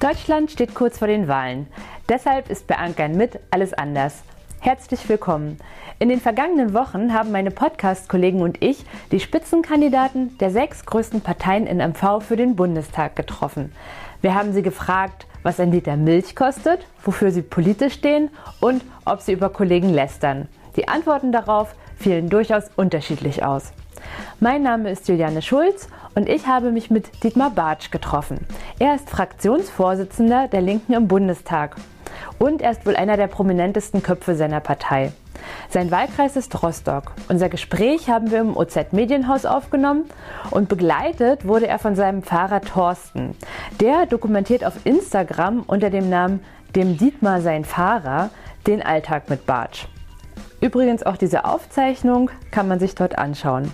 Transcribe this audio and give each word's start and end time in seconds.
Deutschland 0.00 0.50
steht 0.50 0.74
kurz 0.74 0.96
vor 0.96 1.08
den 1.08 1.28
Wahlen. 1.28 1.66
Deshalb 2.08 2.48
ist 2.48 2.66
bei 2.66 2.78
Ankern 2.78 3.18
mit 3.18 3.38
alles 3.50 3.74
anders. 3.74 4.22
Herzlich 4.58 5.06
willkommen. 5.10 5.58
In 5.98 6.08
den 6.08 6.22
vergangenen 6.22 6.72
Wochen 6.72 7.12
haben 7.12 7.30
meine 7.32 7.50
Podcast-Kollegen 7.50 8.40
und 8.40 8.62
ich 8.62 8.86
die 9.12 9.20
Spitzenkandidaten 9.20 10.38
der 10.38 10.50
sechs 10.52 10.86
größten 10.86 11.20
Parteien 11.20 11.66
in 11.66 11.86
MV 11.86 12.22
für 12.26 12.36
den 12.36 12.56
Bundestag 12.56 13.14
getroffen. 13.14 13.72
Wir 14.22 14.34
haben 14.34 14.54
sie 14.54 14.62
gefragt, 14.62 15.26
was 15.42 15.60
ein 15.60 15.70
Liter 15.70 15.98
Milch 15.98 16.34
kostet, 16.34 16.86
wofür 17.04 17.30
sie 17.30 17.42
politisch 17.42 17.92
stehen 17.92 18.30
und 18.60 18.82
ob 19.04 19.20
sie 19.20 19.32
über 19.32 19.50
Kollegen 19.50 19.90
lästern. 19.90 20.48
Die 20.76 20.88
Antworten 20.88 21.30
darauf 21.30 21.74
fielen 21.98 22.30
durchaus 22.30 22.70
unterschiedlich 22.74 23.44
aus. 23.44 23.74
Mein 24.40 24.62
Name 24.62 24.90
ist 24.90 25.08
Juliane 25.08 25.42
Schulz 25.42 25.88
und 26.14 26.28
ich 26.28 26.46
habe 26.46 26.72
mich 26.72 26.90
mit 26.90 27.22
Dietmar 27.22 27.50
Bartsch 27.50 27.90
getroffen. 27.90 28.46
Er 28.78 28.94
ist 28.94 29.10
Fraktionsvorsitzender 29.10 30.48
der 30.48 30.62
Linken 30.62 30.94
im 30.94 31.08
Bundestag 31.08 31.76
und 32.38 32.62
er 32.62 32.70
ist 32.70 32.86
wohl 32.86 32.96
einer 32.96 33.16
der 33.16 33.26
prominentesten 33.26 34.02
Köpfe 34.02 34.34
seiner 34.34 34.60
Partei. 34.60 35.12
Sein 35.68 35.90
Wahlkreis 35.90 36.36
ist 36.36 36.62
Rostock. 36.62 37.12
Unser 37.28 37.48
Gespräch 37.48 38.08
haben 38.08 38.30
wir 38.30 38.40
im 38.40 38.56
OZ 38.56 38.92
Medienhaus 38.92 39.46
aufgenommen 39.46 40.04
und 40.50 40.68
begleitet 40.68 41.46
wurde 41.46 41.66
er 41.66 41.78
von 41.78 41.94
seinem 41.94 42.22
Fahrer 42.22 42.60
Thorsten. 42.60 43.36
Der 43.80 44.06
dokumentiert 44.06 44.64
auf 44.64 44.74
Instagram 44.84 45.62
unter 45.66 45.90
dem 45.90 46.08
Namen 46.08 46.40
Dem 46.74 46.96
Dietmar 46.96 47.40
sein 47.40 47.64
Fahrer 47.64 48.30
den 48.66 48.82
Alltag 48.82 49.30
mit 49.30 49.46
Bartsch. 49.46 49.86
Übrigens 50.60 51.02
auch 51.02 51.16
diese 51.16 51.44
Aufzeichnung 51.44 52.30
kann 52.50 52.68
man 52.68 52.78
sich 52.78 52.94
dort 52.94 53.18
anschauen. 53.18 53.72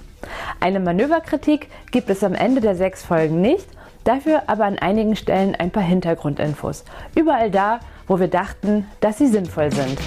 Eine 0.60 0.80
Manöverkritik 0.80 1.68
gibt 1.90 2.10
es 2.10 2.24
am 2.24 2.34
Ende 2.34 2.60
der 2.60 2.74
sechs 2.74 3.04
Folgen 3.04 3.40
nicht, 3.40 3.66
dafür 4.04 4.44
aber 4.46 4.64
an 4.64 4.78
einigen 4.78 5.16
Stellen 5.16 5.54
ein 5.54 5.70
paar 5.70 5.82
Hintergrundinfos. 5.82 6.84
Überall 7.14 7.50
da, 7.50 7.80
wo 8.06 8.20
wir 8.20 8.28
dachten, 8.28 8.86
dass 9.00 9.18
sie 9.18 9.26
sinnvoll 9.26 9.72
sind. 9.72 9.98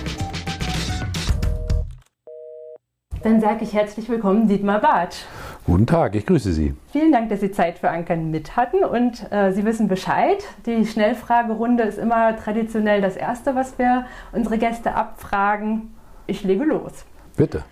Dann 3.23 3.41
sage 3.41 3.65
ich 3.65 3.73
herzlich 3.73 4.07
willkommen, 4.07 4.47
Dietmar 4.47 4.79
Bartsch. 4.79 5.25
Guten 5.65 5.85
Tag, 5.85 6.15
ich 6.15 6.25
grüße 6.25 6.53
Sie. 6.53 6.73
Vielen 6.91 7.11
Dank, 7.11 7.29
dass 7.29 7.41
Sie 7.41 7.51
Zeit 7.51 7.79
für 7.79 7.89
Ankern 7.89 8.31
mit 8.31 8.55
hatten 8.55 8.83
und 8.83 9.29
äh, 9.31 9.51
Sie 9.51 9.65
wissen 9.65 9.89
Bescheid. 9.89 10.43
Die 10.65 10.85
Schnellfragerunde 10.85 11.83
ist 11.83 11.99
immer 11.99 12.35
traditionell 12.37 13.01
das 13.01 13.17
Erste, 13.17 13.55
was 13.55 13.77
wir 13.77 14.05
unsere 14.31 14.57
Gäste 14.57 14.95
abfragen. 14.95 15.93
Ich 16.27 16.43
lege 16.43 16.63
los. 16.63 17.05
Bitte. 17.35 17.63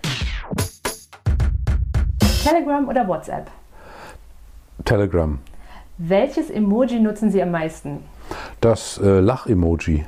Telegram 2.48 2.88
oder 2.88 3.06
WhatsApp? 3.08 3.50
Telegram. 4.84 5.38
Welches 5.98 6.50
Emoji 6.50 7.00
nutzen 7.00 7.30
Sie 7.30 7.42
am 7.42 7.50
meisten? 7.50 8.04
Das 8.60 8.98
äh, 8.98 9.20
Lach-Emoji. 9.20 10.06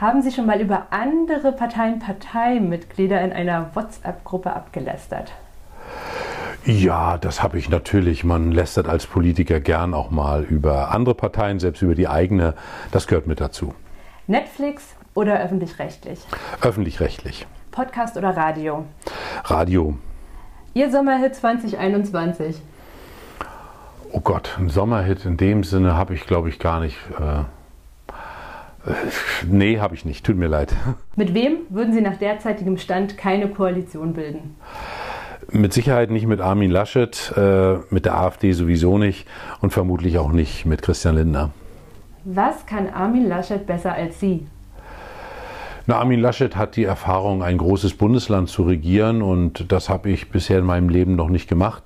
Haben 0.00 0.22
Sie 0.22 0.30
schon 0.30 0.46
mal 0.46 0.60
über 0.60 0.88
andere 0.90 1.52
Parteien 1.52 1.98
Parteimitglieder 1.98 3.20
in 3.22 3.32
einer 3.32 3.70
WhatsApp-Gruppe 3.74 4.52
abgelästert? 4.52 5.32
Ja, 6.66 7.16
das 7.16 7.42
habe 7.42 7.58
ich 7.58 7.70
natürlich. 7.70 8.24
Man 8.24 8.52
lästert 8.52 8.88
als 8.88 9.06
Politiker 9.06 9.60
gern 9.60 9.94
auch 9.94 10.10
mal 10.10 10.42
über 10.42 10.90
andere 10.90 11.14
Parteien, 11.14 11.60
selbst 11.60 11.80
über 11.80 11.94
die 11.94 12.08
eigene. 12.08 12.54
Das 12.92 13.06
gehört 13.06 13.26
mit 13.26 13.40
dazu. 13.40 13.72
Netflix 14.26 14.84
oder 15.14 15.40
öffentlich-rechtlich? 15.40 16.20
Öffentlich-rechtlich. 16.60 17.46
Podcast 17.70 18.16
oder 18.16 18.36
Radio? 18.36 18.84
Radio. 19.44 19.96
Ihr 20.76 20.90
Sommerhit 20.90 21.34
2021? 21.34 22.60
Oh 24.12 24.20
Gott, 24.20 24.58
ein 24.58 24.68
Sommerhit 24.68 25.24
in 25.24 25.38
dem 25.38 25.64
Sinne 25.64 25.96
habe 25.96 26.12
ich, 26.12 26.26
glaube 26.26 26.50
ich, 26.50 26.58
gar 26.58 26.80
nicht. 26.80 26.98
Äh, 27.18 28.90
äh, 28.90 28.94
nee, 29.48 29.78
habe 29.80 29.94
ich 29.94 30.04
nicht. 30.04 30.26
Tut 30.26 30.36
mir 30.36 30.48
leid. 30.48 30.74
Mit 31.16 31.32
wem 31.32 31.60
würden 31.70 31.94
Sie 31.94 32.02
nach 32.02 32.18
derzeitigem 32.18 32.76
Stand 32.76 33.16
keine 33.16 33.48
Koalition 33.48 34.12
bilden? 34.12 34.56
Mit 35.50 35.72
Sicherheit 35.72 36.10
nicht 36.10 36.26
mit 36.26 36.42
Armin 36.42 36.70
Laschet, 36.70 37.32
äh, 37.34 37.78
mit 37.88 38.04
der 38.04 38.18
AfD 38.18 38.52
sowieso 38.52 38.98
nicht 38.98 39.26
und 39.62 39.72
vermutlich 39.72 40.18
auch 40.18 40.30
nicht 40.30 40.66
mit 40.66 40.82
Christian 40.82 41.14
Lindner. 41.14 41.52
Was 42.24 42.66
kann 42.66 42.90
Armin 42.90 43.26
Laschet 43.26 43.66
besser 43.66 43.94
als 43.94 44.20
Sie? 44.20 44.46
Na, 45.88 46.00
Armin 46.00 46.18
Laschet 46.18 46.56
hat 46.56 46.74
die 46.74 46.82
Erfahrung, 46.82 47.44
ein 47.44 47.58
großes 47.58 47.94
Bundesland 47.94 48.48
zu 48.48 48.64
regieren 48.64 49.22
und 49.22 49.70
das 49.70 49.88
habe 49.88 50.10
ich 50.10 50.30
bisher 50.30 50.58
in 50.58 50.64
meinem 50.64 50.88
Leben 50.88 51.14
noch 51.14 51.28
nicht 51.28 51.48
gemacht. 51.48 51.84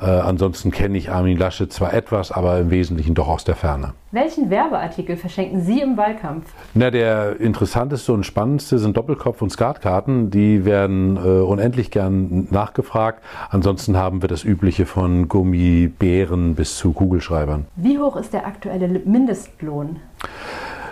Äh, 0.00 0.06
ansonsten 0.06 0.70
kenne 0.70 0.96
ich 0.96 1.10
Armin 1.10 1.36
Laschet 1.36 1.70
zwar 1.70 1.92
etwas, 1.92 2.32
aber 2.32 2.58
im 2.58 2.70
Wesentlichen 2.70 3.14
doch 3.14 3.28
aus 3.28 3.44
der 3.44 3.54
Ferne. 3.54 3.92
Welchen 4.12 4.48
Werbeartikel 4.48 5.18
verschenken 5.18 5.60
Sie 5.60 5.82
im 5.82 5.98
Wahlkampf? 5.98 6.46
Na, 6.72 6.90
der 6.90 7.38
interessanteste 7.38 8.14
und 8.14 8.24
spannendste 8.24 8.78
sind 8.78 8.96
Doppelkopf- 8.96 9.42
und 9.42 9.50
Skatkarten. 9.50 10.30
Die 10.30 10.64
werden 10.64 11.18
äh, 11.18 11.42
unendlich 11.42 11.90
gern 11.90 12.48
nachgefragt. 12.50 13.22
Ansonsten 13.50 13.98
haben 13.98 14.22
wir 14.22 14.28
das 14.30 14.42
Übliche 14.42 14.86
von 14.86 15.28
Gummibären 15.28 16.54
bis 16.54 16.78
zu 16.78 16.94
Kugelschreibern. 16.94 17.66
Wie 17.76 17.98
hoch 17.98 18.16
ist 18.16 18.32
der 18.32 18.46
aktuelle 18.46 18.88
Mindestlohn? 18.88 19.96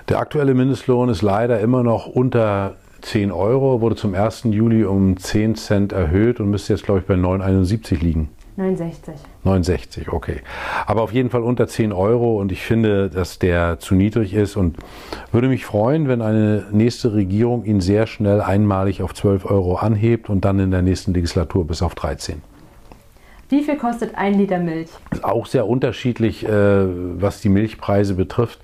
Der 0.09 0.19
aktuelle 0.19 0.55
Mindestlohn 0.55 1.09
ist 1.09 1.23
leider 1.23 1.61
immer 1.61 1.83
noch 1.83 2.07
unter 2.07 2.75
10 3.03 3.33
Euro, 3.33 3.81
wurde 3.81 3.97
zum 3.97 4.15
1. 4.15 4.45
Juli 4.45 4.85
um 4.85 5.17
10 5.17 5.57
Cent 5.57 5.93
erhöht 5.93 6.41
und 6.41 6.51
müsste 6.51 6.73
jetzt, 6.73 6.85
glaube 6.85 7.01
ich, 7.01 7.07
bei 7.07 7.15
9,71 7.15 8.01
liegen. 8.01 8.31
69. 8.57 9.15
69, 9.45 10.13
okay. 10.13 10.43
Aber 10.87 11.03
auf 11.03 11.13
jeden 11.13 11.31
Fall 11.31 11.43
unter 11.43 11.67
10 11.67 11.93
Euro 11.93 12.39
und 12.39 12.53
ich 12.53 12.63
finde, 12.63 13.09
dass 13.09 13.39
der 13.39 13.79
zu 13.79 13.95
niedrig 13.95 14.35
ist 14.35 14.57
und 14.57 14.77
würde 15.33 15.49
mich 15.49 15.65
freuen, 15.65 16.07
wenn 16.07 16.21
eine 16.21 16.67
nächste 16.71 17.15
Regierung 17.15 17.65
ihn 17.65 17.81
sehr 17.81 18.07
schnell 18.07 18.41
einmalig 18.41 19.03
auf 19.03 19.15
12 19.15 19.47
Euro 19.47 19.77
anhebt 19.77 20.29
und 20.29 20.45
dann 20.45 20.59
in 20.59 20.71
der 20.71 20.83
nächsten 20.83 21.15
Legislatur 21.15 21.67
bis 21.67 21.81
auf 21.81 21.95
13. 21.95 22.43
Wie 23.53 23.63
viel 23.63 23.77
kostet 23.77 24.15
ein 24.15 24.33
Liter 24.33 24.59
Milch? 24.59 24.89
Ist 25.11 25.25
auch 25.25 25.45
sehr 25.45 25.69
unterschiedlich, 25.69 26.43
äh, 26.43 26.51
was 27.21 27.43
die 27.43 27.51
Milchpreise 27.51 28.15
betrifft. 28.15 28.61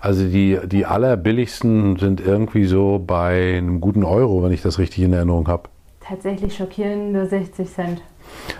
Also 0.00 0.24
die, 0.24 0.58
die 0.66 0.84
allerbilligsten 0.84 1.96
sind 1.96 2.20
irgendwie 2.20 2.64
so 2.64 2.98
bei 2.98 3.56
einem 3.56 3.80
guten 3.80 4.02
Euro, 4.02 4.42
wenn 4.42 4.50
ich 4.50 4.60
das 4.60 4.80
richtig 4.80 5.04
in 5.04 5.12
Erinnerung 5.12 5.46
habe. 5.46 5.68
Tatsächlich 6.00 6.56
schockierende 6.56 7.24
60 7.24 7.70
Cent. 7.72 8.02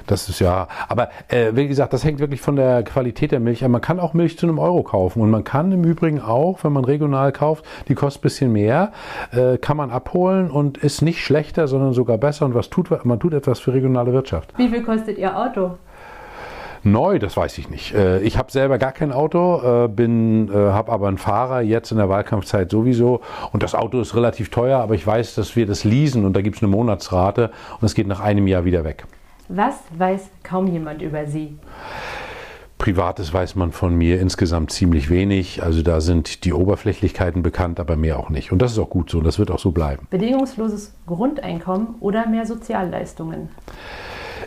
Das 0.06 0.28
ist 0.28 0.40
ja, 0.40 0.68
aber 0.88 1.10
äh, 1.28 1.52
wie 1.54 1.68
gesagt, 1.68 1.92
das 1.92 2.04
hängt 2.04 2.18
wirklich 2.18 2.40
von 2.40 2.56
der 2.56 2.82
Qualität 2.82 3.32
der 3.32 3.40
Milch 3.40 3.64
an. 3.64 3.70
Man 3.70 3.80
kann 3.80 4.00
auch 4.00 4.14
Milch 4.14 4.38
zu 4.38 4.46
einem 4.46 4.58
Euro 4.58 4.82
kaufen 4.82 5.20
und 5.22 5.30
man 5.30 5.44
kann 5.44 5.72
im 5.72 5.84
Übrigen 5.84 6.20
auch, 6.20 6.64
wenn 6.64 6.72
man 6.72 6.84
regional 6.84 7.32
kauft, 7.32 7.64
die 7.88 7.94
kostet 7.94 8.20
ein 8.20 8.22
bisschen 8.22 8.52
mehr, 8.52 8.92
äh, 9.32 9.58
kann 9.58 9.76
man 9.76 9.90
abholen 9.90 10.50
und 10.50 10.78
ist 10.78 11.02
nicht 11.02 11.20
schlechter, 11.24 11.68
sondern 11.68 11.92
sogar 11.92 12.18
besser 12.18 12.46
und 12.46 12.54
was 12.54 12.70
tut 12.70 13.04
man 13.04 13.18
tut 13.20 13.32
etwas 13.32 13.60
für 13.60 13.72
regionale 13.72 14.12
Wirtschaft. 14.12 14.52
Wie 14.56 14.68
viel 14.68 14.82
kostet 14.82 15.18
Ihr 15.18 15.36
Auto? 15.36 15.78
Neu, 16.84 17.20
das 17.20 17.36
weiß 17.36 17.58
ich 17.58 17.70
nicht. 17.70 17.94
Äh, 17.94 18.20
ich 18.20 18.38
habe 18.38 18.50
selber 18.50 18.78
gar 18.78 18.92
kein 18.92 19.12
Auto, 19.12 19.84
äh, 19.84 19.88
bin, 19.88 20.48
äh, 20.48 20.54
habe 20.54 20.90
aber 20.90 21.08
einen 21.08 21.18
Fahrer 21.18 21.60
jetzt 21.60 21.92
in 21.92 21.98
der 21.98 22.08
Wahlkampfzeit 22.08 22.70
sowieso. 22.70 23.20
Und 23.52 23.62
das 23.62 23.74
Auto 23.74 24.00
ist 24.00 24.16
relativ 24.16 24.50
teuer, 24.50 24.80
aber 24.80 24.94
ich 24.94 25.06
weiß, 25.06 25.36
dass 25.36 25.54
wir 25.54 25.66
das 25.66 25.84
leasen 25.84 26.24
und 26.24 26.34
da 26.34 26.42
gibt 26.42 26.56
es 26.56 26.62
eine 26.62 26.72
Monatsrate 26.72 27.50
und 27.80 27.86
es 27.86 27.94
geht 27.94 28.08
nach 28.08 28.20
einem 28.20 28.48
Jahr 28.48 28.64
wieder 28.64 28.84
weg. 28.84 29.04
Was 29.48 29.74
weiß 29.96 30.30
kaum 30.42 30.66
jemand 30.66 31.02
über 31.02 31.26
Sie? 31.26 31.58
Privates 32.78 33.32
weiß 33.32 33.54
man 33.54 33.70
von 33.70 33.94
mir 33.94 34.20
insgesamt 34.20 34.72
ziemlich 34.72 35.08
wenig. 35.08 35.62
Also 35.62 35.82
da 35.82 36.00
sind 36.00 36.44
die 36.44 36.52
Oberflächlichkeiten 36.52 37.42
bekannt, 37.42 37.78
aber 37.78 37.94
mehr 37.94 38.18
auch 38.18 38.28
nicht. 38.28 38.50
Und 38.50 38.60
das 38.60 38.72
ist 38.72 38.78
auch 38.78 38.90
gut 38.90 39.08
so. 39.08 39.20
Das 39.20 39.38
wird 39.38 39.52
auch 39.52 39.60
so 39.60 39.70
bleiben. 39.70 40.08
Bedingungsloses 40.10 40.92
Grundeinkommen 41.06 41.94
oder 42.00 42.26
mehr 42.26 42.44
Sozialleistungen? 42.44 43.50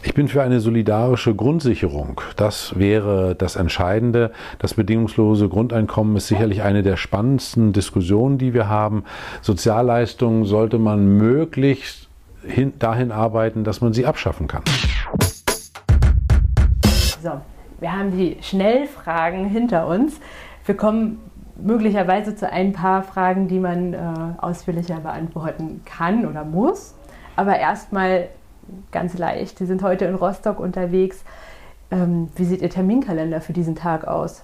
Ich 0.03 0.13
bin 0.13 0.27
für 0.27 0.43
eine 0.43 0.59
solidarische 0.59 1.33
Grundsicherung. 1.33 2.21
Das 2.35 2.77
wäre 2.77 3.35
das 3.35 3.55
Entscheidende. 3.55 4.31
Das 4.59 4.73
bedingungslose 4.73 5.47
Grundeinkommen 5.47 6.17
ist 6.17 6.27
sicherlich 6.27 6.61
eine 6.61 6.83
der 6.83 6.97
spannendsten 6.97 7.73
Diskussionen, 7.73 8.37
die 8.37 8.53
wir 8.53 8.67
haben. 8.67 9.05
Sozialleistungen 9.41 10.43
sollte 10.43 10.77
man 10.77 11.17
möglichst 11.17 12.04
hin, 12.47 12.73
dahin 12.79 13.11
arbeiten, 13.11 13.63
dass 13.63 13.81
man 13.81 13.93
sie 13.93 14.05
abschaffen 14.05 14.47
kann. 14.47 14.63
So, 17.21 17.41
wir 17.79 17.91
haben 17.91 18.11
die 18.17 18.37
Schnellfragen 18.41 19.45
hinter 19.45 19.87
uns. 19.87 20.19
Wir 20.65 20.75
kommen 20.75 21.19
möglicherweise 21.55 22.35
zu 22.35 22.51
ein 22.51 22.73
paar 22.73 23.03
Fragen, 23.03 23.47
die 23.47 23.59
man 23.59 23.93
äh, 23.93 23.97
ausführlicher 24.37 24.99
beantworten 24.99 25.81
kann 25.85 26.25
oder 26.25 26.43
muss. 26.43 26.95
Aber 27.35 27.57
erstmal 27.57 28.29
ganz 28.91 29.17
leicht. 29.17 29.57
Sie 29.57 29.65
sind 29.65 29.83
heute 29.83 30.05
in 30.05 30.15
Rostock 30.15 30.59
unterwegs. 30.59 31.23
Ähm, 31.91 32.29
wie 32.35 32.45
sieht 32.45 32.61
Ihr 32.61 32.69
Terminkalender 32.69 33.41
für 33.41 33.53
diesen 33.53 33.75
Tag 33.75 34.07
aus? 34.07 34.43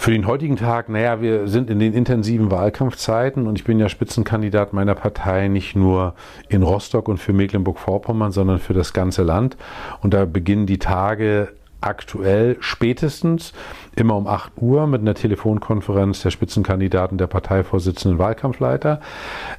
Für 0.00 0.12
den 0.12 0.26
heutigen 0.26 0.56
Tag, 0.56 0.88
naja, 0.88 1.20
wir 1.20 1.46
sind 1.46 1.68
in 1.68 1.78
den 1.78 1.92
intensiven 1.92 2.50
Wahlkampfzeiten 2.50 3.46
und 3.46 3.58
ich 3.58 3.64
bin 3.64 3.78
ja 3.78 3.90
Spitzenkandidat 3.90 4.72
meiner 4.72 4.94
Partei 4.94 5.48
nicht 5.48 5.76
nur 5.76 6.14
in 6.48 6.62
Rostock 6.62 7.06
und 7.06 7.18
für 7.18 7.34
Mecklenburg-Vorpommern, 7.34 8.32
sondern 8.32 8.60
für 8.60 8.72
das 8.72 8.94
ganze 8.94 9.22
Land. 9.22 9.58
Und 10.00 10.14
da 10.14 10.24
beginnen 10.24 10.64
die 10.64 10.78
Tage 10.78 11.48
aktuell 11.80 12.56
spätestens 12.60 13.52
immer 13.96 14.16
um 14.16 14.26
8 14.26 14.52
Uhr 14.56 14.86
mit 14.86 15.00
einer 15.00 15.14
Telefonkonferenz 15.14 16.22
der 16.22 16.30
Spitzenkandidaten 16.30 17.18
der 17.18 17.26
Parteivorsitzenden 17.26 18.18
Wahlkampfleiter. 18.18 19.00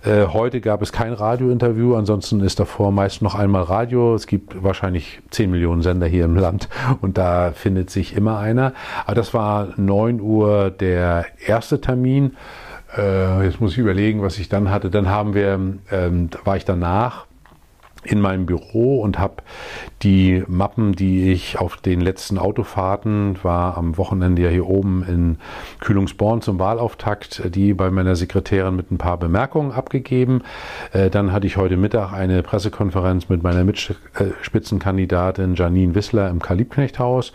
Äh, 0.04 0.28
heute 0.28 0.62
gab 0.62 0.82
es 0.82 0.92
kein 0.92 1.14
Radiointerview, 1.14 1.96
ansonsten 1.96 2.42
ist 2.42 2.60
davor 2.60 2.92
meist 2.92 3.22
noch 3.22 3.36
einmal 3.36 3.64
Radio. 3.64 4.16
Es 4.16 4.28
gibt 4.28 4.64
wahrscheinlich 4.64 5.20
10 5.32 5.52
Millionen 5.52 5.82
Sender 5.82 6.08
hier 6.08 6.26
im 6.26 6.36
Land 6.36 6.70
und 7.02 7.18
da 7.18 7.52
findet 7.52 7.90
sich 7.90 8.16
immer 8.16 8.40
einer. 8.40 8.74
Aber 9.06 9.16
das 9.16 9.34
war 9.34 9.70
9 9.78 10.22
Uhr 10.22 10.72
der 10.72 11.26
erste 11.46 11.82
Termin. 11.82 12.36
Äh, 12.98 13.46
jetzt 13.46 13.62
muss 13.62 13.74
ich 13.74 13.78
überlegen, 13.78 14.22
was 14.22 14.38
ich 14.38 14.50
dann 14.50 14.70
hatte. 14.70 14.90
Dann 14.90 15.10
haben 15.10 15.34
wir, 15.34 15.60
ähm, 15.92 16.30
war 16.44 16.58
ich 16.58 16.66
danach 16.66 17.26
in 18.04 18.20
meinem 18.20 18.46
Büro 18.46 19.02
und 19.02 19.20
habe 19.20 19.44
die 20.02 20.44
Mappen, 20.48 20.94
die 20.94 21.32
ich 21.32 21.60
auf 21.60 21.78
den 21.78 22.02
letzten 22.02 22.40
Autofahrten, 22.40 23.38
war 23.44 23.78
am 23.78 23.98
Wochenende 23.98 24.42
ja 24.42 24.50
hier 24.50 24.68
oben 24.68 25.06
in 25.08 25.38
Kühlungsborn 25.80 26.42
zum 26.42 26.58
Wahlauftakt, 26.58 27.44
die 27.54 27.76
bei 27.76 27.92
meiner 27.92 28.16
Sekretärin 28.16 28.76
mit 28.76 28.90
ein 28.90 28.98
paar 28.98 29.18
Bemerkungen 29.18 29.72
abgegeben. 29.72 30.42
Äh, 30.94 31.12
dann 31.12 31.32
hatte 31.32 31.46
ich 31.46 31.58
heute 31.58 31.78
Mittag 31.78 32.12
eine 32.14 32.42
Pressekonferenz 32.42 33.30
mit 33.30 33.44
meiner 33.44 33.64
Mitspitzenkandidatin 33.64 35.54
Janine 35.54 35.94
Wissler 35.94 36.30
im 36.30 36.40
Kalibknechthaus. 36.40 37.34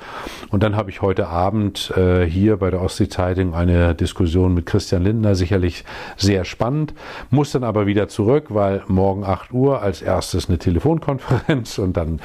Und 0.50 0.64
dann 0.64 0.74
habe 0.74 0.90
ich 0.90 1.02
heute 1.02 1.28
Abend 1.28 1.92
äh, 1.96 2.24
hier 2.24 2.56
bei 2.56 2.70
der 2.70 2.82
Ostsee-Zeitung 2.82 3.54
eine 3.54 3.94
Diskussion 3.94 4.54
mit 4.54 4.66
Christian 4.66 5.04
Lindner, 5.04 5.36
sicherlich 5.36 5.84
sehr 6.16 6.44
spannend. 6.44 6.94
Muss 7.30 7.52
dann 7.52 7.62
aber 7.62 7.86
wieder 7.86 8.08
zurück, 8.08 8.46
weil 8.48 8.82
morgen 8.88 9.22
8 9.22 9.52
Uhr 9.52 9.80
als 9.82 10.02
erstes 10.02 10.48
eine 10.48 10.55
Telefonkonferenz 10.58 11.78
und 11.78 11.96
dann 11.96 12.20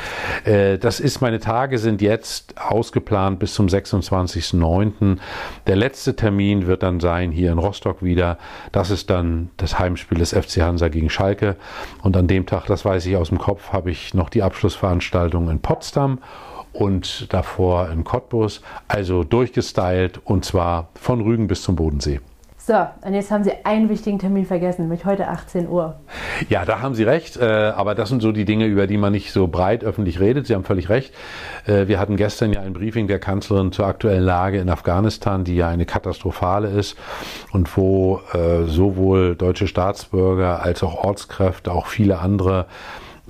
äh, 0.46 0.78
das 0.78 1.00
ist, 1.00 1.22
meine 1.22 1.40
Tage 1.40 1.78
sind 1.78 2.02
jetzt 2.02 2.60
ausgeplant 2.60 3.40
bis 3.40 3.54
zum 3.54 3.68
26.09. 3.68 5.18
Der 5.68 5.76
letzte 5.76 6.16
Termin 6.16 6.68
wird 6.68 6.84
dann 6.84 7.00
sein 7.00 7.32
hier 7.32 7.52
in 7.52 7.58
Rostock 7.58 8.04
wieder. 8.04 8.38
Das 8.72 8.92
ist 8.92 9.10
dann 9.10 9.50
das 9.58 9.80
Heimspiel 9.80 10.18
des 10.18 10.34
FC 10.34 10.62
Hansa 10.62 10.88
gegen 10.88 11.10
Schalke. 11.10 11.56
Und 12.02 12.18
an 12.18 12.28
dem 12.28 12.46
Tag, 12.46 12.66
das 12.68 12.86
weiß 12.86 13.06
ich 13.06 13.16
aus 13.16 13.30
dem 13.30 13.38
Kopf, 13.38 13.72
habe 13.72 13.92
ich 13.92 14.14
noch 14.14 14.30
die 14.30 14.44
Abschlussveranstaltung 14.44 15.50
in 15.50 15.60
Potsdam 15.60 16.20
und 16.74 17.32
davor 17.34 17.90
in 17.90 18.04
Cottbus. 18.04 18.62
Also 18.88 19.24
durchgestylt 19.24 20.20
und 20.24 20.46
zwar 20.46 20.90
von 20.96 21.22
Rügen 21.22 21.48
bis 21.48 21.64
zum 21.64 21.76
Bodensee. 21.76 22.20
So, 22.64 22.76
und 23.02 23.16
jetzt 23.16 23.32
haben 23.32 23.44
Sie 23.44 23.54
einen 23.64 23.90
wichtigen 23.90 24.20
Termin 24.20 24.46
vergessen, 24.46 24.84
nämlich 24.84 25.04
heute 25.04 25.28
18 25.28 25.68
Uhr. 25.68 25.96
Ja, 26.48 26.64
da 26.64 26.80
haben 26.80 26.94
Sie 26.94 27.02
recht, 27.04 27.38
äh, 27.38 27.44
aber 27.44 27.96
das 27.96 28.10
sind 28.10 28.22
so 28.22 28.32
die 28.32 28.46
Dinge, 28.46 28.68
über 28.68 28.86
die 28.86 28.98
man 28.98 29.14
nicht 29.14 29.32
so 29.32 29.48
breit 29.48 29.84
öffentlich 29.84 30.20
redet. 30.20 30.46
Sie 30.46 30.54
haben 30.54 30.64
völlig 30.64 30.88
recht. 30.88 31.12
Äh, 31.66 31.88
wir 31.88 32.00
hatten 32.00 32.18
gestern 32.18 32.54
ja 32.54 32.62
ein 32.62 32.74
Briefing 32.74 33.08
der 33.08 33.18
Kanzlerin 33.18 33.72
zur 33.72 33.88
aktuellen 33.88 34.24
Lage 34.24 34.60
in 34.60 34.70
Afghanistan, 34.70 35.44
die 35.44 35.56
ja 35.56 35.70
eine 35.70 35.88
katastrophale 35.88 36.68
ist 36.68 36.98
und 37.52 37.76
wo 37.76 38.22
äh, 38.34 38.68
sowohl 38.68 39.36
deutsche 39.36 39.66
Staatsbürger 39.66 40.62
als 40.62 40.84
auch 40.84 41.04
Ortskräfte, 41.04 41.72
auch 41.72 41.88
viele 41.88 42.20
andere 42.20 42.68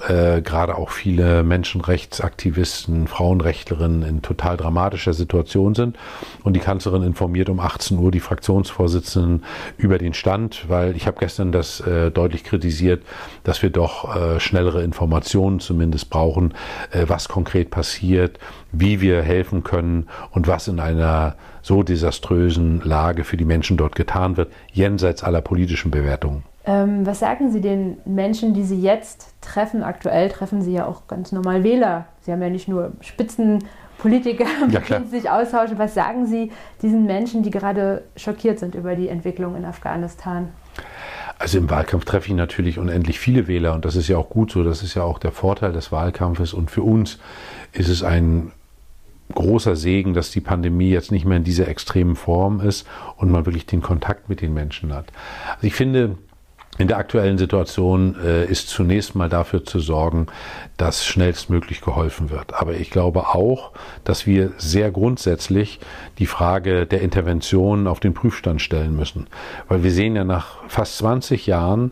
äh, 0.07 0.41
gerade 0.41 0.77
auch 0.77 0.89
viele 0.89 1.43
Menschenrechtsaktivisten, 1.43 3.07
Frauenrechtlerinnen 3.07 4.03
in 4.03 4.21
total 4.21 4.57
dramatischer 4.57 5.13
Situation 5.13 5.75
sind. 5.75 5.97
Und 6.43 6.53
die 6.53 6.59
Kanzlerin 6.59 7.03
informiert 7.03 7.49
um 7.49 7.59
18 7.59 7.97
Uhr 7.97 8.11
die 8.11 8.19
Fraktionsvorsitzenden 8.19 9.43
über 9.77 9.97
den 9.97 10.13
Stand, 10.13 10.69
weil 10.69 10.95
ich 10.95 11.07
habe 11.07 11.17
gestern 11.19 11.51
das 11.51 11.81
äh, 11.81 12.09
deutlich 12.09 12.43
kritisiert, 12.43 13.03
dass 13.43 13.61
wir 13.61 13.69
doch 13.69 14.15
äh, 14.15 14.39
schnellere 14.39 14.83
Informationen 14.83 15.59
zumindest 15.59 16.09
brauchen, 16.09 16.53
äh, 16.91 17.05
was 17.07 17.27
konkret 17.27 17.69
passiert, 17.69 18.39
wie 18.71 19.01
wir 19.01 19.21
helfen 19.21 19.63
können 19.63 20.07
und 20.31 20.47
was 20.47 20.67
in 20.67 20.79
einer 20.79 21.35
so 21.61 21.83
desaströsen 21.83 22.81
Lage 22.83 23.23
für 23.23 23.37
die 23.37 23.45
Menschen 23.45 23.77
dort 23.77 23.95
getan 23.95 24.37
wird, 24.37 24.51
jenseits 24.71 25.23
aller 25.23 25.41
politischen 25.41 25.91
Bewertungen. 25.91 26.43
Ähm, 26.65 27.05
was 27.05 27.19
sagen 27.19 27.51
Sie 27.51 27.61
den 27.61 27.97
Menschen, 28.05 28.53
die 28.53 28.63
Sie 28.63 28.79
jetzt 28.79 29.33
treffen? 29.41 29.83
Aktuell 29.83 30.29
treffen 30.29 30.61
Sie 30.61 30.73
ja 30.73 30.85
auch 30.85 31.07
ganz 31.07 31.31
normal 31.31 31.63
Wähler. 31.63 32.05
Sie 32.21 32.31
haben 32.31 32.41
ja 32.41 32.49
nicht 32.49 32.67
nur 32.67 32.91
Spitzenpolitiker, 33.01 34.45
mit 34.65 34.73
ja, 34.73 34.79
denen 34.81 35.09
Sie 35.09 35.19
sich 35.19 35.29
austauschen. 35.29 35.79
Was 35.79 35.93
sagen 35.93 36.27
Sie 36.27 36.51
diesen 36.81 37.05
Menschen, 37.05 37.41
die 37.41 37.49
gerade 37.49 38.03
schockiert 38.15 38.59
sind 38.59 38.75
über 38.75 38.95
die 38.95 39.07
Entwicklung 39.07 39.55
in 39.55 39.65
Afghanistan? 39.65 40.49
Also 41.39 41.57
im 41.57 41.71
Wahlkampf 41.71 42.05
treffe 42.05 42.27
ich 42.27 42.35
natürlich 42.35 42.77
unendlich 42.77 43.19
viele 43.19 43.47
Wähler 43.47 43.73
und 43.73 43.83
das 43.83 43.95
ist 43.95 44.07
ja 44.07 44.17
auch 44.17 44.29
gut 44.29 44.51
so. 44.51 44.63
Das 44.63 44.83
ist 44.83 44.93
ja 44.93 45.01
auch 45.01 45.17
der 45.17 45.31
Vorteil 45.31 45.73
des 45.73 45.91
Wahlkampfes 45.91 46.53
und 46.53 46.69
für 46.69 46.83
uns 46.83 47.17
ist 47.71 47.89
es 47.89 48.03
ein 48.03 48.51
großer 49.33 49.75
Segen, 49.75 50.13
dass 50.13 50.29
die 50.29 50.41
Pandemie 50.41 50.91
jetzt 50.91 51.11
nicht 51.11 51.25
mehr 51.25 51.37
in 51.37 51.43
dieser 51.43 51.67
extremen 51.67 52.15
Form 52.15 52.59
ist 52.59 52.85
und 53.15 53.31
man 53.31 53.47
wirklich 53.47 53.65
den 53.65 53.81
Kontakt 53.81 54.29
mit 54.29 54.41
den 54.41 54.53
Menschen 54.53 54.93
hat. 54.93 55.07
Also 55.55 55.65
ich 55.65 55.73
finde, 55.73 56.17
in 56.77 56.87
der 56.87 56.97
aktuellen 56.97 57.37
Situation 57.37 58.15
äh, 58.23 58.45
ist 58.45 58.69
zunächst 58.69 59.13
mal 59.13 59.29
dafür 59.29 59.65
zu 59.65 59.79
sorgen, 59.79 60.27
dass 60.77 61.05
schnellstmöglich 61.05 61.81
geholfen 61.81 62.29
wird. 62.29 62.53
Aber 62.53 62.73
ich 62.73 62.89
glaube 62.89 63.27
auch, 63.27 63.71
dass 64.03 64.25
wir 64.25 64.53
sehr 64.57 64.89
grundsätzlich 64.89 65.79
die 66.17 66.25
Frage 66.25 66.85
der 66.85 67.01
Intervention 67.01 67.87
auf 67.87 67.99
den 67.99 68.13
Prüfstand 68.13 68.61
stellen 68.61 68.95
müssen. 68.95 69.27
Weil 69.67 69.83
wir 69.83 69.91
sehen 69.91 70.15
ja 70.15 70.23
nach 70.23 70.57
fast 70.69 70.97
20 70.99 71.45
Jahren, 71.45 71.91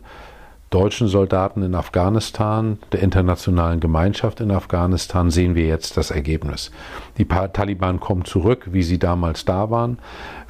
deutschen 0.69 1.07
Soldaten 1.07 1.63
in 1.63 1.73
Afghanistan, 1.73 2.77
der 2.91 3.01
internationalen 3.01 3.79
Gemeinschaft 3.79 4.39
in 4.39 4.51
Afghanistan, 4.51 5.31
sehen 5.31 5.55
wir 5.55 5.65
jetzt 5.65 5.97
das 5.97 6.11
Ergebnis. 6.11 6.71
Die 7.17 7.25
Taliban 7.25 7.99
kommen 7.99 8.23
zurück, 8.23 8.67
wie 8.71 8.83
sie 8.83 8.99
damals 8.99 9.45
da 9.45 9.71
waren. 9.71 9.97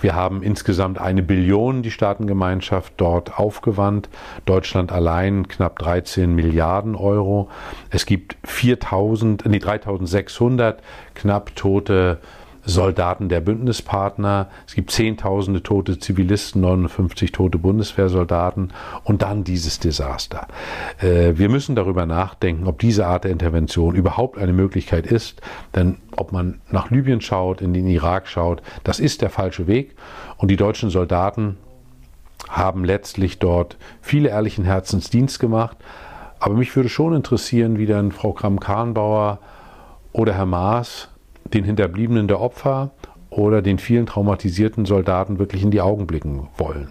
Wir 0.01 0.16
haben 0.16 0.44
insgesamt 0.44 1.00
eine 1.00 1.24
Billion 1.24 1.83
die 1.83 1.92
Staatengemeinschaft 1.92 2.94
dort 2.98 3.39
aufgewandt. 3.39 4.10
Deutschland 4.45 4.92
allein 4.92 5.48
knapp 5.48 5.80
13 5.80 6.36
Milliarden 6.36 6.95
Euro. 6.95 7.50
Es 7.89 8.06
gibt 8.06 8.38
4000, 8.44 9.45
nee, 9.45 9.60
3600 9.60 10.81
knapp 11.16 11.56
tote 11.56 12.19
Soldaten 12.65 13.29
der 13.29 13.41
Bündnispartner. 13.41 14.50
Es 14.67 14.75
gibt 14.75 14.91
Zehntausende 14.91 15.63
tote 15.63 16.00
Zivilisten, 16.00 16.61
59 16.61 17.31
tote 17.31 17.57
Bundeswehrsoldaten 17.57 18.73
und 19.03 19.21
dann 19.21 19.44
dieses 19.44 19.79
Desaster. 19.79 20.47
Äh, 21.00 21.33
wir 21.38 21.50
müssen 21.50 21.75
darüber 21.75 22.06
nachdenken, 22.06 22.68
ob 22.68 22.80
diese 22.80 23.06
Art 23.06 23.23
der 23.23 23.31
Intervention 23.31 23.95
überhaupt 23.95 24.37
eine 24.37 24.54
Möglichkeit 24.54 25.07
ist. 25.07 25.42
Denn 25.75 25.97
ob 26.16 26.31
man 26.31 26.61
nach 26.69 26.92
Libyen 26.92 27.21
schaut, 27.21 27.61
in 27.61 27.73
den 27.73 27.87
Irak 27.87 28.28
schaut, 28.28 28.61
das 28.83 28.99
ist 28.99 29.21
der 29.21 29.30
falsche 29.30 29.68
Weg. 29.68 29.95
Und 30.37 30.49
die 30.49 30.57
deutschen 30.57 30.89
Soldaten 30.89 31.57
haben 32.47 32.83
letztlich 32.83 33.39
dort 33.39 33.78
viele 34.01 34.30
ehrlichen 34.30 34.63
Herzens 34.63 35.09
Dienst 35.09 35.39
gemacht. 35.39 35.78
Aber 36.39 36.56
mich 36.56 36.75
würde 36.75 36.89
schon 36.89 37.13
interessieren, 37.13 37.78
wie 37.78 37.85
dann 37.85 38.11
Frau 38.11 38.31
Kram-Karrenbauer 38.31 39.39
oder 40.13 40.33
Herr 40.33 40.45
Maas 40.45 41.09
den 41.46 41.64
Hinterbliebenen 41.64 42.28
der 42.28 42.40
Opfer 42.40 42.92
oder 43.30 43.62
den 43.62 43.80
vielen 43.80 44.06
traumatisierten 44.06 44.86
Soldaten 44.86 45.40
wirklich 45.40 45.64
in 45.64 45.72
die 45.72 45.81
Augen 45.81 46.08
blicken 46.08 46.48
wollen. 46.58 46.90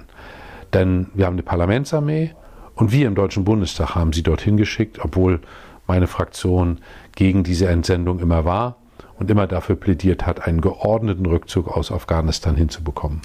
Denn 0.72 1.08
wir 1.14 1.26
haben 1.26 1.34
eine 1.34 1.42
Parlamentsarmee 1.42 2.34
und 2.74 2.92
wir 2.92 3.06
im 3.06 3.14
Deutschen 3.14 3.44
Bundestag 3.44 3.94
haben 3.94 4.12
sie 4.12 4.22
dorthin 4.22 4.56
geschickt, 4.56 4.98
obwohl 5.02 5.40
meine 5.86 6.06
Fraktion 6.06 6.78
gegen 7.16 7.42
diese 7.42 7.68
Entsendung 7.68 8.20
immer 8.20 8.44
war 8.44 8.76
und 9.18 9.30
immer 9.30 9.46
dafür 9.46 9.76
plädiert 9.76 10.26
hat, 10.26 10.46
einen 10.46 10.60
geordneten 10.60 11.26
Rückzug 11.26 11.68
aus 11.68 11.90
Afghanistan 11.90 12.54
hinzubekommen. 12.54 13.22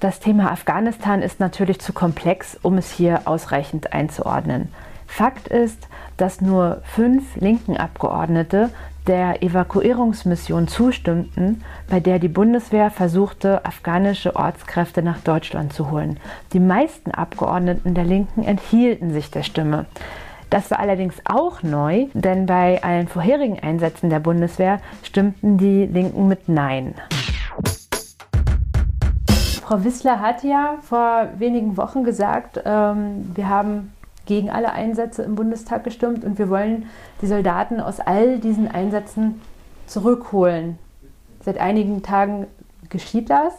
Das 0.00 0.20
Thema 0.20 0.50
Afghanistan 0.52 1.22
ist 1.22 1.40
natürlich 1.40 1.78
zu 1.78 1.94
komplex, 1.94 2.58
um 2.60 2.76
es 2.76 2.92
hier 2.92 3.22
ausreichend 3.24 3.94
einzuordnen. 3.94 4.68
Fakt 5.06 5.48
ist, 5.48 5.88
dass 6.16 6.40
nur 6.40 6.82
fünf 6.84 7.36
linken 7.36 7.76
Abgeordnete 7.76 8.70
der 9.06 9.42
Evakuierungsmission 9.42 10.66
zustimmten, 10.68 11.62
bei 11.88 12.00
der 12.00 12.18
die 12.18 12.28
Bundeswehr 12.28 12.90
versuchte, 12.90 13.64
afghanische 13.64 14.34
Ortskräfte 14.34 15.02
nach 15.02 15.20
Deutschland 15.20 15.72
zu 15.72 15.90
holen. 15.90 16.18
Die 16.52 16.60
meisten 16.60 17.12
Abgeordneten 17.12 17.94
der 17.94 18.04
Linken 18.04 18.42
enthielten 18.42 19.12
sich 19.12 19.30
der 19.30 19.44
Stimme. 19.44 19.86
Das 20.50 20.70
war 20.70 20.78
allerdings 20.78 21.14
auch 21.24 21.62
neu, 21.62 22.06
denn 22.14 22.46
bei 22.46 22.82
allen 22.82 23.08
vorherigen 23.08 23.58
Einsätzen 23.58 24.10
der 24.10 24.20
Bundeswehr 24.20 24.80
stimmten 25.02 25.58
die 25.58 25.86
Linken 25.86 26.28
mit 26.28 26.48
Nein. 26.48 26.94
Frau 29.62 29.82
Wissler 29.82 30.20
hat 30.20 30.44
ja 30.44 30.76
vor 30.82 31.28
wenigen 31.38 31.76
Wochen 31.76 32.04
gesagt, 32.04 32.60
ähm, 32.64 33.32
wir 33.34 33.48
haben 33.48 33.92
gegen 34.26 34.50
alle 34.50 34.72
Einsätze 34.72 35.22
im 35.22 35.34
Bundestag 35.34 35.84
gestimmt 35.84 36.24
und 36.24 36.38
wir 36.38 36.50
wollen 36.50 36.86
die 37.22 37.26
Soldaten 37.26 37.80
aus 37.80 38.00
all 38.00 38.38
diesen 38.38 38.68
Einsätzen 38.68 39.40
zurückholen. 39.86 40.78
Seit 41.44 41.58
einigen 41.58 42.02
Tagen 42.02 42.46
geschieht 42.90 43.30
das. 43.30 43.54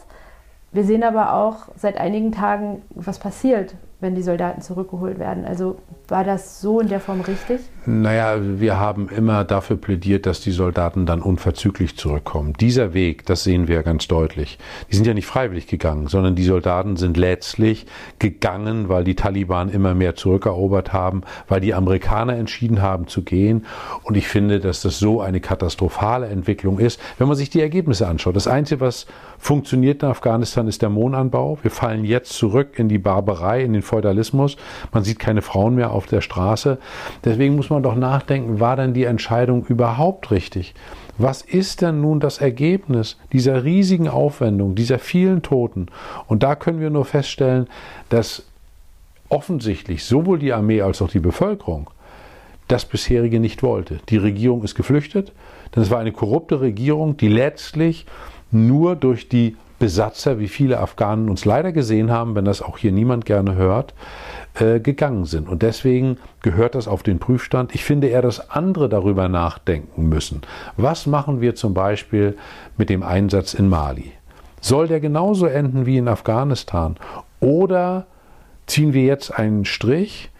Wir 0.70 0.84
sehen 0.84 1.02
aber 1.02 1.32
auch 1.32 1.68
seit 1.76 1.96
einigen 1.96 2.32
Tagen, 2.32 2.82
was 2.90 3.18
passiert, 3.18 3.74
wenn 4.00 4.14
die 4.14 4.22
Soldaten 4.22 4.62
zurückgeholt 4.62 5.18
werden. 5.18 5.44
Also 5.44 5.76
war 6.06 6.22
das 6.22 6.60
so 6.60 6.78
in 6.78 6.88
der 6.88 7.00
Form 7.00 7.20
richtig? 7.20 7.60
Naja, 7.84 8.36
wir 8.40 8.78
haben 8.78 9.08
immer 9.08 9.44
dafür 9.44 9.76
plädiert, 9.76 10.24
dass 10.24 10.40
die 10.40 10.52
Soldaten 10.52 11.04
dann 11.04 11.20
unverzüglich 11.20 11.96
zurückkommen. 11.96 12.52
Dieser 12.60 12.94
Weg, 12.94 13.26
das 13.26 13.42
sehen 13.42 13.66
wir 13.66 13.82
ganz 13.82 14.06
deutlich. 14.06 14.58
Die 14.90 14.96
sind 14.96 15.06
ja 15.06 15.14
nicht 15.14 15.26
freiwillig 15.26 15.66
gegangen, 15.66 16.06
sondern 16.06 16.36
die 16.36 16.44
Soldaten 16.44 16.96
sind 16.96 17.16
letztlich 17.16 17.86
gegangen, 18.20 18.88
weil 18.88 19.02
die 19.02 19.16
Taliban 19.16 19.68
immer 19.68 19.94
mehr 19.94 20.14
zurückerobert 20.14 20.92
haben, 20.92 21.22
weil 21.48 21.60
die 21.60 21.74
Amerikaner 21.74 22.36
entschieden 22.36 22.80
haben 22.80 23.08
zu 23.08 23.22
gehen. 23.22 23.66
Und 24.04 24.16
ich 24.16 24.28
finde, 24.28 24.60
dass 24.60 24.82
das 24.82 25.00
so 25.00 25.20
eine 25.20 25.40
katastrophale 25.40 26.28
Entwicklung 26.28 26.78
ist, 26.78 27.00
wenn 27.18 27.26
man 27.26 27.36
sich 27.36 27.50
die 27.50 27.60
Ergebnisse 27.60 28.06
anschaut. 28.06 28.36
Das 28.36 28.46
Einzige, 28.46 28.80
was 28.80 29.06
funktioniert 29.38 30.02
in 30.02 30.08
Afghanistan, 30.08 30.68
ist 30.68 30.82
der 30.82 30.88
Mohnanbau. 30.88 31.58
Wir 31.62 31.70
fallen 31.70 32.04
jetzt 32.04 32.34
zurück 32.34 32.78
in 32.78 32.88
die 32.88 32.98
Barbarei, 32.98 33.62
in 33.62 33.72
den 33.72 33.82
Feudalismus. 33.88 34.56
Man 34.92 35.02
sieht 35.02 35.18
keine 35.18 35.42
Frauen 35.42 35.74
mehr 35.74 35.90
auf 35.90 36.06
der 36.06 36.20
Straße. 36.20 36.78
Deswegen 37.24 37.56
muss 37.56 37.70
man 37.70 37.82
doch 37.82 37.96
nachdenken, 37.96 38.60
war 38.60 38.76
denn 38.76 38.94
die 38.94 39.04
Entscheidung 39.04 39.66
überhaupt 39.66 40.30
richtig? 40.30 40.74
Was 41.16 41.42
ist 41.42 41.82
denn 41.82 42.00
nun 42.00 42.20
das 42.20 42.38
Ergebnis 42.38 43.16
dieser 43.32 43.64
riesigen 43.64 44.08
Aufwendung, 44.08 44.76
dieser 44.76 45.00
vielen 45.00 45.42
Toten? 45.42 45.86
Und 46.28 46.44
da 46.44 46.54
können 46.54 46.80
wir 46.80 46.90
nur 46.90 47.04
feststellen, 47.04 47.66
dass 48.08 48.44
offensichtlich 49.28 50.04
sowohl 50.04 50.38
die 50.38 50.52
Armee 50.52 50.80
als 50.80 51.02
auch 51.02 51.10
die 51.10 51.18
Bevölkerung 51.18 51.90
das 52.68 52.84
bisherige 52.84 53.40
nicht 53.40 53.62
wollte. 53.62 53.98
Die 54.10 54.18
Regierung 54.18 54.62
ist 54.62 54.74
geflüchtet, 54.74 55.32
denn 55.74 55.82
es 55.82 55.90
war 55.90 55.98
eine 55.98 56.12
korrupte 56.12 56.60
Regierung, 56.60 57.16
die 57.16 57.28
letztlich 57.28 58.06
nur 58.50 58.94
durch 58.94 59.28
die 59.28 59.56
Besatzer, 59.78 60.38
wie 60.38 60.48
viele 60.48 60.80
Afghanen 60.80 61.28
uns 61.30 61.44
leider 61.44 61.72
gesehen 61.72 62.10
haben, 62.10 62.34
wenn 62.34 62.44
das 62.44 62.62
auch 62.62 62.78
hier 62.78 62.92
niemand 62.92 63.24
gerne 63.24 63.54
hört, 63.54 63.94
äh, 64.54 64.80
gegangen 64.80 65.24
sind. 65.24 65.48
Und 65.48 65.62
deswegen 65.62 66.18
gehört 66.42 66.74
das 66.74 66.88
auf 66.88 67.02
den 67.02 67.18
Prüfstand. 67.18 67.74
Ich 67.74 67.84
finde 67.84 68.08
eher, 68.08 68.22
dass 68.22 68.50
andere 68.50 68.88
darüber 68.88 69.28
nachdenken 69.28 70.08
müssen. 70.08 70.42
Was 70.76 71.06
machen 71.06 71.40
wir 71.40 71.54
zum 71.54 71.74
Beispiel 71.74 72.36
mit 72.76 72.90
dem 72.90 73.02
Einsatz 73.02 73.54
in 73.54 73.68
Mali? 73.68 74.12
Soll 74.60 74.88
der 74.88 75.00
genauso 75.00 75.46
enden 75.46 75.86
wie 75.86 75.98
in 75.98 76.08
Afghanistan? 76.08 76.96
Oder 77.40 78.06
ziehen 78.66 78.92
wir 78.92 79.04
jetzt 79.04 79.30
einen 79.36 79.64
Strich 79.64 80.30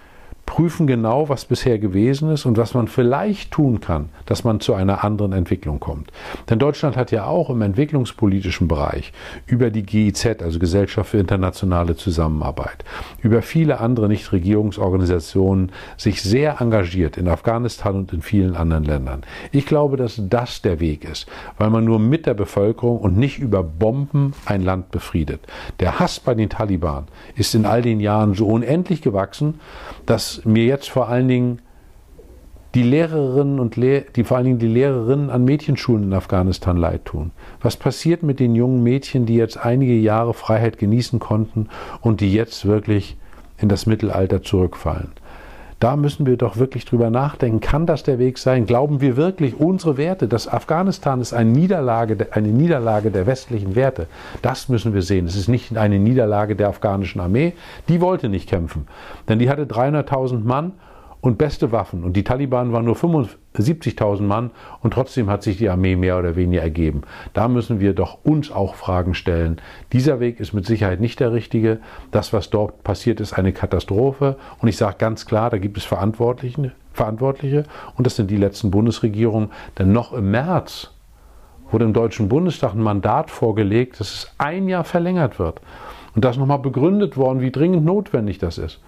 prüfen 0.49 0.87
genau, 0.87 1.29
was 1.29 1.45
bisher 1.45 1.79
gewesen 1.79 2.31
ist 2.31 2.47
und 2.47 2.57
was 2.57 2.73
man 2.73 2.89
vielleicht 2.89 3.51
tun 3.51 3.81
kann, 3.81 4.09
dass 4.25 4.45
man 4.45 4.61
zu 4.61 4.73
einer 4.73 5.05
anderen 5.05 5.33
Entwicklung 5.35 5.79
kommt. 5.79 6.11
Denn 6.49 6.59
Deutschland 6.59 6.97
hat 6.97 7.11
ja 7.11 7.27
auch 7.27 7.51
im 7.51 7.61
entwicklungspolitischen 7.61 8.67
Bereich 8.67 9.13
über 9.47 9.69
die 9.69 9.83
GIZ, 9.83 10.41
also 10.41 10.59
Gesellschaft 10.59 11.11
für 11.11 11.19
internationale 11.19 11.97
Zusammenarbeit, 11.97 12.83
über 13.21 13.43
viele 13.43 13.79
andere 13.81 14.09
Nichtregierungsorganisationen 14.09 15.71
sich 15.99 16.23
sehr 16.23 16.63
engagiert 16.63 17.19
in 17.19 17.29
Afghanistan 17.29 17.97
und 17.97 18.15
in 18.15 18.23
vielen 18.23 18.57
anderen 18.57 18.85
Ländern. 18.85 19.25
Ich 19.53 19.67
glaube, 19.67 19.99
dass 19.99 20.19
das 20.31 20.63
der 20.63 20.81
Weg 20.81 21.05
ist, 21.05 21.27
weil 21.59 21.69
man 21.69 21.85
nur 21.85 21.99
mit 21.99 22.25
der 22.25 22.33
Bevölkerung 22.33 23.01
und 23.01 23.19
nicht 23.19 23.39
über 23.39 23.63
Bomben 23.63 24.33
ein 24.47 24.63
Land 24.63 24.93
befriedet. 24.93 25.41
Der 25.79 26.01
Hass 26.01 26.21
bei 26.21 26.35
den 26.35 26.49
Taliban 26.49 27.07
ist 27.37 27.55
in 27.55 27.67
all 27.67 27.83
den 27.83 28.01
Jahren 28.01 28.33
so 28.33 28.47
unendlich 28.47 29.03
gewachsen, 29.03 29.61
dass 30.07 30.38
mir 30.45 30.65
jetzt 30.65 30.91
vor 30.91 31.09
allen 31.09 31.29
Dingen 31.29 31.61
die 32.75 32.83
Lehrerinnen 32.83 33.61
und 33.61 33.77
Lehr 33.77 34.03
die 34.15 34.25
vor 34.25 34.37
allen 34.37 34.47
Dingen 34.47 34.59
die 34.59 34.69
Lehrerinnen 34.69 35.31
an 35.31 35.45
Mädchenschulen 35.45 36.05
in 36.05 36.13
Afghanistan 36.13 36.77
leid 36.77 37.07
tun. 37.07 37.31
Was 37.61 37.77
passiert 37.77 38.23
mit 38.23 38.41
den 38.41 38.55
jungen 38.55 38.83
Mädchen, 38.83 39.27
die 39.27 39.37
jetzt 39.37 39.57
einige 39.57 39.95
Jahre 39.95 40.35
Freiheit 40.35 40.79
genießen 40.79 41.19
konnten 41.19 41.69
und 42.01 42.21
die 42.21 42.33
jetzt 42.33 42.67
wirklich 42.67 43.17
in 43.57 43.69
das 43.69 43.87
Mittelalter 43.87 44.43
zurückfallen? 44.43 45.13
Da 45.81 45.95
müssen 45.95 46.27
wir 46.27 46.37
doch 46.37 46.57
wirklich 46.57 46.85
drüber 46.85 47.09
nachdenken. 47.09 47.61
Kann 47.61 47.87
das 47.87 48.03
der 48.03 48.19
Weg 48.19 48.39
sein? 48.39 48.67
Glauben 48.67 49.01
wir 49.01 49.17
wirklich 49.17 49.61
unsere 49.61 49.97
Werte, 49.97 50.27
dass 50.27 50.49
Afghanistan 50.49 51.21
ist 51.21 51.33
eine 51.33 51.51
Niederlage, 51.51 52.27
eine 52.33 52.49
Niederlage 52.49 53.13
der 53.13 53.27
westlichen 53.27 53.77
Werte? 53.77 54.09
Das 54.43 54.69
müssen 54.69 54.93
wir 54.93 55.03
sehen. 55.03 55.27
Es 55.27 55.37
ist 55.37 55.49
nicht 55.49 55.77
eine 55.77 56.01
Niederlage 56.01 56.57
der 56.57 56.69
afghanischen 56.69 57.21
Armee. 57.21 57.53
Die 57.89 58.01
wollte 58.01 58.29
nicht 58.29 58.49
kämpfen, 58.49 58.89
denn 59.29 59.39
die 59.39 59.49
hatte 59.49 59.67
300.000 59.67 60.43
Mann 60.43 60.73
und 61.21 61.39
beste 61.39 61.73
Waffen. 61.73 62.05
Und 62.05 62.15
die 62.15 62.25
Taliban 62.25 62.73
waren 62.73 62.85
nur 62.85 62.95
75.000 62.95 64.23
Mann 64.23 64.51
und 64.83 64.95
trotzdem 64.95 65.29
hat 65.29 65.43
sich 65.43 65.57
die 65.57 65.69
Armee 65.69 65.97
mehr 65.97 66.19
oder 66.19 66.37
weniger 66.37 66.63
ergeben. 66.63 67.03
Da 67.33 67.49
müssen 67.49 67.81
wir 67.81 67.93
doch 67.93 68.19
uns 68.25 68.51
auch 68.51 68.75
Fragen 68.75 69.15
stellen. 69.15 69.61
Dieser 69.93 70.21
Weg 70.21 70.41
ist 70.41 70.53
mit 70.53 70.67
Sicherheit 70.67 71.01
nicht 71.01 71.21
der 71.21 71.33
richtige. 71.33 71.81
Das, 72.11 72.33
was 72.33 72.51
dort 72.51 72.85
passiert, 72.85 73.21
ist 73.21 73.33
eine 73.33 73.53
Katastrophe. 73.53 74.37
Und 74.61 74.69
ich 74.69 74.77
sage 74.77 74.97
ganz 74.99 75.27
klar, 75.27 75.51
da 75.51 75.59
gibt 75.59 75.77
es 75.77 75.85
Verantwortliche, 75.85 76.73
Verantwortliche 76.93 77.65
und 77.97 78.07
das 78.07 78.17
sind 78.17 78.31
die 78.31 78.37
letzten 78.37 78.71
Bundesregierungen. 78.71 79.51
Denn 79.79 79.93
noch 79.93 80.13
im 80.13 80.31
März 80.31 80.93
wurde 81.71 81.85
im 81.85 81.93
Deutschen 81.93 82.29
Bundestag 82.29 82.75
ein 82.75 82.83
Mandat 82.83 83.31
vorgelegt, 83.31 84.01
dass 84.01 84.13
es 84.13 84.35
ein 84.39 84.69
Jahr 84.69 84.85
verlängert 84.85 85.39
wird. 85.39 85.61
Und 86.15 86.25
das 86.25 86.37
nochmal 86.37 86.59
begründet 86.59 87.17
worden, 87.17 87.41
wie 87.41 87.51
dringend 87.51 87.85
notwendig 87.85 88.39
das 88.39 88.59
ist. 88.59 88.81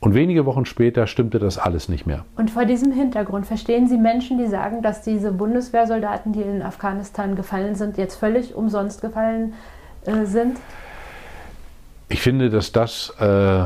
Und 0.00 0.14
wenige 0.14 0.46
Wochen 0.46 0.64
später 0.64 1.08
stimmte 1.08 1.40
das 1.40 1.58
alles 1.58 1.88
nicht 1.88 2.06
mehr. 2.06 2.24
Und 2.36 2.50
vor 2.50 2.64
diesem 2.64 2.92
Hintergrund 2.92 3.46
verstehen 3.46 3.88
Sie 3.88 3.96
Menschen, 3.96 4.38
die 4.38 4.46
sagen, 4.46 4.80
dass 4.80 5.02
diese 5.02 5.32
Bundeswehrsoldaten, 5.32 6.32
die 6.32 6.42
in 6.42 6.62
Afghanistan 6.62 7.34
gefallen 7.34 7.74
sind, 7.74 7.98
jetzt 7.98 8.14
völlig 8.14 8.54
umsonst 8.54 9.00
gefallen 9.00 9.54
äh, 10.06 10.24
sind? 10.24 10.58
Ich 12.08 12.20
finde, 12.22 12.48
dass 12.48 12.70
das 12.70 13.12
äh, 13.18 13.60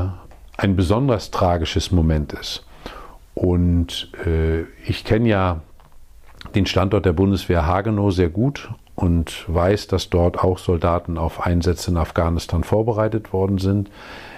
ein 0.57 0.75
besonders 0.75 1.29
tragisches 1.29 1.91
Moment 1.91 2.33
ist. 2.33 2.65
Und 3.35 4.11
äh, 4.25 4.63
ich 4.85 5.03
kenne 5.05 5.29
ja 5.29 5.61
den 6.55 6.65
Standort 6.65 7.05
der 7.05 7.13
Bundeswehr 7.13 7.65
Hagenow 7.65 8.11
sehr 8.11 8.29
gut 8.29 8.69
und 8.95 9.45
weiß, 9.47 9.87
dass 9.87 10.09
dort 10.09 10.39
auch 10.39 10.57
Soldaten 10.57 11.17
auf 11.17 11.45
Einsätze 11.45 11.91
in 11.91 11.97
Afghanistan 11.97 12.63
vorbereitet 12.63 13.33
worden 13.33 13.57
sind. 13.57 13.89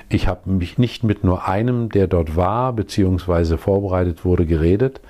Ich 0.10 0.28
habe 0.28 0.50
mich 0.50 0.78
nicht 0.78 1.04
mit 1.04 1.24
nur 1.24 1.48
einem, 1.48 1.90
der 1.90 2.08
dort 2.08 2.36
war 2.36 2.74
bzw. 2.74 3.58
vorbereitet 3.58 4.24
wurde, 4.26 4.46
geredet. 4.46 5.02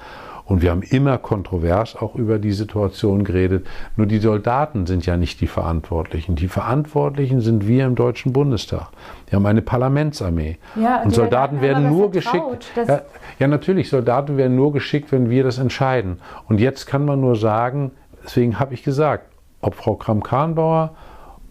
Und 0.46 0.62
wir 0.62 0.70
haben 0.70 0.84
immer 0.84 1.18
kontrovers 1.18 1.96
auch 1.96 2.16
über 2.16 2.38
die 2.38 2.52
Situation 2.52 3.24
geredet. 3.24 3.66
Nur 3.98 4.06
die 4.06 4.20
Soldaten 4.20 4.86
sind 4.86 5.06
ja 5.06 5.18
nicht 5.18 5.42
die 5.42 5.48
Verantwortlichen. 5.48 6.36
Die 6.36 6.48
Verantwortlichen 6.48 7.42
sind 7.42 7.68
wir 7.68 7.86
im 7.86 7.96
Deutschen 7.96 8.32
Bundestag. 8.32 8.90
Wir 9.28 9.38
haben 9.38 9.46
eine 9.48 9.64
Parlamentsarmee. 9.64 10.58
Ja, 10.76 11.02
und 11.02 11.12
Soldaten 11.12 11.62
werden 11.62 11.90
nur 11.90 12.12
geschickt. 12.12 12.72
Ja, 12.76 13.02
ja, 13.40 13.48
natürlich, 13.48 13.90
Soldaten 13.90 14.38
werden 14.38 14.56
nur 14.56 14.72
geschickt, 14.72 15.12
wenn 15.12 15.32
wir 15.32 15.44
das 15.44 15.58
entscheiden. 15.58 16.20
Und 16.48 16.60
jetzt 16.60 16.86
kann 16.86 17.06
man 17.06 17.20
nur 17.22 17.36
sagen, 17.36 17.92
deswegen 18.24 18.60
habe 18.60 18.76
ich 18.76 18.84
gesagt, 18.84 19.32
ob 19.62 19.74
Frau 19.74 19.96
Kram-Karrenbauer 19.96 20.94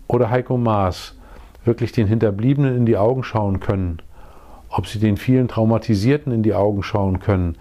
oder 0.06 0.30
Heiko 0.30 0.56
Maas, 0.56 1.13
wirklich 1.64 1.92
den 1.92 2.06
Hinterbliebenen 2.06 2.76
in 2.76 2.86
die 2.86 2.96
Augen 2.96 3.24
schauen 3.24 3.60
können, 3.60 3.98
ob 4.68 4.86
sie 4.86 4.98
den 4.98 5.16
vielen 5.16 5.48
Traumatisierten 5.48 6.32
in 6.32 6.42
die 6.42 6.54
Augen 6.54 6.82
schauen 6.82 7.20
können, 7.20 7.56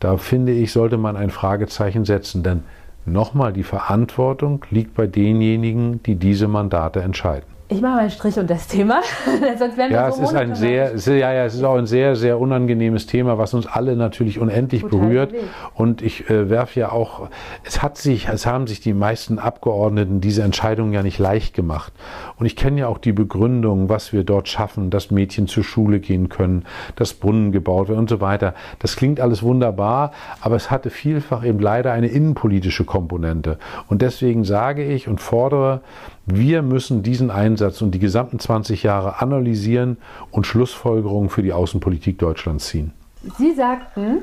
da 0.00 0.16
finde 0.16 0.52
ich, 0.52 0.72
sollte 0.72 0.96
man 0.96 1.16
ein 1.16 1.30
Fragezeichen 1.30 2.04
setzen. 2.04 2.42
Denn 2.42 2.64
nochmal, 3.04 3.52
die 3.52 3.62
Verantwortung 3.62 4.64
liegt 4.70 4.94
bei 4.94 5.06
denjenigen, 5.06 6.02
die 6.02 6.16
diese 6.16 6.48
Mandate 6.48 7.02
entscheiden. 7.02 7.51
Ich 7.72 7.80
mache 7.80 7.92
mal 7.92 7.98
einen 8.00 8.10
Strich 8.10 8.38
unter 8.38 8.52
das 8.52 8.66
Thema, 8.66 9.00
sonst 9.58 9.78
werden 9.78 9.90
wir 9.90 9.96
ja, 9.96 10.12
so 10.12 10.22
es 10.22 10.28
ist 10.28 10.36
ein 10.36 10.54
sehr, 10.54 10.98
sehr, 10.98 11.16
ja, 11.16 11.32
ja, 11.32 11.44
es 11.46 11.54
ist 11.54 11.64
auch 11.64 11.76
ein 11.76 11.86
sehr, 11.86 12.16
sehr 12.16 12.38
unangenehmes 12.38 13.06
Thema, 13.06 13.38
was 13.38 13.54
uns 13.54 13.66
alle 13.66 13.96
natürlich 13.96 14.38
unendlich 14.38 14.82
Total 14.82 15.00
berührt. 15.00 15.34
Und 15.72 16.02
ich 16.02 16.28
äh, 16.28 16.50
werfe 16.50 16.80
ja 16.80 16.92
auch, 16.92 17.30
es 17.64 17.82
hat 17.82 17.96
sich, 17.96 18.28
es 18.28 18.44
haben 18.44 18.66
sich 18.66 18.80
die 18.80 18.92
meisten 18.92 19.38
Abgeordneten 19.38 20.20
diese 20.20 20.42
Entscheidung 20.42 20.92
ja 20.92 21.02
nicht 21.02 21.18
leicht 21.18 21.54
gemacht. 21.54 21.94
Und 22.38 22.44
ich 22.44 22.56
kenne 22.56 22.80
ja 22.80 22.88
auch 22.88 22.98
die 22.98 23.12
Begründung, 23.12 23.88
was 23.88 24.12
wir 24.12 24.22
dort 24.22 24.48
schaffen, 24.48 24.90
dass 24.90 25.10
Mädchen 25.10 25.46
zur 25.46 25.64
Schule 25.64 25.98
gehen 25.98 26.28
können, 26.28 26.66
dass 26.96 27.14
Brunnen 27.14 27.52
gebaut 27.52 27.88
werden 27.88 28.00
und 28.00 28.10
so 28.10 28.20
weiter. 28.20 28.52
Das 28.80 28.96
klingt 28.96 29.18
alles 29.18 29.42
wunderbar, 29.42 30.12
aber 30.42 30.56
es 30.56 30.70
hatte 30.70 30.90
vielfach 30.90 31.42
eben 31.42 31.58
leider 31.58 31.92
eine 31.92 32.08
innenpolitische 32.08 32.84
Komponente. 32.84 33.58
Und 33.88 34.02
deswegen 34.02 34.44
sage 34.44 34.84
ich 34.84 35.08
und 35.08 35.22
fordere, 35.22 35.80
wir 36.26 36.62
müssen 36.62 37.02
diesen 37.02 37.30
Einsatz 37.30 37.82
und 37.82 37.92
die 37.92 37.98
gesamten 37.98 38.38
20 38.38 38.82
Jahre 38.82 39.20
analysieren 39.20 39.96
und 40.30 40.46
Schlussfolgerungen 40.46 41.30
für 41.30 41.42
die 41.42 41.52
Außenpolitik 41.52 42.18
Deutschlands 42.18 42.66
ziehen. 42.66 42.92
Sie 43.38 43.54
sagten 43.54 44.18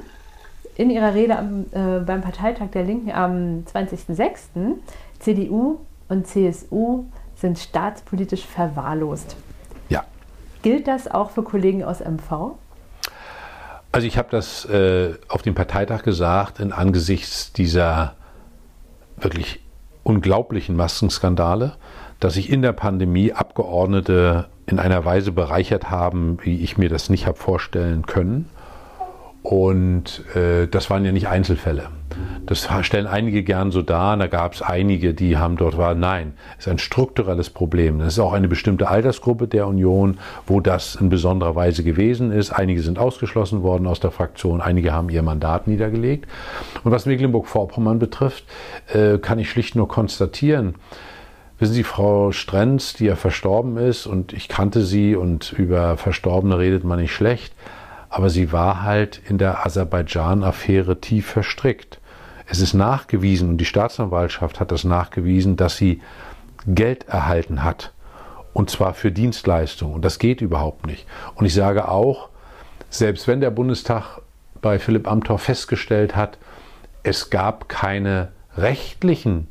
in 0.75 0.89
Ihrer 0.89 1.13
Rede 1.13 1.37
am, 1.37 1.65
äh, 1.71 1.99
beim 1.99 2.21
Parteitag 2.21 2.69
der 2.73 2.83
Linken 2.83 3.11
am 3.11 3.65
20.06., 3.65 4.75
CDU 5.19 5.79
und 6.07 6.25
CSU 6.25 7.05
sind 7.35 7.59
staatspolitisch 7.59 8.45
verwahrlost. 8.45 9.35
Ja. 9.89 10.05
Gilt 10.61 10.87
das 10.87 11.09
auch 11.09 11.31
für 11.31 11.43
Kollegen 11.43 11.83
aus 11.83 11.99
MV? 11.99 12.55
Also 13.91 14.07
ich 14.07 14.17
habe 14.17 14.29
das 14.31 14.65
äh, 14.65 15.15
auf 15.27 15.41
dem 15.41 15.55
Parteitag 15.55 16.03
gesagt, 16.03 16.59
in 16.59 16.71
angesichts 16.71 17.51
dieser 17.51 18.15
wirklich 19.17 19.61
unglaublichen 20.03 20.75
Maskenskandale, 20.75 21.75
dass 22.19 22.33
sich 22.33 22.51
in 22.51 22.61
der 22.61 22.73
Pandemie 22.73 23.33
Abgeordnete 23.33 24.47
in 24.65 24.79
einer 24.79 25.05
Weise 25.05 25.31
bereichert 25.31 25.89
haben, 25.89 26.37
wie 26.43 26.61
ich 26.61 26.77
mir 26.77 26.89
das 26.89 27.09
nicht 27.09 27.25
habe 27.27 27.37
vorstellen 27.37 28.05
können. 28.05 28.49
Und 29.41 30.23
äh, 30.35 30.67
das 30.67 30.89
waren 30.89 31.05
ja 31.05 31.13
nicht 31.13 31.29
Einzelfälle. 31.29 31.87
Das 32.45 32.67
stellen 32.81 33.07
einige 33.07 33.43
gern 33.43 33.71
so 33.71 33.81
dar. 33.81 34.17
Da 34.17 34.27
gab 34.27 34.53
es 34.53 34.61
einige, 34.61 35.13
die 35.13 35.37
haben 35.37 35.55
dort 35.55 35.77
war. 35.77 35.95
Nein, 35.95 36.33
es 36.57 36.65
ist 36.65 36.71
ein 36.71 36.77
strukturelles 36.77 37.49
Problem. 37.49 37.99
Das 37.99 38.09
ist 38.09 38.19
auch 38.19 38.33
eine 38.33 38.49
bestimmte 38.49 38.89
Altersgruppe 38.89 39.47
der 39.47 39.67
Union, 39.67 40.17
wo 40.45 40.59
das 40.59 40.95
in 40.95 41.09
besonderer 41.09 41.55
Weise 41.55 41.83
gewesen 41.83 42.31
ist. 42.31 42.51
Einige 42.51 42.81
sind 42.81 42.99
ausgeschlossen 42.99 43.63
worden 43.63 43.87
aus 43.87 43.99
der 43.99 44.11
Fraktion, 44.11 44.61
einige 44.61 44.91
haben 44.91 45.09
ihr 45.09 45.23
Mandat 45.23 45.67
niedergelegt. 45.67 46.27
Und 46.83 46.91
was 46.91 47.05
Mecklenburg-Vorpommern 47.05 47.97
betrifft, 47.97 48.43
äh, 48.93 49.19
kann 49.19 49.39
ich 49.39 49.49
schlicht 49.49 49.75
nur 49.75 49.87
konstatieren, 49.87 50.75
Wissen 51.59 51.73
Sie, 51.73 51.83
Frau 51.83 52.31
Strenz, 52.31 52.93
die 52.93 53.05
ja 53.05 53.17
verstorben 53.17 53.75
ist, 53.75 54.05
und 54.05 54.31
ich 54.31 54.47
kannte 54.47 54.81
sie 54.81 55.17
und 55.17 55.51
über 55.51 55.97
Verstorbene 55.97 56.57
redet 56.57 56.85
man 56.85 57.01
nicht 57.01 57.13
schlecht, 57.13 57.53
aber 58.09 58.29
sie 58.29 58.53
war 58.53 58.83
halt 58.83 59.21
in 59.27 59.37
der 59.37 59.65
Aserbaidschan-Affäre 59.65 61.01
tief 61.01 61.27
verstrickt. 61.27 61.99
Es 62.47 62.61
ist 62.61 62.73
nachgewiesen 62.73 63.49
und 63.49 63.57
die 63.57 63.65
Staatsanwaltschaft 63.65 64.61
hat 64.61 64.71
das 64.71 64.85
nachgewiesen, 64.85 65.57
dass 65.57 65.75
sie 65.75 66.01
Geld 66.65 67.07
erhalten 67.09 67.63
hat. 67.63 67.91
Und 68.53 68.69
zwar 68.69 68.93
für 68.93 69.11
Dienstleistungen. 69.11 69.93
Und 69.93 70.03
das 70.03 70.17
geht 70.17 70.41
überhaupt 70.41 70.87
nicht. 70.87 71.05
Und 71.35 71.45
ich 71.45 71.53
sage 71.53 71.89
auch, 71.89 72.29
selbst 72.89 73.27
wenn 73.27 73.41
der 73.41 73.51
Bundestag 73.51 74.21
bei 74.61 74.79
Philipp 74.79 75.07
Amthor 75.07 75.37
festgestellt 75.37 76.15
hat, 76.15 76.37
es 77.03 77.29
gab 77.29 77.69
keine 77.69 78.29
rechtlichen, 78.57 79.49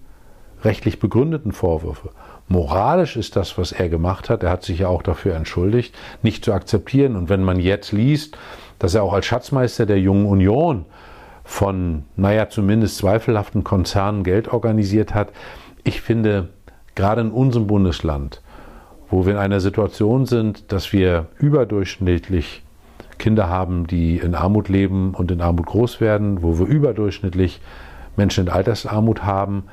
rechtlich 0.65 0.99
begründeten 0.99 1.53
Vorwürfe. 1.53 2.11
Moralisch 2.49 3.17
ist 3.17 3.37
das, 3.37 3.59
was 3.59 3.73
er 3.73 3.89
gemacht 3.89 4.31
hat, 4.31 4.43
er 4.43 4.51
hat 4.51 4.63
sich 4.63 4.81
ja 4.81 4.89
auch 4.89 5.03
dafür 5.03 5.35
entschuldigt, 5.35 5.95
nicht 6.23 6.45
zu 6.45 6.53
akzeptieren. 6.53 7.15
Und 7.15 7.29
wenn 7.29 7.45
man 7.45 7.61
jetzt 7.61 7.93
liest, 7.93 8.39
dass 8.79 8.95
er 8.95 9.03
auch 9.03 9.13
als 9.13 9.27
Schatzmeister 9.27 9.87
der 9.87 10.01
Jungen 10.01 10.27
Union 10.27 10.87
von, 11.45 12.05
naja, 12.17 12.49
zumindest 12.49 12.99
zweifelhaften 12.99 13.65
Konzernen 13.65 14.23
Geld 14.23 14.49
organisiert 14.49 15.15
hat. 15.15 15.33
Ich 15.83 16.03
finde, 16.03 16.49
gerade 16.95 17.23
in 17.23 17.31
unserem 17.31 17.67
Bundesland, 17.67 18.43
wo 19.11 19.25
wir 19.25 19.33
in 19.33 19.39
einer 19.39 19.61
Situation 19.61 20.27
sind, 20.27 20.71
dass 20.73 20.93
wir 20.93 21.27
überdurchschnittlich 21.39 22.63
Kinder 23.19 23.49
haben, 23.49 23.87
die 23.87 24.19
in 24.19 24.35
Armut 24.35 24.69
leben 24.69 25.15
und 25.15 25.31
in 25.31 25.41
Armut 25.41 25.67
groß 25.67 26.01
werden, 26.01 26.43
wo 26.43 26.59
wir 26.59 26.67
überdurchschnittlich 26.67 27.61
Menschen 28.17 28.47
in 28.47 28.53
Altersarmut 28.53 29.25
haben, 29.25 29.65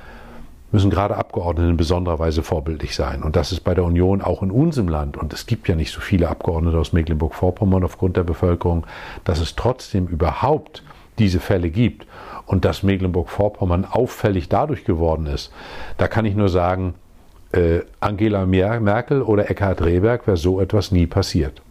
müssen 0.75 0.89
gerade 0.89 1.15
Abgeordnete 1.15 1.70
in 1.70 1.77
besonderer 1.77 2.20
Weise 2.20 2.44
vorbildlich 2.44 2.96
sein. 2.96 3.24
Und 3.24 3.38
das 3.38 3.53
ist 3.53 3.62
bei 3.62 3.74
der 3.74 3.86
Union 3.86 4.22
auch 4.22 4.44
in 4.44 4.51
unserem 4.51 4.89
Land, 4.89 5.15
und 5.15 5.32
es 5.32 5.46
gibt 5.46 5.70
ja 5.70 5.75
nicht 5.75 5.91
so 5.91 6.01
viele 6.01 6.27
Abgeordnete 6.27 6.77
aus 6.77 6.91
Mecklenburg-Vorpommern 6.91 7.86
aufgrund 7.86 8.17
der 8.17 8.24
Bevölkerung, 8.24 8.86
dass 9.24 9.39
es 9.39 9.55
trotzdem 9.55 10.08
überhaupt 10.08 10.84
diese 11.17 11.39
Fälle 11.39 11.70
gibt 11.70 12.05
und 12.46 12.65
dass 12.65 12.84
Mecklenburg-Vorpommern 12.84 13.86
auffällig 13.86 14.50
dadurch 14.50 14.84
geworden 14.84 15.27
ist, 15.27 15.53
da 15.98 16.10
kann 16.10 16.25
ich 16.25 16.36
nur 16.36 16.50
sagen, 16.50 16.94
äh, 17.53 17.79
Angela 18.01 18.46
Merkel 18.46 19.22
oder 19.22 19.50
Eckhard 19.50 19.82
Rehberg 19.82 20.27
wäre 20.27 20.36
so 20.36 20.60
etwas 20.60 20.91
nie 20.91 21.08
passiert. 21.08 21.62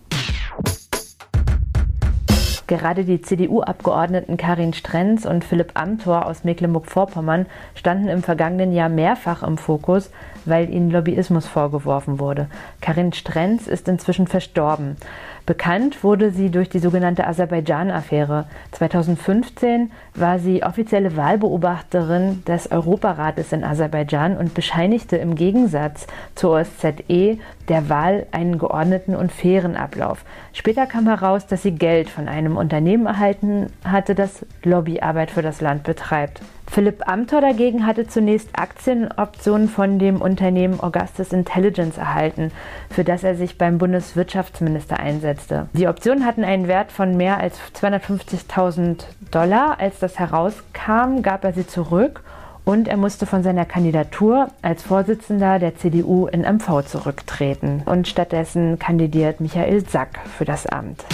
Gerade 2.66 3.04
die 3.04 3.20
CDU-Abgeordneten 3.20 4.38
Karin 4.38 4.72
Strenz 4.72 5.26
und 5.26 5.44
Philipp 5.44 5.72
Amthor 5.74 6.24
aus 6.24 6.44
Mecklenburg-Vorpommern 6.44 7.44
standen 7.74 8.08
im 8.08 8.22
vergangenen 8.22 8.72
Jahr 8.72 8.88
mehrfach 8.88 9.42
im 9.42 9.58
Fokus, 9.58 10.10
weil 10.46 10.70
ihnen 10.70 10.90
Lobbyismus 10.90 11.46
vorgeworfen 11.46 12.18
wurde. 12.18 12.48
Karin 12.80 13.12
Strenz 13.12 13.66
ist 13.66 13.86
inzwischen 13.88 14.26
verstorben. 14.26 14.96
Bekannt 15.46 16.02
wurde 16.02 16.30
sie 16.30 16.50
durch 16.50 16.70
die 16.70 16.78
sogenannte 16.78 17.26
Aserbaidschan-Affäre. 17.26 18.46
2015 18.72 19.90
war 20.14 20.38
sie 20.38 20.62
offizielle 20.62 21.18
Wahlbeobachterin 21.18 22.42
des 22.46 22.70
Europarates 22.70 23.52
in 23.52 23.62
Aserbaidschan 23.62 24.38
und 24.38 24.54
bescheinigte 24.54 25.18
im 25.18 25.34
Gegensatz 25.34 26.06
zur 26.34 26.60
OSZE 26.60 27.38
der 27.68 27.88
Wahl 27.90 28.26
einen 28.32 28.58
geordneten 28.58 29.14
und 29.14 29.32
fairen 29.32 29.76
Ablauf. 29.76 30.24
Später 30.54 30.86
kam 30.86 31.06
heraus, 31.06 31.46
dass 31.46 31.62
sie 31.62 31.72
Geld 31.72 32.08
von 32.08 32.26
einem 32.26 32.56
Unternehmen 32.56 33.04
erhalten 33.04 33.66
hatte, 33.84 34.14
das 34.14 34.46
Lobbyarbeit 34.62 35.30
für 35.30 35.42
das 35.42 35.60
Land 35.60 35.82
betreibt. 35.82 36.40
Philipp 36.66 37.08
Amthor 37.08 37.40
dagegen 37.40 37.86
hatte 37.86 38.06
zunächst 38.06 38.48
Aktienoptionen 38.58 39.68
von 39.68 39.98
dem 39.98 40.20
Unternehmen 40.20 40.80
Augustus 40.80 41.32
Intelligence 41.32 41.98
erhalten, 41.98 42.50
für 42.90 43.04
das 43.04 43.22
er 43.22 43.36
sich 43.36 43.58
beim 43.58 43.78
Bundeswirtschaftsminister 43.78 44.98
einsetzte. 44.98 45.68
Die 45.72 45.86
Optionen 45.86 46.26
hatten 46.26 46.44
einen 46.44 46.66
Wert 46.66 46.90
von 46.90 47.16
mehr 47.16 47.38
als 47.38 47.58
250.000 47.80 49.04
Dollar. 49.30 49.78
Als 49.78 49.98
das 49.98 50.18
herauskam, 50.18 51.22
gab 51.22 51.44
er 51.44 51.52
sie 51.52 51.66
zurück 51.66 52.22
und 52.64 52.88
er 52.88 52.96
musste 52.96 53.26
von 53.26 53.42
seiner 53.42 53.66
Kandidatur 53.66 54.48
als 54.62 54.82
Vorsitzender 54.82 55.58
der 55.58 55.76
CDU 55.76 56.26
in 56.26 56.40
MV 56.40 56.82
zurücktreten. 56.86 57.82
Und 57.84 58.08
stattdessen 58.08 58.78
kandidiert 58.78 59.40
Michael 59.40 59.86
Sack 59.86 60.18
für 60.36 60.44
das 60.44 60.66
Amt. 60.66 61.04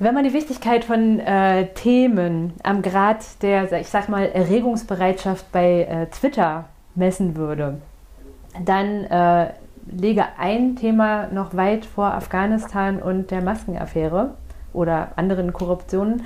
Wenn 0.00 0.14
man 0.14 0.22
die 0.22 0.32
Wichtigkeit 0.32 0.84
von 0.84 1.18
äh, 1.18 1.66
Themen 1.74 2.52
am 2.62 2.82
Grad 2.82 3.42
der, 3.42 3.80
ich 3.80 3.88
sag 3.88 4.08
mal, 4.08 4.26
Erregungsbereitschaft 4.26 5.50
bei 5.50 5.82
äh, 5.82 6.06
Twitter 6.06 6.68
messen 6.94 7.34
würde, 7.34 7.80
dann 8.64 9.04
äh, 9.04 9.52
lege 9.90 10.24
ein 10.38 10.76
Thema 10.76 11.26
noch 11.32 11.56
weit 11.56 11.84
vor 11.84 12.14
Afghanistan 12.14 13.02
und 13.02 13.32
der 13.32 13.42
Maskenaffäre 13.42 14.34
oder 14.72 15.12
anderen 15.16 15.52
Korruptionen. 15.52 16.24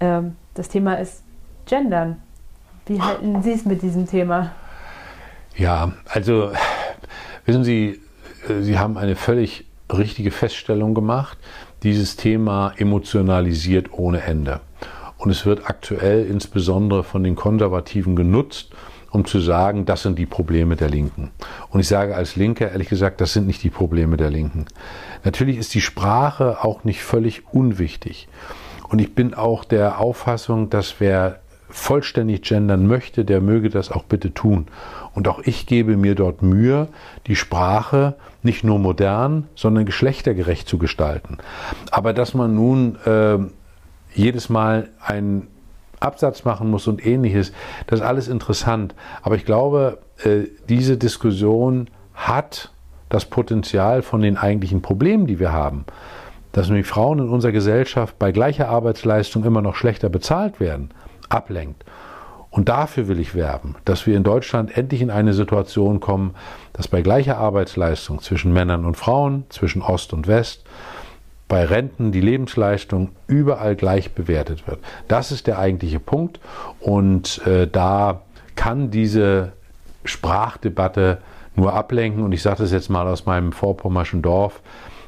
Ähm, 0.00 0.36
das 0.54 0.68
Thema 0.68 0.94
ist 0.94 1.22
Gendern. 1.66 2.20
Wie 2.86 3.00
halten 3.00 3.40
Sie 3.42 3.52
es 3.52 3.64
mit 3.64 3.82
diesem 3.82 4.08
Thema? 4.08 4.50
Ja, 5.56 5.92
also 6.08 6.50
wissen 7.46 7.62
Sie, 7.62 8.00
äh, 8.48 8.62
Sie 8.62 8.80
haben 8.80 8.98
eine 8.98 9.14
völlig 9.14 9.64
richtige 9.88 10.32
Feststellung 10.32 10.94
gemacht 10.94 11.38
dieses 11.82 12.16
Thema 12.16 12.72
emotionalisiert 12.76 13.92
ohne 13.92 14.22
Ende. 14.22 14.60
Und 15.18 15.30
es 15.30 15.46
wird 15.46 15.68
aktuell 15.68 16.26
insbesondere 16.26 17.04
von 17.04 17.22
den 17.22 17.36
Konservativen 17.36 18.16
genutzt, 18.16 18.70
um 19.10 19.24
zu 19.24 19.40
sagen, 19.40 19.84
das 19.84 20.02
sind 20.02 20.18
die 20.18 20.26
Probleme 20.26 20.74
der 20.74 20.88
Linken. 20.88 21.30
Und 21.70 21.80
ich 21.80 21.88
sage 21.88 22.16
als 22.16 22.34
Linke, 22.34 22.64
ehrlich 22.64 22.88
gesagt, 22.88 23.20
das 23.20 23.32
sind 23.32 23.46
nicht 23.46 23.62
die 23.62 23.70
Probleme 23.70 24.16
der 24.16 24.30
Linken. 24.30 24.66
Natürlich 25.22 25.58
ist 25.58 25.74
die 25.74 25.80
Sprache 25.80 26.64
auch 26.64 26.84
nicht 26.84 27.02
völlig 27.02 27.42
unwichtig. 27.52 28.28
Und 28.88 29.00
ich 29.00 29.14
bin 29.14 29.34
auch 29.34 29.64
der 29.64 30.00
Auffassung, 30.00 30.70
dass 30.70 30.96
wer 30.98 31.40
vollständig 31.68 32.42
gendern 32.42 32.86
möchte, 32.86 33.24
der 33.24 33.40
möge 33.40 33.70
das 33.70 33.90
auch 33.90 34.04
bitte 34.04 34.34
tun. 34.34 34.66
Und 35.14 35.28
auch 35.28 35.40
ich 35.44 35.66
gebe 35.66 35.96
mir 35.96 36.14
dort 36.14 36.42
Mühe, 36.42 36.88
die 37.26 37.36
Sprache 37.36 38.14
nicht 38.42 38.64
nur 38.64 38.78
modern, 38.78 39.48
sondern 39.54 39.84
geschlechtergerecht 39.86 40.68
zu 40.68 40.78
gestalten. 40.78 41.38
Aber 41.90 42.12
dass 42.12 42.34
man 42.34 42.54
nun 42.54 42.96
äh, 43.04 43.38
jedes 44.14 44.48
Mal 44.48 44.90
einen 45.00 45.48
Absatz 46.00 46.44
machen 46.44 46.70
muss 46.70 46.88
und 46.88 47.04
ähnliches, 47.06 47.52
das 47.86 48.00
ist 48.00 48.06
alles 48.06 48.28
interessant. 48.28 48.94
Aber 49.22 49.36
ich 49.36 49.44
glaube, 49.44 49.98
äh, 50.24 50.48
diese 50.68 50.96
Diskussion 50.96 51.88
hat 52.14 52.72
das 53.08 53.26
Potenzial 53.26 54.02
von 54.02 54.22
den 54.22 54.36
eigentlichen 54.36 54.82
Problemen, 54.82 55.26
die 55.26 55.38
wir 55.38 55.52
haben, 55.52 55.84
dass 56.52 56.68
nämlich 56.68 56.86
Frauen 56.86 57.18
in 57.20 57.28
unserer 57.28 57.52
Gesellschaft 57.52 58.18
bei 58.18 58.32
gleicher 58.32 58.68
Arbeitsleistung 58.68 59.44
immer 59.44 59.62
noch 59.62 59.76
schlechter 59.76 60.08
bezahlt 60.08 60.60
werden, 60.60 60.90
ablenkt. 61.28 61.84
Und 62.52 62.68
dafür 62.68 63.08
will 63.08 63.18
ich 63.18 63.34
werben, 63.34 63.76
dass 63.86 64.06
wir 64.06 64.14
in 64.14 64.24
Deutschland 64.24 64.76
endlich 64.76 65.00
in 65.00 65.10
eine 65.10 65.32
Situation 65.32 66.00
kommen, 66.00 66.34
dass 66.74 66.86
bei 66.86 67.00
gleicher 67.00 67.38
Arbeitsleistung 67.38 68.20
zwischen 68.20 68.52
Männern 68.52 68.84
und 68.84 68.96
Frauen, 68.96 69.44
zwischen 69.48 69.80
Ost 69.80 70.12
und 70.12 70.28
West, 70.28 70.62
bei 71.48 71.64
Renten 71.64 72.12
die 72.12 72.20
Lebensleistung 72.20 73.08
überall 73.26 73.74
gleich 73.74 74.12
bewertet 74.12 74.66
wird. 74.66 74.80
Das 75.08 75.32
ist 75.32 75.46
der 75.46 75.58
eigentliche 75.58 75.98
Punkt. 75.98 76.40
Und 76.78 77.44
äh, 77.46 77.66
da 77.66 78.20
kann 78.54 78.90
diese 78.90 79.52
Sprachdebatte 80.04 81.18
nur 81.56 81.72
ablenken. 81.72 82.22
Und 82.22 82.32
ich 82.32 82.42
sage 82.42 82.58
das 82.58 82.70
jetzt 82.70 82.90
mal 82.90 83.06
aus 83.08 83.24
meinem 83.24 83.52
vorpommerschen 83.52 84.20
Dorf, 84.20 84.60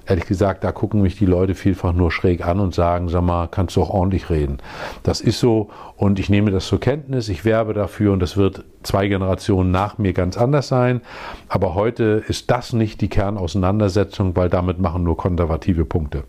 ehrlich 0.07 0.27
gesagt, 0.27 0.65
da 0.65 0.73
gucken 0.73 1.03
mich 1.03 1.17
die 1.17 1.27
Leute 1.27 1.55
vielfach 1.55 1.93
nur 1.93 2.11
schräg 2.11 2.47
an 2.47 2.61
und 2.61 2.75
sagen, 2.75 3.09
sag 3.09 3.23
mal, 3.23 3.49
kannst 3.49 3.77
du 3.77 3.83
auch 3.83 3.91
ordentlich 3.91 4.31
reden. 4.31 4.59
Das 5.03 5.21
ist 5.21 5.41
so 5.41 5.71
und 5.97 6.19
ich 6.19 6.29
nehme 6.29 6.51
das 6.51 6.67
zur 6.67 6.81
Kenntnis, 6.81 7.29
ich 7.29 7.45
werbe 7.45 7.75
dafür 7.75 8.13
und 8.13 8.21
das 8.21 8.37
wird 8.37 8.65
zwei 8.83 9.09
Generationen 9.09 9.71
nach 9.71 9.99
mir 9.99 10.13
ganz 10.13 10.37
anders 10.37 10.69
sein. 10.69 11.01
Aber 11.49 11.75
heute 11.75 12.25
ist 12.29 12.51
das 12.51 12.73
nicht 12.73 13.01
die 13.01 13.09
Kernauseinandersetzung, 13.09 14.37
weil 14.37 14.49
damit 14.49 14.79
machen 14.79 15.05
nur 15.05 15.17
konservative 15.17 15.85
Punkte. 15.85 16.25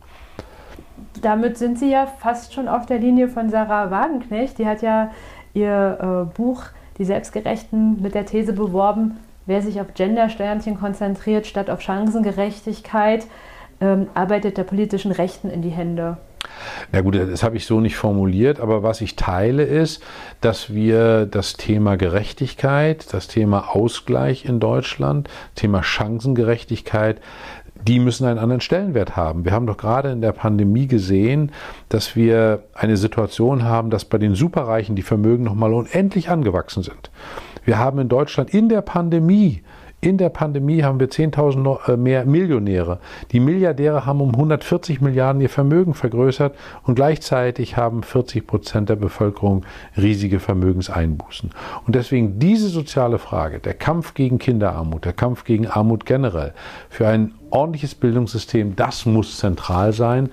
Damit 1.21 1.57
sind 1.57 1.79
Sie 1.79 1.91
ja 1.91 2.05
fast 2.05 2.53
schon 2.53 2.67
auf 2.67 2.85
der 2.85 2.99
Linie 2.99 3.27
von 3.27 3.49
Sarah 3.49 3.89
Wagenknecht. 3.89 4.57
Die 4.59 4.67
hat 4.67 4.81
ja 4.81 5.11
ihr 5.53 6.27
äh, 6.31 6.35
Buch 6.35 6.63
Die 6.97 7.05
Selbstgerechten 7.05 8.01
mit 8.01 8.15
der 8.15 8.25
These 8.25 8.53
beworben, 8.53 9.17
wer 9.45 9.61
sich 9.61 9.81
auf 9.81 9.93
Gender-Sternchen 9.93 10.77
konzentriert 10.77 11.45
statt 11.45 11.69
auf 11.69 11.81
Chancengerechtigkeit, 11.81 13.27
ähm, 13.81 14.07
arbeitet 14.13 14.57
der 14.57 14.63
politischen 14.63 15.11
Rechten 15.11 15.49
in 15.49 15.61
die 15.61 15.69
Hände. 15.69 16.17
Na 16.91 17.01
gut, 17.01 17.15
das 17.15 17.43
habe 17.43 17.57
ich 17.57 17.65
so 17.65 17.79
nicht 17.79 17.95
formuliert, 17.95 18.59
aber 18.59 18.83
was 18.83 19.01
ich 19.01 19.15
teile 19.15 19.63
ist, 19.63 20.03
dass 20.41 20.73
wir 20.73 21.25
das 21.25 21.53
Thema 21.53 21.97
Gerechtigkeit, 21.97 23.13
das 23.13 23.27
Thema 23.27 23.75
Ausgleich 23.75 24.45
in 24.45 24.59
Deutschland, 24.59 25.29
Thema 25.55 25.83
Chancengerechtigkeit, 25.83 27.19
die 27.88 27.99
müssen 27.99 28.25
einen 28.25 28.39
anderen 28.39 28.61
Stellenwert 28.61 29.15
haben. 29.15 29.45
Wir 29.45 29.51
haben 29.51 29.67
doch 29.67 29.77
gerade 29.77 30.11
in 30.11 30.21
der 30.21 30.31
Pandemie 30.31 30.88
gesehen, 30.88 31.51
dass 31.89 32.15
wir 32.15 32.63
eine 32.73 32.97
Situation 32.97 33.63
haben, 33.63 33.89
dass 33.89 34.05
bei 34.05 34.17
den 34.17 34.33
Superreichen 34.33 34.95
die 34.95 35.03
Vermögen 35.03 35.43
nochmal 35.43 35.73
unendlich 35.73 36.29
angewachsen 36.29 36.83
sind. 36.83 37.11
Wir 37.63 37.77
haben 37.77 37.99
in 37.99 38.09
Deutschland 38.09 38.51
in 38.53 38.69
der 38.69 38.81
Pandemie 38.81 39.61
in 40.05 40.17
der 40.17 40.29
Pandemie 40.29 40.83
haben 40.83 40.99
wir 40.99 41.09
10.000 41.09 41.89
äh, 41.89 41.97
mehr 41.97 42.25
Millionäre. 42.25 42.99
Die 43.31 43.39
Milliardäre 43.39 44.05
haben 44.05 44.21
um 44.21 44.29
140 44.29 45.01
Milliarden 45.01 45.41
ihr 45.41 45.49
Vermögen 45.49 45.95
vergrößert 45.95 46.55
und 46.83 46.93
gleichzeitig 46.93 47.75
haben 47.75 48.03
40 48.03 48.45
Prozent 48.45 48.89
der 48.89 48.97
Bevölkerung 48.97 49.65
riesige 49.97 50.39
Vermögenseinbußen. 50.39 51.49
Und 51.87 51.95
deswegen 51.95 52.37
diese 52.37 52.67
soziale 52.67 53.17
Frage, 53.17 53.59
der 53.59 53.73
Kampf 53.73 54.13
gegen 54.13 54.37
Kinderarmut, 54.37 55.05
der 55.05 55.13
Kampf 55.13 55.43
gegen 55.43 55.67
Armut 55.67 56.05
generell, 56.05 56.53
für 56.89 57.07
ein 57.07 57.33
ordentliches 57.49 57.95
Bildungssystem, 57.95 58.75
das 58.75 59.07
muss 59.07 59.39
zentral 59.39 59.91
sein. 59.91 60.29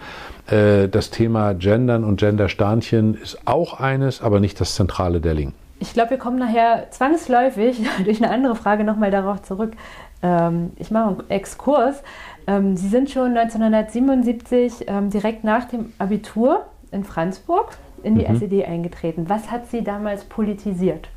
Äh, 0.48 0.88
das 0.88 1.10
Thema 1.10 1.54
Gendern 1.54 2.04
und 2.04 2.20
Gendersternchen 2.20 3.14
ist 3.14 3.46
auch 3.46 3.80
eines, 3.80 4.20
aber 4.20 4.38
nicht 4.38 4.60
das 4.60 4.74
Zentrale 4.74 5.20
der 5.22 5.32
Linken. 5.32 5.61
Ich 5.82 5.94
glaube, 5.94 6.10
wir 6.10 6.18
kommen 6.18 6.38
nachher 6.38 6.86
zwangsläufig 6.90 7.84
durch 8.04 8.22
eine 8.22 8.32
andere 8.32 8.54
Frage 8.54 8.84
nochmal 8.84 9.10
darauf 9.10 9.42
zurück. 9.42 9.72
Ähm, 10.22 10.70
ich 10.76 10.92
mache 10.92 11.08
einen 11.08 11.28
Exkurs. 11.30 12.04
Ähm, 12.46 12.76
Sie 12.76 12.86
sind 12.86 13.10
schon 13.10 13.36
1977 13.36 14.84
ähm, 14.86 15.10
direkt 15.10 15.42
nach 15.42 15.64
dem 15.64 15.92
Abitur 15.98 16.66
in 16.92 17.02
Franzburg 17.02 17.76
in 18.04 18.16
die 18.16 18.28
mhm. 18.28 18.36
SED 18.36 18.64
eingetreten. 18.64 19.28
Was 19.28 19.50
hat 19.50 19.70
Sie 19.70 19.82
damals 19.82 20.22
politisiert? 20.22 21.08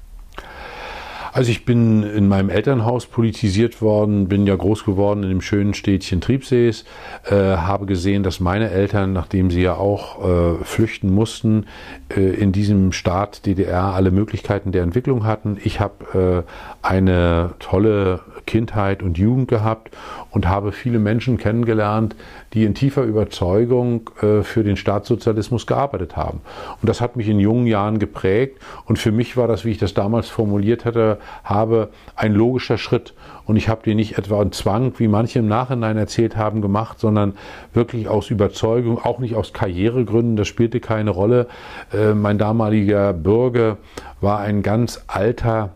Also 1.36 1.52
ich 1.52 1.66
bin 1.66 2.04
in 2.04 2.30
meinem 2.30 2.50
Elternhaus 2.50 3.08
politisiert 3.08 3.82
worden, 3.82 4.30
bin 4.30 4.48
ja 4.48 4.56
groß 4.56 4.86
geworden 4.86 5.22
in 5.24 5.28
dem 5.28 5.42
schönen 5.42 5.74
Städtchen 5.74 6.22
Triebsees, 6.22 6.86
äh, 7.26 7.36
habe 7.36 7.86
gesehen, 7.86 8.24
dass 8.24 8.40
meine 8.40 8.70
Eltern, 8.70 9.12
nachdem 9.12 9.52
sie 9.52 9.62
ja 9.62 9.74
auch 9.74 10.24
äh, 10.24 10.64
flüchten 10.64 11.14
mussten, 11.14 11.66
äh, 12.08 12.22
in 12.22 12.54
diesem 12.54 12.94
Staat 12.94 13.46
DDR 13.46 13.84
alle 13.84 14.12
Möglichkeiten 14.12 14.72
der 14.72 14.84
Entwicklung 14.84 15.26
hatten. 15.26 15.58
Ich 15.62 15.82
habe 15.82 16.46
äh, 16.48 16.88
eine 16.88 17.56
tolle 17.60 18.22
Kindheit 18.48 19.04
und 19.04 19.18
Jugend 19.18 19.50
gehabt 19.50 19.92
und 20.36 20.50
habe 20.50 20.74
viele 20.74 21.00
Menschen 21.00 21.38
kennengelernt, 21.38 22.14
die 22.54 22.66
in 22.66 22.76
tiefer 22.76 23.04
Überzeugung 23.04 24.10
äh, 24.22 24.44
für 24.44 24.66
den 24.66 24.76
Staatssozialismus 24.76 25.66
gearbeitet 25.66 26.18
haben. 26.18 26.42
Und 26.82 26.90
das 26.90 27.00
hat 27.00 27.16
mich 27.16 27.30
in 27.30 27.40
jungen 27.40 27.68
Jahren 27.68 28.00
geprägt 28.00 28.62
und 28.84 29.00
für 29.00 29.14
mich 29.14 29.38
war 29.38 29.48
das, 29.48 29.64
wie 29.64 29.72
ich 29.72 29.78
das 29.78 29.94
damals 29.94 30.28
formuliert 30.28 30.84
hatte, 30.84 31.20
habe, 31.46 31.90
ein 32.18 32.34
logischer 32.34 32.78
Schritt. 32.78 33.14
Und 33.46 33.56
ich 33.56 33.70
habe 33.70 33.84
den 33.84 33.96
nicht 33.96 34.18
etwa 34.18 34.42
einen 34.42 34.52
Zwang, 34.52 34.92
wie 34.98 35.08
manche 35.08 35.40
im 35.40 35.48
Nachhinein 35.48 35.98
erzählt 35.98 36.36
haben, 36.36 36.62
gemacht, 36.62 37.00
sondern 37.00 37.36
wirklich 37.74 38.10
aus 38.10 38.30
Überzeugung, 38.30 39.00
auch 39.02 39.20
nicht 39.20 39.36
aus 39.36 39.54
Karrieregründen, 39.54 40.36
das 40.36 40.50
spielte 40.50 40.82
keine 40.82 41.12
Rolle. 41.12 41.48
Äh, 41.94 42.14
mein 42.14 42.38
damaliger 42.38 43.14
Bürger 43.14 43.78
war 44.20 44.40
ein 44.40 44.64
ganz 44.64 45.02
alter 45.08 45.70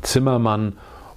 Zimmermann 0.00 0.72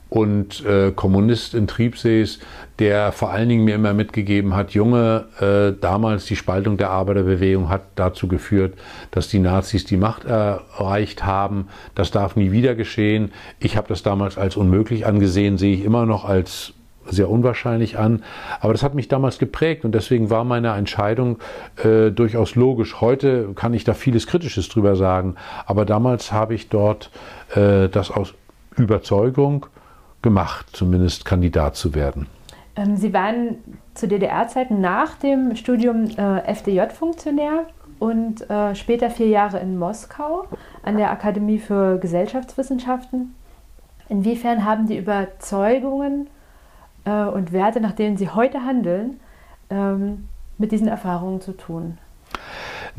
und 0.09 0.65
äh, 0.65 0.91
Kommunist 0.91 1.53
in 1.53 1.67
Triebsees, 1.67 2.39
der 2.79 3.11
vor 3.11 3.31
allen 3.31 3.49
Dingen 3.49 3.65
mir 3.65 3.75
immer 3.75 3.93
mitgegeben 3.93 4.55
hat, 4.55 4.71
Junge, 4.71 5.25
äh, 5.39 5.79
damals 5.79 6.25
die 6.25 6.35
Spaltung 6.35 6.77
der 6.77 6.91
Arbeiterbewegung 6.91 7.69
hat 7.69 7.81
dazu 7.95 8.27
geführt, 8.27 8.75
dass 9.11 9.27
die 9.27 9.39
Nazis 9.39 9.85
die 9.85 9.97
Macht 9.97 10.25
erreicht 10.25 11.25
haben. 11.25 11.67
Das 11.95 12.11
darf 12.11 12.35
nie 12.35 12.51
wieder 12.51 12.75
geschehen. 12.75 13.31
Ich 13.59 13.75
habe 13.75 13.87
das 13.87 14.03
damals 14.03 14.37
als 14.37 14.55
unmöglich 14.55 15.05
angesehen, 15.05 15.57
sehe 15.57 15.73
ich 15.73 15.83
immer 15.83 16.05
noch 16.05 16.25
als 16.25 16.73
sehr 17.09 17.29
unwahrscheinlich 17.29 17.97
an. 17.97 18.23
Aber 18.59 18.73
das 18.73 18.83
hat 18.83 18.93
mich 18.93 19.07
damals 19.07 19.39
geprägt 19.39 19.85
und 19.85 19.93
deswegen 19.93 20.29
war 20.29 20.43
meine 20.43 20.73
Entscheidung 20.73 21.39
äh, 21.83 22.11
durchaus 22.11 22.55
logisch. 22.55 23.01
Heute 23.01 23.49
kann 23.55 23.73
ich 23.73 23.83
da 23.83 23.93
vieles 23.93 24.27
Kritisches 24.27 24.69
drüber 24.69 24.95
sagen, 24.95 25.35
aber 25.65 25.85
damals 25.85 26.31
habe 26.31 26.53
ich 26.53 26.69
dort 26.69 27.11
äh, 27.55 27.87
das 27.89 28.11
aus 28.11 28.33
Überzeugung 28.75 29.67
gemacht, 30.21 30.67
zumindest 30.73 31.25
Kandidat 31.25 31.75
zu 31.75 31.95
werden. 31.95 32.27
Ähm, 32.75 32.95
Sie 32.97 33.13
waren 33.13 33.57
zu 33.93 34.07
DDR-Zeiten 34.07 34.79
nach 34.79 35.15
dem 35.15 35.55
Studium 35.55 36.05
äh, 36.17 36.53
FDJ-Funktionär 36.53 37.65
und 37.99 38.47
äh, 38.49 38.75
später 38.75 39.09
vier 39.09 39.27
Jahre 39.27 39.59
in 39.59 39.77
Moskau 39.77 40.45
an 40.83 40.97
der 40.97 41.11
Akademie 41.11 41.59
für 41.59 41.97
Gesellschaftswissenschaften. 41.97 43.35
Inwiefern 44.09 44.63
haben 44.63 44.87
die 44.87 44.97
Überzeugungen 44.97 46.27
äh, 47.05 47.23
und 47.25 47.51
Werte, 47.51 47.81
nach 47.81 47.93
denen 47.93 48.17
Sie 48.17 48.29
heute 48.29 48.63
handeln, 48.63 49.19
ähm, 49.69 50.29
mit 50.57 50.71
diesen 50.71 50.87
Erfahrungen 50.87 51.41
zu 51.41 51.53
tun? 51.53 51.97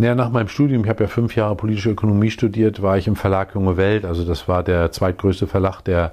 Naja, 0.01 0.15
nach 0.15 0.31
meinem 0.31 0.47
Studium, 0.47 0.85
ich 0.85 0.89
habe 0.89 1.03
ja 1.03 1.09
fünf 1.09 1.35
Jahre 1.35 1.57
politische 1.57 1.91
Ökonomie 1.91 2.31
studiert, 2.31 2.83
war 2.83 2.97
ich 2.97 3.09
im 3.09 3.17
Verlag 3.17 3.57
Junge 3.57 3.77
Welt. 3.77 4.05
Also 4.05 4.25
das 4.25 4.47
war 4.47 4.63
der 4.63 4.93
zweitgrößte 4.93 5.49
Verlag 5.49 5.81
der 5.81 6.13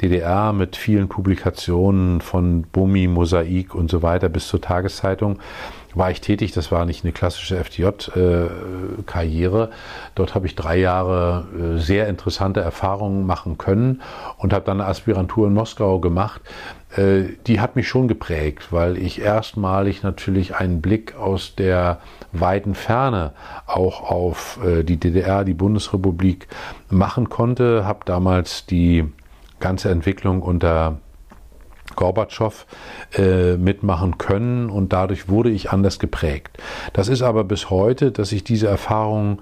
DDR 0.00 0.54
mit 0.54 0.74
vielen 0.74 1.08
Publikationen 1.08 2.22
von 2.22 2.62
Bumi, 2.62 3.06
Mosaik 3.06 3.74
und 3.74 3.90
so 3.90 4.00
weiter 4.00 4.30
bis 4.30 4.48
zur 4.48 4.62
Tageszeitung 4.62 5.38
war 5.96 6.10
ich 6.10 6.20
tätig. 6.20 6.52
Das 6.52 6.70
war 6.70 6.84
nicht 6.84 7.04
eine 7.04 7.12
klassische 7.12 7.56
FDJ-Karriere. 7.56 9.64
Äh, 9.64 9.68
Dort 10.14 10.34
habe 10.34 10.46
ich 10.46 10.54
drei 10.54 10.76
Jahre 10.76 11.46
äh, 11.58 11.78
sehr 11.78 12.06
interessante 12.06 12.60
Erfahrungen 12.60 13.26
machen 13.26 13.58
können 13.58 14.02
und 14.36 14.52
habe 14.52 14.64
dann 14.64 14.80
eine 14.80 14.88
Aspirantur 14.88 15.48
in 15.48 15.54
Moskau 15.54 15.98
gemacht. 15.98 16.42
Äh, 16.96 17.34
die 17.46 17.60
hat 17.60 17.76
mich 17.76 17.88
schon 17.88 18.08
geprägt, 18.08 18.72
weil 18.72 18.98
ich 18.98 19.22
erstmalig 19.22 20.02
natürlich 20.02 20.54
einen 20.54 20.82
Blick 20.82 21.16
aus 21.16 21.56
der 21.56 21.98
weiten 22.32 22.74
Ferne 22.74 23.32
auch 23.66 24.02
auf 24.02 24.58
die 24.62 24.98
DDR, 24.98 25.44
die 25.44 25.54
Bundesrepublik 25.54 26.48
machen 26.90 27.30
konnte. 27.30 27.86
Habe 27.86 28.00
damals 28.04 28.66
die 28.66 29.06
ganze 29.58 29.90
Entwicklung 29.90 30.42
unter 30.42 30.98
Gorbatschow 31.96 32.66
äh, 33.16 33.56
mitmachen 33.56 34.18
können 34.18 34.70
und 34.70 34.92
dadurch 34.92 35.28
wurde 35.28 35.50
ich 35.50 35.70
anders 35.72 35.98
geprägt. 35.98 36.58
Das 36.92 37.08
ist 37.08 37.22
aber 37.22 37.44
bis 37.44 37.70
heute, 37.70 38.12
dass 38.12 38.32
ich 38.32 38.44
diese 38.44 38.68
Erfahrung 38.68 39.40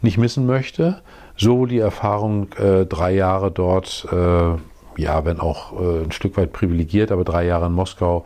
nicht 0.00 0.18
missen 0.18 0.46
möchte. 0.46 1.02
So 1.36 1.66
die 1.66 1.78
Erfahrung 1.78 2.52
äh, 2.54 2.86
drei 2.86 3.12
Jahre 3.12 3.50
dort, 3.50 4.06
äh, 4.10 5.00
ja, 5.00 5.24
wenn 5.24 5.40
auch 5.40 5.72
äh, 5.72 6.04
ein 6.04 6.12
Stück 6.12 6.36
weit 6.36 6.52
privilegiert, 6.52 7.12
aber 7.12 7.24
drei 7.24 7.44
Jahre 7.46 7.66
in 7.66 7.72
Moskau 7.72 8.24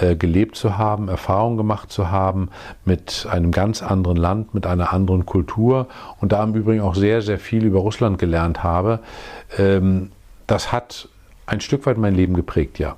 äh, 0.00 0.14
gelebt 0.14 0.56
zu 0.56 0.76
haben, 0.76 1.08
Erfahrung 1.08 1.56
gemacht 1.56 1.90
zu 1.90 2.10
haben 2.10 2.50
mit 2.84 3.26
einem 3.30 3.50
ganz 3.50 3.82
anderen 3.82 4.16
Land, 4.16 4.54
mit 4.54 4.66
einer 4.66 4.92
anderen 4.92 5.24
Kultur 5.26 5.86
und 6.20 6.32
da 6.32 6.44
im 6.44 6.54
Übrigen 6.54 6.82
auch 6.82 6.94
sehr, 6.94 7.22
sehr 7.22 7.38
viel 7.38 7.64
über 7.64 7.80
Russland 7.80 8.18
gelernt 8.18 8.62
habe. 8.62 9.00
Ähm, 9.58 10.12
das 10.46 10.70
hat 10.72 11.08
ein 11.46 11.60
Stück 11.60 11.86
weit 11.86 11.98
mein 11.98 12.14
Leben 12.14 12.34
geprägt, 12.34 12.78
ja. 12.78 12.96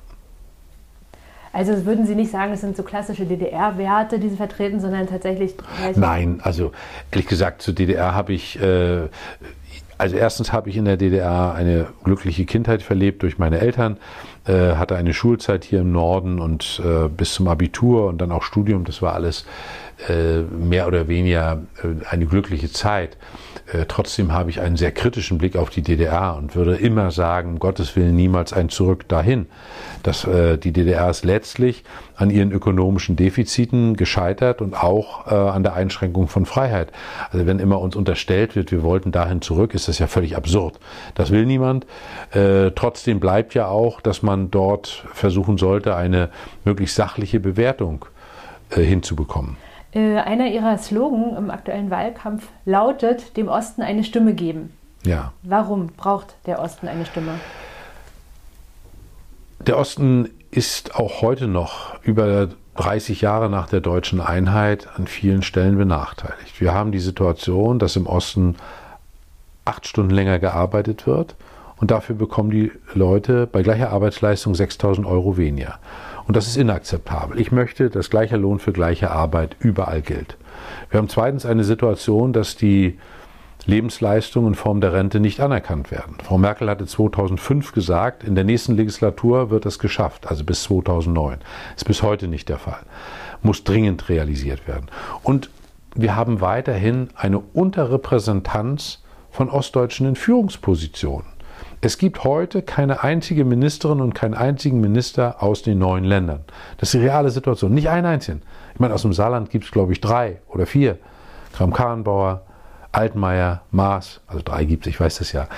Also 1.59 1.85
würden 1.87 2.07
Sie 2.07 2.15
nicht 2.15 2.31
sagen, 2.31 2.53
es 2.53 2.61
sind 2.61 2.77
so 2.77 2.85
klassische 2.85 3.27
DDR-Werte, 3.27 4.21
die 4.21 4.29
Sie 4.29 4.37
vertreten, 4.37 4.79
sondern 4.79 5.09
tatsächlich. 5.09 5.55
Nein, 5.97 6.39
also 6.41 6.71
ehrlich 7.11 7.27
gesagt, 7.27 7.63
zur 7.63 7.75
DDR 7.75 8.15
habe 8.15 8.33
ich 8.33 8.63
äh, 8.63 9.09
also 9.99 10.15
erstens 10.15 10.53
habe 10.53 10.71
ich 10.71 10.77
in 10.77 10.85
der 10.85 10.97
DDR 10.97 11.55
eine 11.55 11.89
glückliche 12.05 12.45
Kindheit 12.45 12.83
verlebt 12.83 13.25
durch 13.25 13.39
meine 13.39 13.59
Eltern, 13.59 13.97
äh, 14.47 14.77
hatte 14.77 14.95
eine 14.95 15.13
Schulzeit 15.13 15.65
hier 15.65 15.81
im 15.81 15.91
Norden 15.91 16.39
und 16.39 16.81
äh, 16.85 17.09
bis 17.09 17.35
zum 17.35 17.49
Abitur 17.49 18.07
und 18.07 18.19
dann 18.19 18.31
auch 18.31 18.45
Studium. 18.45 18.85
Das 18.85 19.03
war 19.03 19.15
alles 19.15 19.45
mehr 20.51 20.87
oder 20.87 21.09
weniger 21.09 21.63
äh, 21.83 22.05
eine 22.09 22.27
glückliche 22.27 22.71
Zeit. 22.71 23.17
Äh, 23.73 23.87
trotzdem 23.89 24.33
habe 24.33 24.49
ich 24.49 24.61
einen 24.61 24.77
sehr 24.77 24.93
kritischen 24.93 25.39
Blick 25.39 25.57
auf 25.57 25.71
die 25.71 25.83
DDR 25.83 26.37
und 26.37 26.55
würde 26.55 26.77
immer 26.77 27.11
sagen, 27.11 27.51
um 27.51 27.59
Gottes 27.59 27.97
Willen 27.97 28.15
niemals 28.15 28.53
ein 28.53 28.69
Zurück 28.69 29.09
dahin. 29.09 29.47
Dass 30.05 30.27
die 30.63 30.73
DDR 30.73 31.11
ist 31.11 31.25
letztlich 31.25 31.83
an 32.15 32.31
ihren 32.31 32.53
ökonomischen 32.53 33.17
Defiziten 33.17 33.97
gescheitert 33.97 34.63
und 34.63 34.75
auch 34.75 35.27
an 35.27 35.65
der 35.65 35.75
Einschränkung 35.75 36.29
von 36.29 36.47
Freiheit. 36.47 36.93
Also 37.31 37.47
wenn 37.47 37.59
immer 37.59 37.81
uns 37.81 37.97
unterstellt 37.97 38.55
wird, 38.55 38.71
wir 38.71 38.83
wollten 38.83 39.11
dahin 39.13 39.43
zurück, 39.43 39.75
ist 39.75 39.89
das 39.89 39.99
ja 39.99 40.07
völlig 40.07 40.37
absurd. 40.37 40.79
Das 41.15 41.31
will 41.31 41.45
niemand. 41.45 41.85
trotzdem 42.75 43.21
bleibt 43.21 43.55
ja 43.55 43.67
auch, 43.67 44.01
dass 44.01 44.23
man 44.23 44.51
dort 44.51 45.05
versuchen 45.13 45.59
sollte, 45.59 45.97
eine 45.97 46.31
möglichst 46.65 46.95
sachliche 46.95 47.41
Bewertung 47.41 48.07
hinzubekommen. 48.71 49.57
Äh, 49.93 50.17
einer 50.19 50.49
ihrer 50.49 50.77
Slogan 50.79 51.37
im 51.37 51.51
aktuellen 51.51 51.91
Wahlkampf 51.91 52.49
lautet, 52.65 53.37
dem 53.37 53.49
Osten 53.49 53.83
eine 53.83 54.05
Stimme 54.05 54.35
geben. 54.35 54.73
Ja. 55.05 55.33
Warum 55.43 55.89
braucht 55.89 56.35
der 56.47 56.61
Osten 56.61 56.89
eine 56.89 57.07
Stimme? 57.07 57.41
Der 59.61 59.79
Osten 59.79 60.29
ist 60.51 60.95
auch 60.95 61.23
heute 61.23 61.49
noch 61.49 62.03
über 62.03 62.49
30 62.77 63.23
Jahre 63.23 63.51
nach 63.51 63.69
der 63.69 63.81
deutschen 63.81 64.21
Einheit 64.21 64.89
an 64.97 65.07
vielen 65.07 65.43
Stellen 65.43 65.79
benachteiligt. 65.79 66.61
Wir 66.61 66.75
haben 66.75 66.93
die 66.93 67.01
Situation, 67.01 67.79
dass 67.79 67.97
im 67.97 68.07
Osten 68.07 68.57
acht 69.65 69.87
Stunden 69.87 70.11
länger 70.11 70.39
gearbeitet 70.39 71.07
wird 71.07 71.35
und 71.77 71.91
dafür 71.91 72.15
bekommen 72.15 72.51
die 72.51 72.73
Leute 72.95 73.47
bei 73.47 73.63
gleicher 73.63 73.91
Arbeitsleistung 73.91 74.55
6000 74.55 75.07
Euro 75.07 75.37
weniger. 75.37 75.79
Und 76.29 76.37
das 76.37 76.47
ist 76.47 76.59
inakzeptabel. 76.59 77.41
Ich 77.41 77.53
möchte, 77.53 77.89
dass 77.89 78.11
gleicher 78.11 78.37
Lohn 78.37 78.59
für 78.59 78.73
gleiche 78.73 79.11
Arbeit 79.11 79.57
überall 79.61 80.03
gilt. 80.03 80.37
Wir 80.91 80.99
haben 80.99 81.09
zweitens 81.09 81.47
eine 81.47 81.65
Situation, 81.65 82.35
dass 82.35 82.55
die 82.55 82.99
Lebensleistungen 83.65 84.49
in 84.49 84.55
Form 84.55 84.83
der 84.83 84.93
Rente 84.93 85.21
nicht 85.21 85.41
anerkannt 85.41 85.91
werden. 85.91 86.19
Frau 86.23 86.37
Merkel 86.37 86.69
hatte 86.69 86.87
2005 86.87 87.73
gesagt, 87.73 88.25
in 88.25 88.35
der 88.35 88.45
nächsten 88.45 88.77
Legislatur 88.77 89.49
wird 89.49 89.65
das 89.65 89.79
geschafft, 89.79 90.27
also 90.27 90.45
bis 90.45 90.65
2009. 90.65 91.39
Ist 91.75 91.87
bis 91.87 92.03
heute 92.03 92.29
nicht 92.29 92.51
der 92.51 92.59
Fall. 92.59 92.81
Muss 93.41 93.65
dringend 93.65 94.11
realisiert 94.11 94.69
werden. 94.69 94.87
Und 95.23 95.49
wir 95.95 96.15
haben 96.15 96.43
weiterhin 96.43 97.09
eine 97.17 97.39
Unterrepräsentanz 97.39 99.03
von 99.31 99.49
Ostdeutschen 99.49 100.07
in 100.07 100.15
Führungspositionen. 100.15 101.38
Es 101.81 101.99
gibt 101.99 102.25
heute 102.25 102.63
keine 102.63 103.05
einzige 103.05 103.45
Ministerin 103.45 104.01
und 104.01 104.15
keinen 104.15 104.35
einzigen 104.35 104.81
Minister 104.81 105.43
aus 105.43 105.63
den 105.63 105.79
neuen 105.79 106.05
Ländern. 106.05 106.41
Das 106.79 106.89
ist 106.89 107.01
die 107.01 107.07
reale 107.07 107.31
Situation. 107.31 107.73
Nicht 107.73 107.89
einen 107.89 108.07
einzigen. 108.07 108.43
Ich 108.75 108.81
meine, 108.81 108.95
aus 108.95 109.03
dem 109.03 109.13
Saarland 109.13 109.51
gibt 109.51 109.65
es, 109.65 109.71
glaube 109.71 109.93
ich, 109.93 110.01
drei 110.01 110.41
oder 110.49 110.67
vier. 110.67 110.99
Kram-Karrenbauer, 111.57 112.43
Altmaier, 112.91 113.63
Maas, 113.71 114.21
also 114.27 114.43
drei 114.45 114.65
gibt 114.65 114.87
es, 114.87 114.95
ich 114.95 115.01
weiß 115.01 115.19
das 115.19 115.33
ja. 115.33 115.49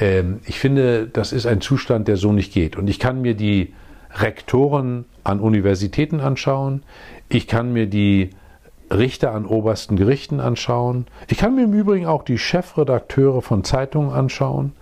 Ähm, 0.00 0.40
ich 0.46 0.58
finde, 0.58 1.06
das 1.06 1.32
ist 1.32 1.46
ein 1.46 1.60
Zustand, 1.60 2.08
der 2.08 2.16
so 2.16 2.32
nicht 2.32 2.52
geht. 2.52 2.76
Und 2.76 2.88
ich 2.88 2.98
kann 2.98 3.20
mir 3.20 3.34
die 3.34 3.72
Rektoren 4.14 5.04
an 5.22 5.38
Universitäten 5.38 6.20
anschauen. 6.20 6.82
Ich 7.28 7.46
kann 7.46 7.72
mir 7.72 7.86
die 7.86 8.30
Richter 8.90 9.32
an 9.32 9.44
obersten 9.44 9.96
Gerichten 9.96 10.40
anschauen. 10.40 11.06
Ich 11.28 11.38
kann 11.38 11.54
mir 11.54 11.64
im 11.64 11.74
Übrigen 11.74 12.06
auch 12.06 12.24
die 12.24 12.38
Chefredakteure 12.38 13.42
von 13.42 13.64
Zeitungen 13.64 14.12
anschauen. 14.12 14.72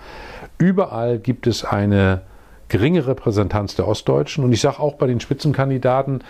Überall 0.59 1.19
gibt 1.19 1.47
es 1.47 1.65
eine 1.65 2.23
geringe 2.69 3.07
Repräsentanz 3.07 3.75
der 3.77 3.87
Ostdeutschen. 3.87 4.45
Und 4.45 4.53
ich 4.53 4.61
sage 4.61 4.81
auch 4.81 4.95
bei 4.95 5.07
den 5.07 5.21
Spitzenkandidaten, 5.21 6.23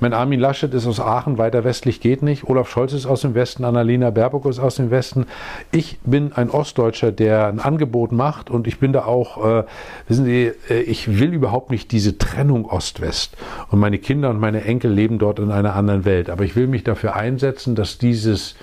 mein 0.00 0.12
Armin 0.12 0.38
Laschet 0.38 0.72
ist 0.74 0.86
aus 0.86 1.00
Aachen, 1.00 1.38
weiter 1.38 1.64
westlich 1.64 2.00
geht 2.00 2.22
nicht. 2.22 2.44
Olaf 2.44 2.70
Scholz 2.70 2.92
ist 2.92 3.04
aus 3.04 3.22
dem 3.22 3.34
Westen, 3.34 3.64
Annalena 3.64 4.10
Baerbock 4.10 4.46
ist 4.46 4.60
aus 4.60 4.76
dem 4.76 4.92
Westen. 4.92 5.26
Ich 5.72 5.98
bin 6.04 6.32
ein 6.32 6.50
Ostdeutscher, 6.50 7.10
der 7.10 7.48
ein 7.48 7.58
Angebot 7.58 8.12
macht 8.12 8.48
und 8.48 8.68
ich 8.68 8.78
bin 8.78 8.92
da 8.92 9.06
auch, 9.06 9.44
äh, 9.44 9.64
wissen 10.06 10.24
Sie, 10.24 10.52
äh, 10.70 10.82
ich 10.82 11.18
will 11.18 11.34
überhaupt 11.34 11.72
nicht 11.72 11.90
diese 11.90 12.16
Trennung 12.16 12.66
Ost-West. 12.66 13.36
Und 13.72 13.80
meine 13.80 13.98
Kinder 13.98 14.30
und 14.30 14.38
meine 14.38 14.62
Enkel 14.62 14.92
leben 14.92 15.18
dort 15.18 15.40
in 15.40 15.50
einer 15.50 15.74
anderen 15.74 16.04
Welt. 16.04 16.30
Aber 16.30 16.44
ich 16.44 16.54
will 16.54 16.68
mich 16.68 16.84
dafür 16.84 17.16
einsetzen, 17.16 17.74
dass 17.74 17.98
dieses 17.98 18.54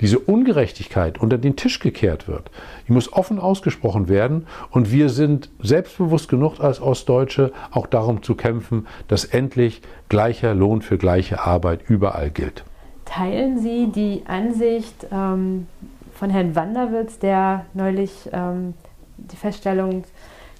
diese 0.00 0.18
Ungerechtigkeit 0.18 1.18
unter 1.18 1.38
den 1.38 1.56
Tisch 1.56 1.80
gekehrt 1.80 2.28
wird. 2.28 2.50
Die 2.88 2.92
muss 2.92 3.12
offen 3.12 3.38
ausgesprochen 3.38 4.08
werden 4.08 4.46
und 4.70 4.90
wir 4.92 5.08
sind 5.08 5.50
selbstbewusst 5.60 6.28
genug 6.28 6.60
als 6.60 6.80
Ostdeutsche 6.80 7.52
auch 7.70 7.86
darum 7.86 8.22
zu 8.22 8.34
kämpfen, 8.34 8.86
dass 9.08 9.24
endlich 9.24 9.82
gleicher 10.08 10.54
Lohn 10.54 10.82
für 10.82 10.98
gleiche 10.98 11.40
Arbeit 11.40 11.88
überall 11.88 12.30
gilt. 12.30 12.64
Teilen 13.04 13.58
Sie 13.58 13.88
die 13.94 14.22
Ansicht 14.26 15.06
ähm, 15.12 15.66
von 16.14 16.30
Herrn 16.30 16.54
Wanderwitz, 16.54 17.18
der 17.18 17.66
neulich 17.74 18.28
ähm, 18.32 18.74
die 19.16 19.36
Feststellung 19.36 20.04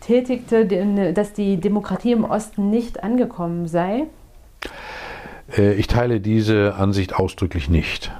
tätigte, 0.00 0.66
dass 1.14 1.32
die 1.32 1.56
Demokratie 1.56 2.12
im 2.12 2.24
Osten 2.24 2.70
nicht 2.70 3.02
angekommen 3.02 3.66
sei? 3.66 4.04
Äh, 5.56 5.74
ich 5.74 5.86
teile 5.86 6.20
diese 6.20 6.74
Ansicht 6.74 7.14
ausdrücklich 7.16 7.68
nicht. 7.68 8.12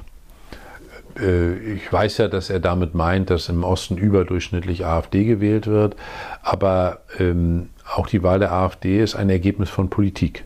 Äh, 1.19 1.75
ich 1.75 1.93
weiß 1.93 2.19
ja, 2.19 2.29
dass 2.29 2.51
er 2.51 2.61
damit 2.61 2.95
meint, 2.95 3.31
dass 3.31 3.49
im 3.49 3.65
Osten 3.65 3.97
überdurchschnittlich 3.97 4.85
AfD 4.85 5.25
gewählt 5.25 5.67
wird, 5.67 5.97
aber 6.43 7.01
ähm, 7.19 7.71
auch 7.95 8.07
die 8.07 8.23
Wahl 8.23 8.39
der 8.39 8.53
AfD 8.53 9.03
ist 9.03 9.15
ein 9.15 9.31
Ergebnis 9.31 9.71
von 9.71 9.91
Politik. 9.91 10.45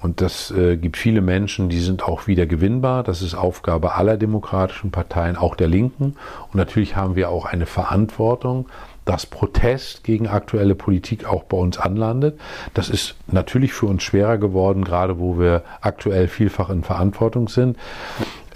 Und 0.00 0.20
das 0.20 0.52
äh, 0.52 0.76
gibt 0.76 0.96
viele 0.96 1.20
Menschen, 1.20 1.68
die 1.68 1.80
sind 1.80 2.04
auch 2.04 2.28
wieder 2.28 2.46
gewinnbar. 2.46 3.02
Das 3.02 3.20
ist 3.20 3.34
Aufgabe 3.34 3.94
aller 3.96 4.16
demokratischen 4.16 4.92
Parteien, 4.92 5.36
auch 5.36 5.56
der 5.56 5.66
Linken. 5.66 6.14
Und 6.44 6.54
natürlich 6.54 6.94
haben 6.94 7.16
wir 7.16 7.30
auch 7.30 7.46
eine 7.46 7.66
Verantwortung, 7.66 8.68
dass 9.04 9.26
Protest 9.26 10.04
gegen 10.04 10.28
aktuelle 10.28 10.74
Politik 10.76 11.24
auch 11.24 11.42
bei 11.44 11.56
uns 11.56 11.78
anlandet. 11.78 12.38
Das 12.74 12.90
ist 12.90 13.16
natürlich 13.26 13.72
für 13.72 13.86
uns 13.86 14.02
schwerer 14.02 14.38
geworden, 14.38 14.84
gerade 14.84 15.18
wo 15.18 15.38
wir 15.38 15.62
aktuell 15.80 16.28
vielfach 16.28 16.70
in 16.70 16.84
Verantwortung 16.84 17.48
sind. 17.48 17.76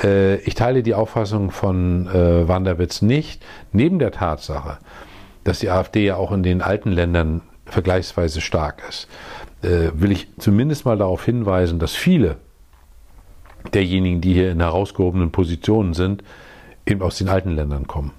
Äh, 0.02 0.36
ich 0.36 0.54
teile 0.54 0.82
die 0.82 0.94
Auffassung 0.94 1.50
von 1.50 2.06
äh, 2.08 2.48
Wanderwitz 2.48 3.02
nicht. 3.02 3.44
Neben 3.72 3.98
der 3.98 4.12
Tatsache, 4.12 4.78
dass 5.44 5.60
die 5.60 5.70
AfD 5.70 6.04
ja 6.04 6.16
auch 6.16 6.32
in 6.32 6.42
den 6.42 6.62
alten 6.62 6.90
Ländern 6.90 7.42
vergleichsweise 7.66 8.40
stark 8.40 8.82
ist, 8.88 9.08
äh, 9.62 9.90
will 9.94 10.12
ich 10.12 10.28
zumindest 10.38 10.84
mal 10.84 10.98
darauf 10.98 11.24
hinweisen, 11.24 11.78
dass 11.78 11.92
viele 11.92 12.36
derjenigen, 13.72 14.20
die 14.20 14.34
hier 14.34 14.50
in 14.50 14.60
herausgehobenen 14.60 15.30
Positionen 15.30 15.94
sind, 15.94 16.24
eben 16.84 17.02
aus 17.02 17.18
den 17.18 17.28
alten 17.28 17.50
Ländern 17.50 17.86
kommen. 17.86 18.12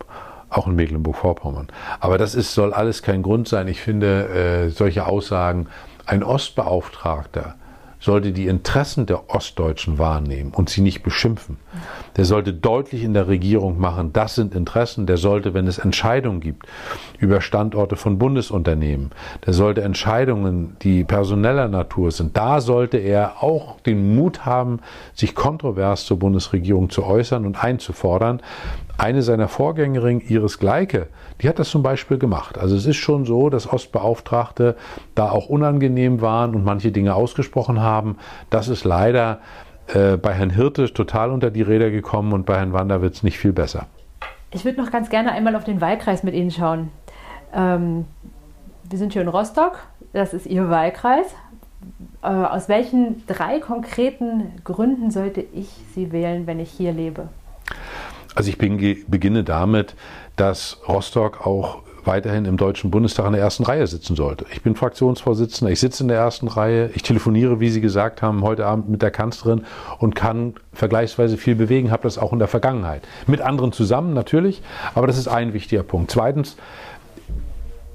Auch 0.50 0.68
in 0.68 0.76
Mecklenburg-Vorpommern. 0.76 1.68
Aber 2.00 2.18
das 2.18 2.36
ist, 2.36 2.54
soll 2.54 2.74
alles 2.74 3.02
kein 3.02 3.24
Grund 3.24 3.48
sein. 3.48 3.68
Ich 3.68 3.82
finde 3.82 4.30
äh, 4.30 4.70
solche 4.70 5.06
Aussagen, 5.06 5.68
ein 6.06 6.24
Ostbeauftragter, 6.24 7.56
sollte 8.04 8.34
die 8.34 8.48
Interessen 8.48 9.06
der 9.06 9.30
Ostdeutschen 9.30 9.98
wahrnehmen 9.98 10.54
und 10.54 10.70
sie 10.70 10.82
nicht 10.82 11.04
beschimpfen. 11.04 11.58
Der 12.16 12.26
sollte 12.26 12.54
deutlich 12.54 13.04
in 13.04 13.14
der 13.14 13.28
Regierung 13.28 13.80
machen, 13.80 14.14
das 14.14 14.36
sind 14.36 14.54
Interessen. 14.54 15.06
Der 15.06 15.18
sollte, 15.18 15.54
wenn 15.54 15.68
es 15.68 15.78
Entscheidungen 15.78 16.40
gibt 16.40 16.68
über 17.20 17.42
Standorte 17.42 17.96
von 17.96 18.18
Bundesunternehmen, 18.18 19.12
der 19.46 19.54
sollte 19.54 19.82
Entscheidungen, 19.82 20.76
die 20.82 21.04
personeller 21.04 21.68
Natur 21.68 22.12
sind, 22.12 22.38
da 22.38 22.62
sollte 22.62 22.98
er 22.98 23.44
auch 23.44 23.80
den 23.82 24.16
Mut 24.16 24.46
haben, 24.46 24.80
sich 25.14 25.36
kontrovers 25.36 26.06
zur 26.06 26.20
Bundesregierung 26.20 26.90
zu 26.90 27.04
äußern 27.06 27.46
und 27.46 27.64
einzufordern. 27.64 28.42
Eine 28.98 29.24
seiner 29.24 29.48
Vorgängerinnen, 29.48 30.22
Iris 30.28 30.60
Gleike, 30.60 31.08
die 31.42 31.50
hat 31.50 31.58
das 31.58 31.70
zum 31.70 31.82
Beispiel 31.82 32.20
gemacht. 32.20 32.58
Also 32.58 32.76
es 32.76 32.86
ist 32.86 32.98
schon 32.98 33.26
so, 33.26 33.50
dass 33.50 33.72
Ostbeauftragte 33.72 34.76
da 35.16 35.32
auch 35.32 35.50
unangenehm 35.50 36.22
waren 36.22 36.54
und 36.54 36.64
manche 36.64 36.92
Dinge 36.92 37.16
ausgesprochen 37.16 37.82
haben. 37.82 38.18
Das 38.50 38.68
ist 38.68 38.84
leider 38.84 39.40
äh, 39.88 40.18
bei 40.18 40.34
Herrn 40.34 40.50
Hirte 40.50 40.94
total 40.94 41.32
unter 41.32 41.52
die 41.52 41.62
Räder 41.62 41.92
gekommen 41.92 42.34
und 42.34 42.46
bei 42.46 42.58
Herrn 42.58 42.74
Wanderwitz 42.74 43.24
nicht 43.24 43.38
viel 43.38 43.54
besser. 43.54 43.88
Ich 44.52 44.66
würde 44.66 44.82
noch 44.82 44.92
ganz 44.92 45.10
gerne 45.10 45.32
einmal 45.32 45.56
auf 45.56 45.64
den 45.64 45.82
Wahlkreis 45.82 46.24
mit 46.24 46.34
Ihnen 46.34 46.52
schauen. 46.52 46.90
Ähm, 47.54 48.06
wir 48.90 48.98
sind 48.98 49.14
hier 49.14 49.22
in 49.22 49.28
Rostock, 49.28 49.80
das 50.14 50.34
ist 50.34 50.46
Ihr 50.46 50.70
Wahlkreis. 50.70 51.28
Äh, 52.22 52.28
aus 52.28 52.70
welchen 52.70 53.26
drei 53.28 53.60
konkreten 53.60 54.52
Gründen 54.64 55.12
sollte 55.12 55.42
ich 55.42 55.70
Sie 55.94 56.12
wählen, 56.12 56.48
wenn 56.48 56.60
ich 56.60 56.72
hier 56.72 56.94
lebe? 56.94 57.28
Also 58.36 58.50
ich 58.50 58.58
beginne 58.58 59.44
damit, 59.44 59.96
dass 60.36 60.80
Rostock 60.88 61.46
auch 61.46 61.84
weiterhin 62.06 62.46
im 62.46 62.58
Deutschen 62.58 62.92
Bundestag 62.92 63.26
in 63.28 63.34
der 63.34 63.42
ersten 63.42 63.64
Reihe 63.64 63.88
sitzen 63.88 64.16
sollte. 64.16 64.46
Ich 64.52 64.62
bin 64.62 64.76
Fraktionsvorsitzender, 64.76 65.72
ich 65.72 65.80
sitze 65.80 66.04
in 66.04 66.10
der 66.10 66.18
ersten 66.18 66.48
Reihe, 66.48 66.90
ich 66.94 67.04
telefoniere, 67.04 67.60
wie 67.60 67.70
Sie 67.70 67.82
gesagt 67.82 68.22
haben, 68.22 68.44
heute 68.44 68.66
Abend 68.66 68.90
mit 68.90 69.02
der 69.02 69.12
Kanzlerin 69.12 69.66
und 70.00 70.16
kann 70.16 70.56
vergleichsweise 70.74 71.38
viel 71.38 71.56
bewegen, 71.56 71.92
habe 71.92 72.04
das 72.04 72.18
auch 72.18 72.34
in 72.34 72.40
der 72.40 72.48
Vergangenheit. 72.48 73.04
Mit 73.28 73.42
anderen 73.42 73.72
zusammen 73.72 74.14
natürlich, 74.14 74.62
aber 74.96 75.08
das 75.08 75.18
ist 75.18 75.28
ein 75.28 75.54
wichtiger 75.54 75.84
Punkt. 75.84 76.12
Zweitens, 76.12 76.58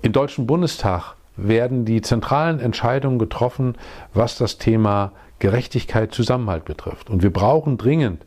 im 0.02 0.12
Deutschen 0.12 0.46
Bundestag 0.46 1.14
werden 1.36 1.84
die 1.84 2.02
zentralen 2.02 2.60
Entscheidungen 2.60 3.18
getroffen, 3.18 3.76
was 4.14 4.38
das 4.38 4.58
Thema 4.58 5.12
Gerechtigkeit, 5.38 6.12
Zusammenhalt 6.12 6.64
betrifft. 6.64 7.10
Und 7.10 7.22
wir 7.22 7.32
brauchen 7.32 7.78
dringend 7.78 8.24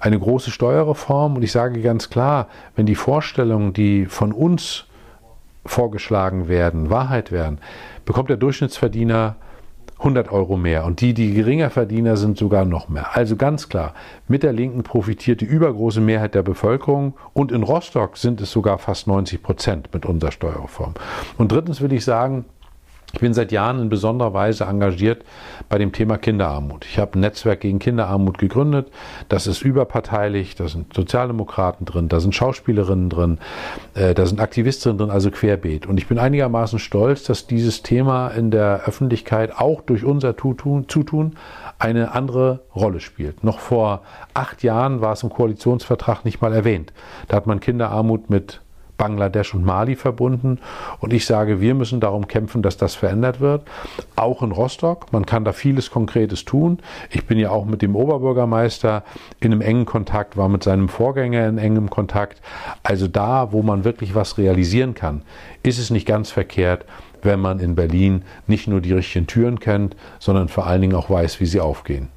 eine 0.00 0.18
große 0.18 0.50
Steuerreform. 0.50 1.36
Und 1.36 1.42
ich 1.42 1.52
sage 1.52 1.80
ganz 1.80 2.10
klar, 2.10 2.48
wenn 2.76 2.86
die 2.86 2.94
Vorstellungen, 2.94 3.72
die 3.72 4.06
von 4.06 4.32
uns 4.32 4.84
vorgeschlagen 5.66 6.48
werden, 6.48 6.90
Wahrheit 6.90 7.32
werden, 7.32 7.58
bekommt 8.04 8.30
der 8.30 8.36
Durchschnittsverdiener 8.36 9.36
100 9.98 10.30
Euro 10.32 10.56
mehr 10.56 10.84
und 10.84 11.00
die, 11.00 11.14
die 11.14 11.32
geringer 11.32 11.70
Verdiener 11.70 12.16
sind, 12.16 12.36
sogar 12.36 12.64
noch 12.64 12.88
mehr. 12.88 13.16
Also 13.16 13.36
ganz 13.36 13.68
klar, 13.68 13.94
mit 14.28 14.42
der 14.42 14.52
Linken 14.52 14.82
profitiert 14.82 15.40
die 15.40 15.46
übergroße 15.46 16.00
Mehrheit 16.00 16.34
der 16.34 16.42
Bevölkerung 16.42 17.14
und 17.32 17.52
in 17.52 17.62
Rostock 17.62 18.16
sind 18.16 18.40
es 18.40 18.50
sogar 18.50 18.78
fast 18.78 19.06
90 19.06 19.42
Prozent 19.42 19.88
mit 19.94 20.04
unserer 20.04 20.32
Steuerreform. 20.32 20.94
Und 21.38 21.52
drittens 21.52 21.80
will 21.80 21.92
ich 21.92 22.04
sagen, 22.04 22.44
Ich 23.14 23.20
bin 23.20 23.32
seit 23.32 23.52
Jahren 23.52 23.80
in 23.80 23.88
besonderer 23.88 24.34
Weise 24.34 24.64
engagiert 24.64 25.24
bei 25.68 25.78
dem 25.78 25.92
Thema 25.92 26.18
Kinderarmut. 26.18 26.84
Ich 26.84 26.98
habe 26.98 27.16
ein 27.16 27.20
Netzwerk 27.20 27.60
gegen 27.60 27.78
Kinderarmut 27.78 28.38
gegründet. 28.38 28.90
Das 29.28 29.46
ist 29.46 29.62
überparteilich. 29.62 30.56
Da 30.56 30.66
sind 30.66 30.92
Sozialdemokraten 30.92 31.86
drin, 31.86 32.08
da 32.08 32.18
sind 32.18 32.34
Schauspielerinnen 32.34 33.10
drin, 33.10 33.38
äh, 33.94 34.14
da 34.14 34.26
sind 34.26 34.40
Aktivistinnen 34.40 34.98
drin, 34.98 35.10
also 35.10 35.30
querbeet. 35.30 35.86
Und 35.86 35.98
ich 35.98 36.08
bin 36.08 36.18
einigermaßen 36.18 36.80
stolz, 36.80 37.22
dass 37.22 37.46
dieses 37.46 37.82
Thema 37.84 38.28
in 38.30 38.50
der 38.50 38.82
Öffentlichkeit 38.84 39.56
auch 39.56 39.82
durch 39.82 40.04
unser 40.04 40.36
Zutun 40.36 41.36
eine 41.78 42.12
andere 42.12 42.64
Rolle 42.74 42.98
spielt. 42.98 43.44
Noch 43.44 43.60
vor 43.60 44.02
acht 44.34 44.64
Jahren 44.64 45.00
war 45.00 45.12
es 45.12 45.22
im 45.22 45.30
Koalitionsvertrag 45.30 46.24
nicht 46.24 46.42
mal 46.42 46.52
erwähnt. 46.52 46.92
Da 47.28 47.36
hat 47.36 47.46
man 47.46 47.60
Kinderarmut 47.60 48.28
mit 48.28 48.60
Bangladesch 48.96 49.54
und 49.54 49.64
Mali 49.64 49.96
verbunden. 49.96 50.58
Und 51.00 51.12
ich 51.12 51.26
sage, 51.26 51.60
wir 51.60 51.74
müssen 51.74 52.00
darum 52.00 52.28
kämpfen, 52.28 52.62
dass 52.62 52.76
das 52.76 52.94
verändert 52.94 53.40
wird. 53.40 53.62
Auch 54.16 54.42
in 54.42 54.52
Rostock. 54.52 55.12
Man 55.12 55.26
kann 55.26 55.44
da 55.44 55.52
vieles 55.52 55.90
Konkretes 55.90 56.44
tun. 56.44 56.78
Ich 57.10 57.26
bin 57.26 57.38
ja 57.38 57.50
auch 57.50 57.64
mit 57.64 57.82
dem 57.82 57.96
Oberbürgermeister 57.96 59.02
in 59.40 59.52
einem 59.52 59.60
engen 59.60 59.84
Kontakt, 59.84 60.36
war 60.36 60.48
mit 60.48 60.62
seinem 60.62 60.88
Vorgänger 60.88 61.48
in 61.48 61.58
engem 61.58 61.90
Kontakt. 61.90 62.40
Also 62.82 63.08
da, 63.08 63.52
wo 63.52 63.62
man 63.62 63.84
wirklich 63.84 64.14
was 64.14 64.38
realisieren 64.38 64.94
kann, 64.94 65.22
ist 65.62 65.78
es 65.78 65.90
nicht 65.90 66.06
ganz 66.06 66.30
verkehrt, 66.30 66.84
wenn 67.22 67.40
man 67.40 67.58
in 67.58 67.74
Berlin 67.74 68.22
nicht 68.46 68.68
nur 68.68 68.80
die 68.80 68.92
richtigen 68.92 69.26
Türen 69.26 69.58
kennt, 69.58 69.96
sondern 70.18 70.48
vor 70.48 70.66
allen 70.66 70.82
Dingen 70.82 70.94
auch 70.94 71.10
weiß, 71.10 71.40
wie 71.40 71.46
sie 71.46 71.60
aufgehen. 71.60 72.08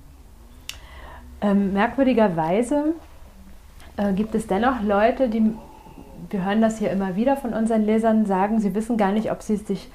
Ähm, 1.41 1.73
merkwürdigerweise 1.73 2.93
äh, 3.95 4.13
gibt 4.13 4.35
es 4.35 4.47
dennoch 4.47 4.81
Leute, 4.81 5.29
die 5.29 5.51
wir 6.29 6.45
hören 6.45 6.61
das 6.61 6.77
hier 6.77 6.91
immer 6.91 7.15
wieder 7.15 7.37
von 7.37 7.53
unseren 7.53 7.83
Lesern, 7.83 8.25
sagen, 8.25 8.59
sie 8.59 8.75
wissen 8.75 8.97
gar 8.97 9.11
nicht, 9.11 9.31
ob 9.31 9.41
sie 9.41 9.55
es 9.55 9.67
sich 9.67 9.89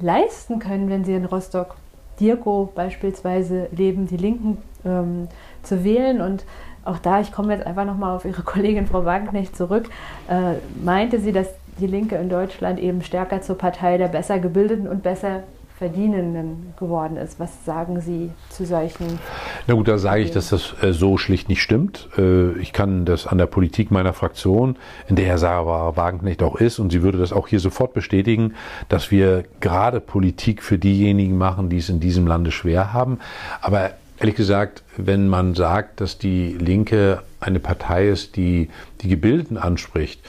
leisten 0.00 0.58
können, 0.58 0.90
wenn 0.90 1.04
sie 1.04 1.14
in 1.14 1.24
Rostock, 1.24 1.76
Dirko 2.20 2.70
beispielsweise 2.74 3.68
leben, 3.72 4.06
die 4.06 4.16
Linken 4.16 4.58
ähm, 4.84 5.28
zu 5.62 5.84
wählen. 5.84 6.20
Und 6.20 6.44
auch 6.84 6.98
da, 6.98 7.20
ich 7.20 7.32
komme 7.32 7.54
jetzt 7.54 7.66
einfach 7.66 7.84
nochmal 7.84 8.14
auf 8.14 8.24
Ihre 8.24 8.42
Kollegin 8.44 8.86
Frau 8.86 9.04
Wagenknecht 9.04 9.56
zurück, 9.56 9.88
äh, 10.28 10.54
meinte 10.82 11.20
sie, 11.20 11.32
dass 11.32 11.48
die 11.78 11.86
Linke 11.86 12.16
in 12.16 12.28
Deutschland 12.28 12.78
eben 12.78 13.02
stärker 13.02 13.40
zur 13.40 13.56
Partei 13.56 13.96
der 13.96 14.08
besser 14.08 14.38
gebildeten 14.38 14.86
und 14.86 15.02
besser 15.02 15.42
Verdienenden 15.78 16.74
geworden 16.78 17.16
ist. 17.16 17.40
Was 17.40 17.64
sagen 17.64 18.00
Sie 18.00 18.30
zu 18.50 18.64
solchen? 18.64 19.18
Na 19.66 19.74
gut, 19.74 19.88
da 19.88 19.98
sage 19.98 20.22
ich, 20.22 20.30
dass 20.30 20.50
das 20.50 20.74
äh, 20.82 20.92
so 20.92 21.18
schlicht 21.18 21.48
nicht 21.48 21.62
stimmt. 21.62 22.08
Äh, 22.16 22.52
ich 22.58 22.72
kann 22.72 23.04
das 23.04 23.26
an 23.26 23.38
der 23.38 23.46
Politik 23.46 23.90
meiner 23.90 24.12
Fraktion, 24.12 24.76
in 25.08 25.16
der 25.16 25.26
Herr 25.26 25.38
Sarah 25.38 25.96
Wagenknecht 25.96 26.42
auch 26.42 26.56
ist, 26.56 26.78
und 26.78 26.90
sie 26.90 27.02
würde 27.02 27.18
das 27.18 27.32
auch 27.32 27.48
hier 27.48 27.60
sofort 27.60 27.94
bestätigen, 27.94 28.54
dass 28.88 29.10
wir 29.10 29.44
gerade 29.60 30.00
Politik 30.00 30.62
für 30.62 30.78
diejenigen 30.78 31.36
machen, 31.36 31.68
die 31.68 31.78
es 31.78 31.88
in 31.88 32.00
diesem 32.00 32.26
Lande 32.26 32.50
schwer 32.52 32.92
haben. 32.92 33.18
Aber 33.60 33.90
ehrlich 34.18 34.36
gesagt, 34.36 34.84
wenn 34.96 35.28
man 35.28 35.54
sagt, 35.54 36.00
dass 36.00 36.16
die 36.16 36.56
Linke 36.58 37.22
eine 37.40 37.58
Partei 37.58 38.08
ist, 38.08 38.36
die 38.36 38.68
die 39.00 39.08
Gebildeten 39.08 39.58
anspricht, 39.58 40.20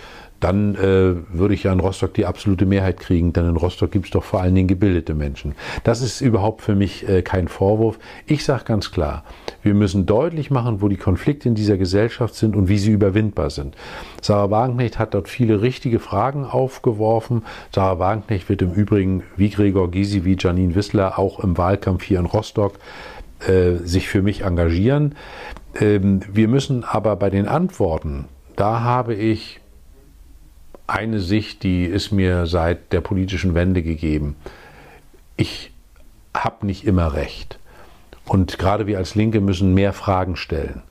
dann 0.44 0.76
äh, 0.76 1.16
würde 1.34 1.54
ich 1.54 1.64
ja 1.64 1.72
in 1.72 1.80
Rostock 1.80 2.14
die 2.14 2.26
absolute 2.26 2.66
Mehrheit 2.66 3.00
kriegen, 3.00 3.32
denn 3.32 3.48
in 3.48 3.56
Rostock 3.56 3.92
gibt 3.92 4.06
es 4.06 4.12
doch 4.12 4.26
vor 4.26 4.42
allen 4.42 4.54
Dingen 4.54 4.68
gebildete 4.68 5.14
Menschen. 5.14 5.56
Das 5.86 6.02
ist 6.02 6.20
überhaupt 6.20 6.62
für 6.62 6.76
mich 6.76 7.08
äh, 7.08 7.22
kein 7.22 7.48
Vorwurf. 7.48 7.98
Ich 8.26 8.44
sage 8.44 8.66
ganz 8.66 8.92
klar, 8.92 9.24
wir 9.62 9.74
müssen 9.74 10.06
deutlich 10.06 10.52
machen, 10.52 10.82
wo 10.82 10.90
die 10.90 10.98
Konflikte 10.98 11.48
in 11.48 11.56
dieser 11.56 11.78
Gesellschaft 11.78 12.36
sind 12.36 12.58
und 12.58 12.68
wie 12.68 12.78
sie 12.78 12.92
überwindbar 12.92 13.52
sind. 13.52 13.78
Sarah 14.22 14.52
Wagenknecht 14.52 15.00
hat 15.00 15.14
dort 15.14 15.30
viele 15.30 15.62
richtige 15.62 16.00
Fragen 16.00 16.44
aufgeworfen. 16.44 17.44
Sarah 17.74 18.00
Wagenknecht 18.00 18.50
wird 18.50 18.62
im 18.62 18.74
Übrigen 18.74 19.24
wie 19.38 19.50
Gregor 19.50 19.90
Gysi, 19.90 20.26
wie 20.26 20.36
Janine 20.38 20.76
Wissler 20.76 21.18
auch 21.18 21.40
im 21.40 21.58
Wahlkampf 21.58 22.04
hier 22.04 22.20
in 22.20 22.26
Rostock 22.26 22.74
äh, 23.48 23.78
sich 23.84 24.10
für 24.10 24.22
mich 24.22 24.42
engagieren. 24.42 25.16
Ähm, 25.80 26.20
wir 26.32 26.50
müssen 26.50 26.84
aber 26.84 27.16
bei 27.16 27.30
den 27.30 27.48
Antworten, 27.48 28.26
da 28.58 28.82
habe 28.82 29.16
ich 29.16 29.62
eine 30.88 31.20
Sicht, 31.20 31.64
die 31.64 31.86
ist 31.86 32.12
mir 32.12 32.46
seit 32.46 32.92
der 32.92 33.02
politischen 33.02 33.56
Wende 33.56 33.84
gegeben. 33.84 34.36
Ich 35.38 35.72
habe 36.34 36.66
nicht 36.66 36.86
immer 36.86 37.14
recht. 37.14 37.60
Und 38.26 38.58
gerade 38.58 38.88
wir 38.88 38.98
als 38.98 39.16
Linke 39.16 39.42
müssen 39.42 39.74
mehr 39.74 39.94
Fragen 39.94 40.36
stellen. 40.36 40.82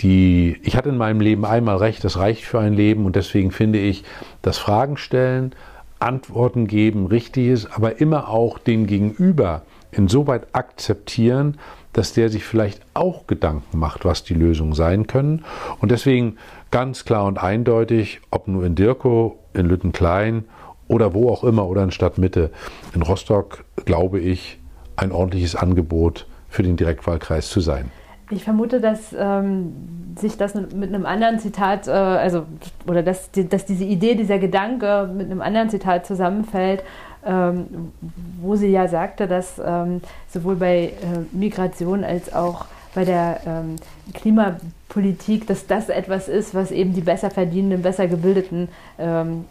Die, 0.00 0.58
ich 0.62 0.76
hatte 0.76 0.88
in 0.88 0.96
meinem 0.96 1.20
Leben 1.20 1.44
einmal 1.44 1.76
recht, 1.76 2.04
das 2.04 2.16
reicht 2.16 2.44
für 2.44 2.58
ein 2.58 2.72
Leben 2.72 3.04
und 3.04 3.16
deswegen 3.16 3.50
finde 3.50 3.78
ich, 3.78 4.04
dass 4.40 4.56
Fragen 4.56 4.96
stellen, 4.96 5.54
Antworten 5.98 6.66
geben 6.66 7.06
richtig 7.06 7.48
ist, 7.48 7.66
aber 7.66 8.00
immer 8.00 8.28
auch 8.28 8.58
den 8.58 8.86
Gegenüber 8.86 9.62
insoweit 9.92 10.46
akzeptieren, 10.52 11.58
dass 11.92 12.14
der 12.14 12.30
sich 12.30 12.44
vielleicht 12.44 12.80
auch 12.94 13.26
Gedanken 13.26 13.78
macht, 13.78 14.04
was 14.04 14.24
die 14.24 14.34
Lösungen 14.34 14.72
sein 14.72 15.06
können. 15.06 15.44
Und 15.80 15.90
deswegen 15.90 16.36
ganz 16.70 17.04
klar 17.04 17.24
und 17.26 17.38
eindeutig, 17.42 18.20
ob 18.30 18.48
nur 18.48 18.64
in 18.64 18.74
Dirko, 18.74 19.38
in 19.54 19.66
Lüttenklein 19.66 20.44
oder 20.88 21.14
wo 21.14 21.30
auch 21.30 21.44
immer 21.44 21.66
oder 21.68 21.82
in 21.82 21.90
Stadtmitte, 21.90 22.50
in 22.94 23.02
Rostock, 23.02 23.64
glaube 23.84 24.20
ich, 24.20 24.58
ein 24.96 25.12
ordentliches 25.12 25.56
Angebot 25.56 26.26
für 26.48 26.62
den 26.62 26.76
Direktwahlkreis 26.76 27.48
zu 27.48 27.60
sein. 27.60 27.90
Ich 28.32 28.44
vermute, 28.44 28.80
dass 28.80 29.14
ähm, 29.16 29.72
sich 30.16 30.36
das 30.36 30.54
mit 30.54 30.88
einem 30.88 31.04
anderen 31.04 31.40
Zitat, 31.40 31.88
äh, 31.88 31.90
also 31.90 32.44
oder 32.86 33.02
dass, 33.02 33.30
dass 33.32 33.66
diese 33.66 33.84
Idee, 33.84 34.14
dieser 34.14 34.38
Gedanke 34.38 35.10
mit 35.12 35.26
einem 35.30 35.40
anderen 35.40 35.68
Zitat 35.68 36.06
zusammenfällt, 36.06 36.84
ähm, 37.24 37.92
wo 38.40 38.54
sie 38.54 38.68
ja 38.68 38.86
sagte, 38.86 39.26
dass 39.26 39.60
ähm, 39.64 40.00
sowohl 40.28 40.56
bei 40.56 40.92
äh, 41.02 41.36
Migration 41.36 42.04
als 42.04 42.32
auch 42.32 42.66
bei 42.94 43.04
der 43.04 43.40
ähm, 43.46 43.76
Klimapolitik, 44.14 45.46
dass 45.46 45.66
das 45.66 45.88
etwas 45.88 46.28
ist, 46.28 46.54
was 46.54 46.70
eben 46.70 46.92
die 46.92 47.00
besser 47.00 47.30
verdienenden, 47.30 47.82
besser 47.82 48.08
gebildeten 48.08 48.68
ähm, 48.98 49.44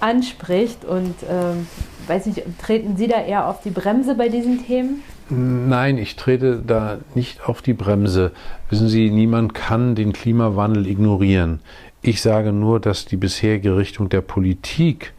anspricht. 0.00 0.84
Und 0.84 1.14
ähm, 1.28 1.66
weiß 2.06 2.26
nicht, 2.26 2.42
treten 2.62 2.96
Sie 2.96 3.08
da 3.08 3.20
eher 3.20 3.48
auf 3.48 3.62
die 3.62 3.70
Bremse 3.70 4.14
bei 4.14 4.28
diesen 4.28 4.64
Themen? 4.66 5.02
Nein, 5.28 5.98
ich 5.98 6.16
trete 6.16 6.60
da 6.66 6.98
nicht 7.14 7.48
auf 7.48 7.62
die 7.62 7.74
Bremse. 7.74 8.32
Wissen 8.68 8.88
Sie, 8.88 9.10
niemand 9.10 9.54
kann 9.54 9.94
den 9.94 10.12
Klimawandel 10.12 10.88
ignorieren. 10.88 11.60
Ich 12.02 12.20
sage 12.22 12.50
nur, 12.52 12.80
dass 12.80 13.04
die 13.04 13.16
bisherige 13.16 13.76
Richtung 13.76 14.08
der 14.08 14.22
Politik 14.22 15.12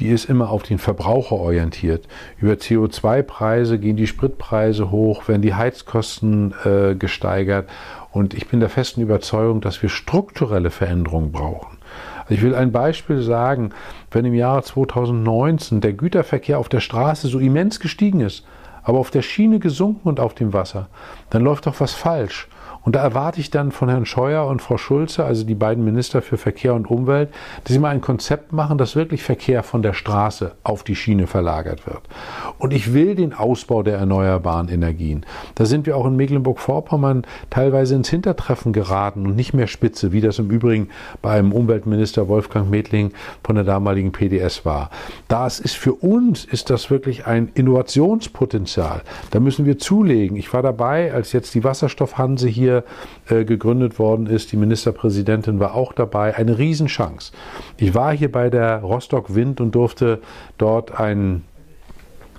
die 0.00 0.08
ist 0.08 0.26
immer 0.26 0.50
auf 0.50 0.62
den 0.62 0.78
Verbraucher 0.78 1.36
orientiert. 1.36 2.06
Über 2.38 2.54
CO2-Preise 2.54 3.78
gehen 3.78 3.96
die 3.96 4.06
Spritpreise 4.06 4.90
hoch, 4.90 5.28
werden 5.28 5.42
die 5.42 5.54
Heizkosten 5.54 6.54
äh, 6.64 6.94
gesteigert. 6.94 7.68
Und 8.12 8.34
ich 8.34 8.48
bin 8.48 8.60
der 8.60 8.68
festen 8.68 9.00
Überzeugung, 9.00 9.60
dass 9.60 9.82
wir 9.82 9.88
strukturelle 9.88 10.70
Veränderungen 10.70 11.32
brauchen. 11.32 11.78
Also 12.22 12.34
ich 12.34 12.42
will 12.42 12.54
ein 12.54 12.72
Beispiel 12.72 13.20
sagen, 13.20 13.70
wenn 14.10 14.24
im 14.24 14.34
Jahre 14.34 14.62
2019 14.62 15.80
der 15.80 15.92
Güterverkehr 15.92 16.58
auf 16.58 16.68
der 16.68 16.80
Straße 16.80 17.28
so 17.28 17.38
immens 17.38 17.78
gestiegen 17.80 18.20
ist, 18.20 18.44
aber 18.82 18.98
auf 18.98 19.10
der 19.10 19.22
Schiene 19.22 19.58
gesunken 19.58 20.08
und 20.08 20.20
auf 20.20 20.34
dem 20.34 20.52
Wasser, 20.52 20.88
dann 21.30 21.42
läuft 21.42 21.66
doch 21.66 21.80
was 21.80 21.92
falsch. 21.92 22.48
Und 22.86 22.94
da 22.94 23.02
erwarte 23.02 23.40
ich 23.40 23.50
dann 23.50 23.72
von 23.72 23.88
Herrn 23.88 24.06
Scheuer 24.06 24.46
und 24.46 24.62
Frau 24.62 24.76
Schulze, 24.78 25.24
also 25.24 25.44
die 25.44 25.56
beiden 25.56 25.84
Minister 25.84 26.22
für 26.22 26.36
Verkehr 26.36 26.72
und 26.72 26.88
Umwelt, 26.88 27.30
dass 27.64 27.72
sie 27.72 27.80
mal 27.80 27.88
ein 27.88 28.00
Konzept 28.00 28.52
machen, 28.52 28.78
dass 28.78 28.94
wirklich 28.94 29.24
Verkehr 29.24 29.64
von 29.64 29.82
der 29.82 29.92
Straße 29.92 30.52
auf 30.62 30.84
die 30.84 30.94
Schiene 30.94 31.26
verlagert 31.26 31.84
wird. 31.88 32.02
Und 32.58 32.72
ich 32.72 32.94
will 32.94 33.16
den 33.16 33.34
Ausbau 33.34 33.82
der 33.82 33.98
erneuerbaren 33.98 34.68
Energien. 34.68 35.26
Da 35.56 35.64
sind 35.64 35.86
wir 35.86 35.96
auch 35.96 36.06
in 36.06 36.14
Mecklenburg-Vorpommern 36.14 37.24
teilweise 37.50 37.96
ins 37.96 38.08
Hintertreffen 38.08 38.72
geraten 38.72 39.26
und 39.26 39.34
nicht 39.34 39.52
mehr 39.52 39.66
spitze, 39.66 40.12
wie 40.12 40.20
das 40.20 40.38
im 40.38 40.48
Übrigen 40.48 40.90
beim 41.22 41.50
Umweltminister 41.50 42.28
Wolfgang 42.28 42.70
Medling 42.70 43.10
von 43.42 43.56
der 43.56 43.64
damaligen 43.64 44.12
PDS 44.12 44.64
war. 44.64 44.90
Das 45.26 45.58
ist 45.58 45.74
für 45.74 45.94
uns 45.94 46.44
ist 46.44 46.70
das 46.70 46.88
wirklich 46.88 47.26
ein 47.26 47.50
Innovationspotenzial. 47.52 49.02
Da 49.32 49.40
müssen 49.40 49.66
wir 49.66 49.76
zulegen. 49.76 50.36
Ich 50.36 50.52
war 50.52 50.62
dabei, 50.62 51.12
als 51.12 51.32
jetzt 51.32 51.52
die 51.56 51.64
Wasserstoffhanse 51.64 52.46
hier 52.46 52.75
äh, 53.28 53.44
gegründet 53.44 53.98
worden 53.98 54.26
ist. 54.26 54.52
Die 54.52 54.56
Ministerpräsidentin 54.56 55.60
war 55.60 55.74
auch 55.74 55.92
dabei. 55.92 56.36
Eine 56.36 56.58
Riesenchance. 56.58 57.32
Ich 57.76 57.94
war 57.94 58.12
hier 58.12 58.30
bei 58.30 58.50
der 58.50 58.78
Rostock 58.80 59.34
Wind 59.34 59.60
und 59.60 59.74
durfte 59.74 60.20
dort 60.58 60.98
einen 60.98 61.44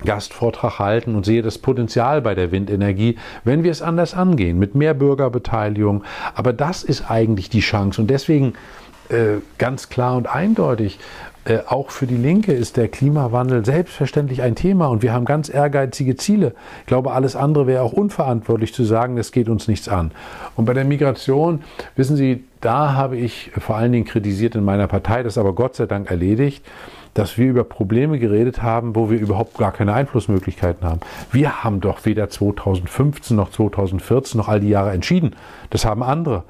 Gastvortrag 0.06 0.80
halten 0.80 1.16
und 1.16 1.26
sehe 1.26 1.42
das 1.42 1.58
Potenzial 1.58 2.22
bei 2.22 2.36
der 2.36 2.52
Windenergie, 2.52 3.18
wenn 3.44 3.64
wir 3.64 3.72
es 3.72 3.82
anders 3.82 4.14
angehen, 4.14 4.60
mit 4.60 4.76
mehr 4.76 4.94
Bürgerbeteiligung. 4.94 6.04
Aber 6.36 6.54
das 6.54 6.84
ist 6.84 7.10
eigentlich 7.10 7.50
die 7.50 7.62
Chance 7.62 8.02
und 8.02 8.08
deswegen 8.10 8.54
äh, 9.10 9.40
ganz 9.58 9.90
klar 9.90 10.18
und 10.18 10.28
eindeutig, 10.28 11.00
äh, 11.48 11.60
auch 11.66 11.92
für 11.92 12.08
die 12.08 12.18
Linke 12.18 12.52
ist 12.52 12.76
der 12.76 12.90
Klimawandel 12.90 13.66
selbstverständlich 13.66 14.42
ein 14.42 14.56
Thema 14.56 14.88
und 14.88 15.02
wir 15.02 15.14
haben 15.14 15.24
ganz 15.24 15.48
ehrgeizige 15.48 16.18
Ziele. 16.18 16.54
Ich 16.82 16.88
glaube, 16.88 17.14
alles 17.14 17.38
andere 17.38 17.68
wäre 17.68 17.84
auch 17.84 17.94
unverantwortlich 17.94 18.74
zu 18.74 18.84
sagen, 18.84 19.18
es 19.18 19.32
geht 19.32 19.48
uns 19.48 19.70
nichts 19.70 19.88
an. 19.88 20.12
Und 20.58 20.66
bei 20.66 20.74
der 20.74 20.84
Migration, 20.84 21.62
wissen 21.96 22.18
Sie, 22.18 22.44
da 22.60 22.94
habe 22.94 23.16
ich 23.16 23.52
vor 23.58 23.78
allen 23.78 23.94
Dingen 23.94 24.06
kritisiert 24.06 24.56
in 24.56 24.66
meiner 24.66 24.88
Partei, 24.88 25.24
das 25.24 25.38
aber 25.38 25.54
Gott 25.54 25.76
sei 25.76 25.86
Dank 25.86 26.12
erledigt, 26.12 26.66
dass 27.14 27.38
wir 27.38 27.48
über 27.48 27.64
Probleme 27.64 28.20
geredet 28.20 28.62
haben, 28.62 28.96
wo 28.96 29.10
wir 29.10 29.18
überhaupt 29.18 29.58
gar 29.58 29.72
keine 29.72 29.94
Einflussmöglichkeiten 29.94 30.86
haben. 30.86 31.00
Wir 31.32 31.64
haben 31.64 31.80
doch 31.80 32.06
weder 32.06 32.30
2015 32.30 33.38
noch 33.38 33.52
2014 33.52 34.38
noch 34.38 34.50
all 34.50 34.60
die 34.60 34.70
Jahre 34.70 34.92
entschieden. 34.92 35.36
Das 35.70 35.86
haben 35.86 36.04
andere. 36.04 36.44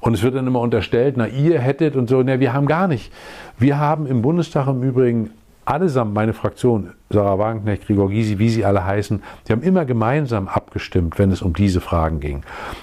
Und 0.00 0.14
es 0.14 0.22
wird 0.22 0.34
dann 0.34 0.46
immer 0.46 0.60
unterstellt, 0.60 1.16
na, 1.16 1.26
ihr 1.26 1.60
hättet 1.60 1.96
und 1.96 2.08
so. 2.08 2.22
Na, 2.22 2.40
wir 2.40 2.52
haben 2.52 2.66
gar 2.66 2.88
nicht. 2.88 3.12
Wir 3.58 3.78
haben 3.78 4.06
im 4.06 4.22
Bundestag 4.22 4.68
im 4.68 4.82
Übrigen 4.82 5.30
allesamt, 5.66 6.14
meine 6.14 6.32
Fraktion, 6.32 6.92
Sarah 7.10 7.38
Wagenknecht, 7.38 7.86
Gregor 7.86 8.08
Gysi, 8.08 8.38
wie 8.38 8.48
sie 8.48 8.64
alle 8.64 8.84
heißen, 8.84 9.22
die 9.46 9.52
haben 9.52 9.62
immer 9.62 9.84
gemeinsam 9.84 10.48
abgestimmt, 10.48 11.18
wenn 11.18 11.30
es 11.30 11.42
um 11.42 11.52
diese 11.52 11.80
Fragen 11.80 12.20
ging. 12.20 12.36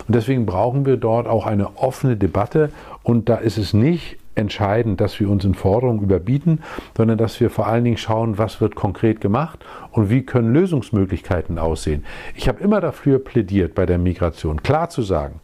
Und 0.08 0.16
deswegen 0.16 0.46
brauchen 0.46 0.86
wir 0.86 0.98
dort 0.98 1.28
auch 1.28 1.46
eine 1.46 1.78
offene 1.78 2.18
Debatte. 2.18 2.72
Und 3.02 3.30
da 3.30 3.36
ist 3.36 3.58
es 3.58 3.74
nicht 3.74 4.18
entscheidend, 4.36 5.00
dass 5.00 5.20
wir 5.20 5.30
uns 5.30 5.46
in 5.46 5.54
Forderungen 5.54 6.02
überbieten, 6.02 6.62
sondern 6.98 7.18
dass 7.18 7.40
wir 7.40 7.50
vor 7.50 7.68
allen 7.68 7.84
Dingen 7.84 7.98
schauen, 7.98 8.38
was 8.38 8.62
wird 8.62 8.76
konkret 8.76 9.22
gemacht 9.22 9.64
und 9.92 10.10
wie 10.10 10.24
können 10.24 10.54
Lösungsmöglichkeiten 10.54 11.60
aussehen. 11.60 12.04
Ich 12.36 12.48
habe 12.48 12.62
immer 12.62 12.82
dafür 12.82 13.20
plädiert, 13.20 13.76
bei 13.76 13.86
der 13.86 13.98
Migration 13.98 14.64
klar 14.64 14.90
zu 14.90 15.04
sagen, 15.04 15.40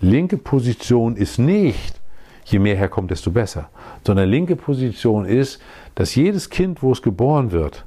linke 0.00 0.36
Position 0.36 1.16
ist 1.16 1.38
nicht, 1.38 2.00
je 2.44 2.58
mehr 2.58 2.76
herkommt, 2.76 3.10
desto 3.10 3.30
besser, 3.30 3.68
sondern 4.06 4.28
linke 4.28 4.56
Position 4.56 5.24
ist, 5.24 5.60
dass 5.94 6.14
jedes 6.14 6.50
Kind, 6.50 6.82
wo 6.82 6.92
es 6.92 7.02
geboren 7.02 7.52
wird, 7.52 7.84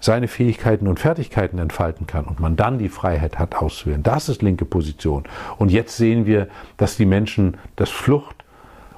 seine 0.00 0.28
Fähigkeiten 0.28 0.88
und 0.88 1.00
Fertigkeiten 1.00 1.58
entfalten 1.58 2.06
kann 2.06 2.24
und 2.26 2.38
man 2.38 2.56
dann 2.56 2.78
die 2.78 2.88
Freiheit 2.88 3.38
hat 3.38 3.56
auszuwählen. 3.56 4.02
Das 4.02 4.28
ist 4.28 4.42
linke 4.42 4.64
Position. 4.64 5.24
Und 5.58 5.70
jetzt 5.70 5.96
sehen 5.96 6.26
wir, 6.26 6.48
dass 6.76 6.96
die 6.96 7.06
Menschen, 7.06 7.56
dass 7.76 7.90
Flucht 7.90 8.44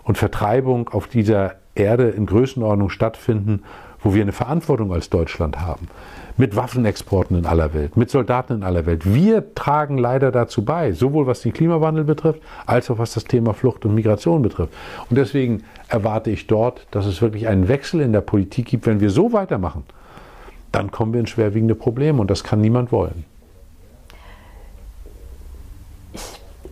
und 0.03 0.19
Vertreibung 0.19 0.89
auf 0.89 1.07
dieser 1.07 1.57
Erde 1.75 2.09
in 2.11 2.27
Größenordnung 2.27 2.91
stattfinden, 2.91 3.63
wo 4.01 4.15
wir 4.15 4.23
eine 4.23 4.33
Verantwortung 4.33 4.93
als 4.93 5.11
Deutschland 5.11 5.61
haben. 5.61 5.89
Mit 6.39 6.55
Waffenexporten 6.55 7.37
in 7.37 7.47
aller 7.47 7.75
Welt, 7.75 7.97
mit 7.97 8.11
Soldaten 8.11 8.55
in 8.55 8.63
aller 8.63 8.87
Welt. 8.87 9.13
Wir 9.13 9.55
tragen 9.57 9.99
leider 9.99 10.31
dazu 10.31 10.65
bei, 10.65 10.93
sowohl 10.93 11.27
was 11.27 11.41
den 11.41 11.53
Klimawandel 11.53 12.05
betrifft, 12.05 12.41
als 12.65 12.91
auch 12.91 12.99
was 12.99 13.13
das 13.13 13.25
Thema 13.25 13.55
Flucht 13.55 13.85
und 13.85 13.95
Migration 13.95 14.41
betrifft. 14.41 14.73
Und 15.11 15.17
deswegen 15.17 15.65
erwarte 15.89 16.31
ich 16.31 16.47
dort, 16.47 16.87
dass 16.93 17.07
es 17.07 17.21
wirklich 17.21 17.49
einen 17.49 17.67
Wechsel 17.67 18.01
in 18.01 18.13
der 18.13 18.21
Politik 18.21 18.67
gibt. 18.67 18.87
Wenn 18.87 19.01
wir 19.01 19.11
so 19.11 19.33
weitermachen, 19.33 19.83
dann 20.71 20.93
kommen 20.93 21.13
wir 21.13 21.19
in 21.19 21.27
schwerwiegende 21.27 21.75
Probleme 21.75 22.21
und 22.21 22.31
das 22.31 22.45
kann 22.45 22.61
niemand 22.61 22.93
wollen. 22.93 23.25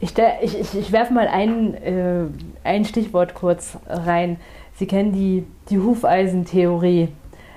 Ich, 0.01 0.13
ich, 0.43 0.61
ich, 0.61 0.79
ich 0.79 0.93
werfe 0.93 1.13
mal 1.13 1.27
ein, 1.27 1.75
äh, 1.75 2.25
ein 2.63 2.85
Stichwort 2.85 3.35
kurz 3.35 3.79
rein. 3.89 4.37
Sie 4.75 4.87
kennen 4.87 5.13
die, 5.13 5.45
die 5.71 5.79
Hufeisentheorie. 5.79 7.09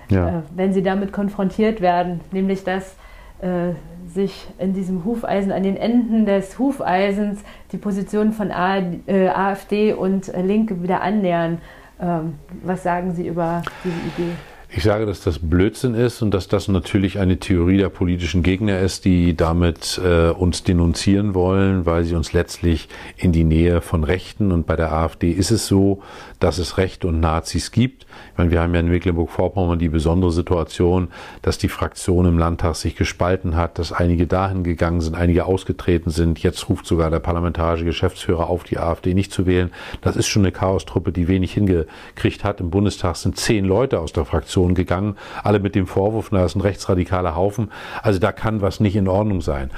Ja. 0.09 0.39
Äh, 0.39 0.41
wenn 0.55 0.73
Sie 0.73 0.83
damit 0.83 1.11
konfrontiert 1.11 1.81
werden, 1.81 2.21
nämlich 2.31 2.63
dass 2.63 2.95
äh, 3.41 3.73
sich 4.07 4.47
in 4.57 4.73
diesem 4.73 5.05
Hufeisen, 5.05 5.51
an 5.51 5.63
den 5.63 5.77
Enden 5.77 6.25
des 6.25 6.57
Hufeisens 6.57 7.39
die 7.71 7.77
Positionen 7.77 8.33
von 8.33 8.51
A, 8.51 8.79
äh, 9.07 9.27
AfD 9.27 9.93
und 9.93 10.31
Linke 10.35 10.81
wieder 10.81 11.01
annähern. 11.01 11.59
Ähm, 12.01 12.35
was 12.63 12.83
sagen 12.83 13.13
Sie 13.13 13.27
über 13.27 13.61
diese 13.83 13.95
Idee? 13.95 14.31
Ich 14.71 14.83
sage, 14.83 15.07
dass 15.07 15.21
das 15.21 15.39
Blödsinn 15.39 15.95
ist 15.95 16.21
und 16.21 16.31
dass 16.31 16.47
das 16.47 16.67
natürlich 16.67 17.17
eine 17.17 17.37
Theorie 17.37 17.77
der 17.77 17.89
politischen 17.89 18.43
Gegner 18.43 18.79
ist, 18.79 19.03
die 19.03 19.35
damit 19.35 19.99
äh, 20.03 20.29
uns 20.29 20.63
denunzieren 20.63 21.33
wollen, 21.33 21.87
weil 21.87 22.03
sie 22.03 22.13
uns 22.13 22.33
letztlich 22.33 22.87
in 23.17 23.31
die 23.31 23.43
Nähe 23.43 23.81
von 23.81 24.03
Rechten 24.03 24.51
und 24.51 24.67
bei 24.67 24.75
der 24.75 24.93
AfD 24.93 25.31
ist 25.31 25.49
es 25.49 25.65
so, 25.65 26.03
dass 26.39 26.57
es 26.57 26.77
Rechte 26.77 27.07
und 27.07 27.19
Nazis 27.19 27.71
gibt. 27.71 28.03
Ich 28.31 28.37
meine, 28.37 28.51
wir 28.51 28.61
haben 28.61 28.73
ja 28.73 28.79
in 28.79 28.89
Mecklenburg-Vorpommern 28.89 29.79
die 29.79 29.89
besondere 29.89 30.31
Situation, 30.31 31.09
dass 31.41 31.57
die 31.57 31.69
Fraktion 31.69 32.25
im 32.25 32.37
Landtag 32.37 32.75
sich 32.75 32.95
gespalten 32.95 33.55
hat, 33.55 33.79
dass 33.79 33.91
einige 33.91 34.27
dahin 34.27 34.63
gegangen 34.63 35.01
sind, 35.01 35.15
einige 35.15 35.45
ausgetreten 35.45 36.09
sind. 36.09 36.39
Jetzt 36.39 36.69
ruft 36.69 36.85
sogar 36.85 37.09
der 37.09 37.19
parlamentarische 37.19 37.85
Geschäftsführer 37.85 38.49
auf, 38.49 38.63
die 38.63 38.77
AfD 38.77 39.13
nicht 39.13 39.31
zu 39.31 39.45
wählen. 39.45 39.71
Das 40.01 40.15
ist 40.15 40.27
schon 40.27 40.43
eine 40.43 40.51
Chaostruppe, 40.51 41.11
die 41.11 41.27
wenig 41.27 41.53
hingekriegt 41.53 42.43
hat. 42.43 42.59
Im 42.59 42.69
Bundestag 42.69 43.15
sind 43.15 43.37
zehn 43.37 43.65
Leute 43.65 43.99
aus 43.99 44.11
der 44.11 44.25
Fraktion 44.25 44.39
Fraktion 44.39 44.73
gegangen, 44.73 45.15
alle 45.43 45.59
mit 45.59 45.75
dem 45.75 45.85
Vorwurf, 45.85 46.31
na, 46.31 46.39
das 46.39 46.53
ist 46.53 46.55
ein 46.55 46.61
rechtsradikaler 46.61 47.35
Haufen. 47.35 47.71
Also 48.01 48.19
da 48.19 48.31
kann 48.31 48.61
was 48.61 48.79
nicht 48.79 48.95
in 48.95 49.07
Ordnung 49.07 49.41
sein. 49.41 49.69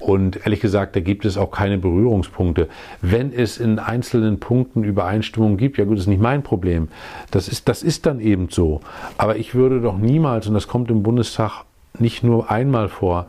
Und 0.00 0.44
ehrlich 0.44 0.60
gesagt, 0.60 0.96
da 0.96 1.00
gibt 1.00 1.24
es 1.24 1.36
auch 1.36 1.50
keine 1.50 1.78
Berührungspunkte. 1.78 2.68
Wenn 3.02 3.32
es 3.32 3.58
in 3.58 3.78
einzelnen 3.78 4.40
Punkten 4.40 4.82
Übereinstimmungen 4.82 5.58
gibt, 5.58 5.78
ja 5.78 5.84
gut, 5.84 5.96
das 5.96 6.04
ist 6.04 6.08
nicht 6.08 6.22
mein 6.22 6.42
Problem. 6.42 6.88
Das 7.30 7.48
ist, 7.48 7.68
das 7.68 7.82
ist 7.82 8.06
dann 8.06 8.18
eben 8.18 8.48
so. 8.50 8.80
Aber 9.18 9.36
ich 9.36 9.54
würde 9.54 9.80
doch 9.80 9.98
niemals, 9.98 10.46
und 10.46 10.54
das 10.54 10.68
kommt 10.68 10.90
im 10.90 11.02
Bundestag 11.02 11.64
nicht 11.98 12.24
nur 12.24 12.50
einmal 12.50 12.88
vor, 12.88 13.26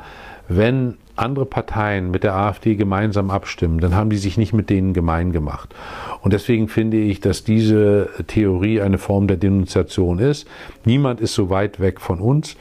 wenn 0.47 0.97
andere 1.15 1.45
Parteien 1.45 2.09
mit 2.09 2.23
der 2.23 2.35
AfD 2.35 2.75
gemeinsam 2.75 3.29
abstimmen, 3.29 3.79
dann 3.79 3.95
haben 3.95 4.09
die 4.09 4.17
sich 4.17 4.37
nicht 4.37 4.53
mit 4.53 4.69
denen 4.69 4.93
gemein 4.93 5.31
gemacht. 5.31 5.73
Und 6.21 6.33
deswegen 6.33 6.67
finde 6.67 6.97
ich, 6.97 7.19
dass 7.19 7.43
diese 7.43 8.09
Theorie 8.27 8.81
eine 8.81 8.97
Form 8.97 9.27
der 9.27 9.37
Denunziation 9.37 10.19
ist. 10.19 10.47
Niemand 10.85 11.21
ist 11.21 11.33
so 11.33 11.49
weit 11.49 11.79
weg 11.79 12.01
von 12.01 12.19
uns. 12.19 12.55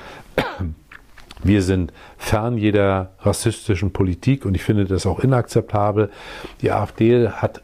Wir 1.43 1.63
sind 1.63 1.93
fern 2.19 2.59
jeder 2.59 3.13
rassistischen 3.21 3.93
Politik 3.93 4.45
und 4.45 4.55
ich 4.55 4.63
finde 4.63 4.85
das 4.85 5.07
auch 5.07 5.21
inakzeptabel. 5.21 6.11
Die 6.61 6.71
AfD 6.71 7.29
hat 7.29 7.63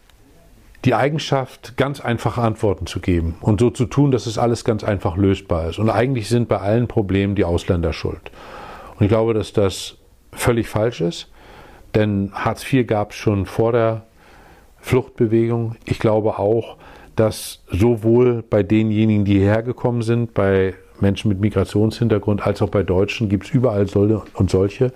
die 0.84 0.94
Eigenschaft, 0.94 1.76
ganz 1.76 2.00
einfache 2.00 2.40
Antworten 2.40 2.86
zu 2.86 3.00
geben 3.00 3.36
und 3.40 3.60
so 3.60 3.70
zu 3.70 3.86
tun, 3.86 4.12
dass 4.12 4.26
es 4.26 4.38
alles 4.38 4.64
ganz 4.64 4.84
einfach 4.84 5.16
lösbar 5.16 5.68
ist. 5.68 5.78
Und 5.78 5.90
eigentlich 5.90 6.28
sind 6.28 6.48
bei 6.48 6.58
allen 6.58 6.86
Problemen 6.86 7.34
die 7.34 7.44
Ausländer 7.44 7.92
schuld. 7.92 8.30
Und 8.96 9.04
ich 9.04 9.08
glaube, 9.08 9.34
dass 9.34 9.52
das 9.52 9.96
völlig 10.32 10.68
falsch 10.68 11.00
ist, 11.00 11.28
denn 11.94 12.30
Hartz 12.32 12.72
IV 12.72 12.86
gab 12.86 13.10
es 13.10 13.16
schon 13.16 13.46
vor 13.46 13.72
der 13.72 14.06
Fluchtbewegung. 14.78 15.76
Ich 15.86 15.98
glaube 15.98 16.38
auch, 16.38 16.76
dass 17.16 17.64
sowohl 17.68 18.44
bei 18.48 18.62
denjenigen, 18.62 19.24
die 19.24 19.38
hierher 19.38 19.62
gekommen 19.62 20.02
sind, 20.02 20.34
bei 20.34 20.74
Menschen 21.02 21.28
mit 21.28 21.40
Migrationshintergrund, 21.40 22.46
als 22.46 22.62
auch 22.62 22.68
bei 22.68 22.82
Deutschen 22.82 23.28
gibt 23.28 23.46
es 23.46 23.50
überall 23.52 23.86
solche 23.86 24.22
und 24.34 24.50
solche. 24.50 24.92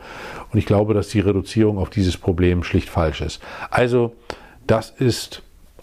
Und 0.52 0.58
ich 0.58 0.66
glaube, 0.66 0.94
dass 0.94 1.08
die 1.08 1.20
Reduzierung 1.20 1.78
auf 1.78 1.90
dieses 1.90 2.16
Problem 2.16 2.62
schlicht 2.62 2.88
falsch 2.88 3.20
ist. 3.20 3.40
Also, 3.70 4.14
das 4.66 4.90
ist 4.90 5.42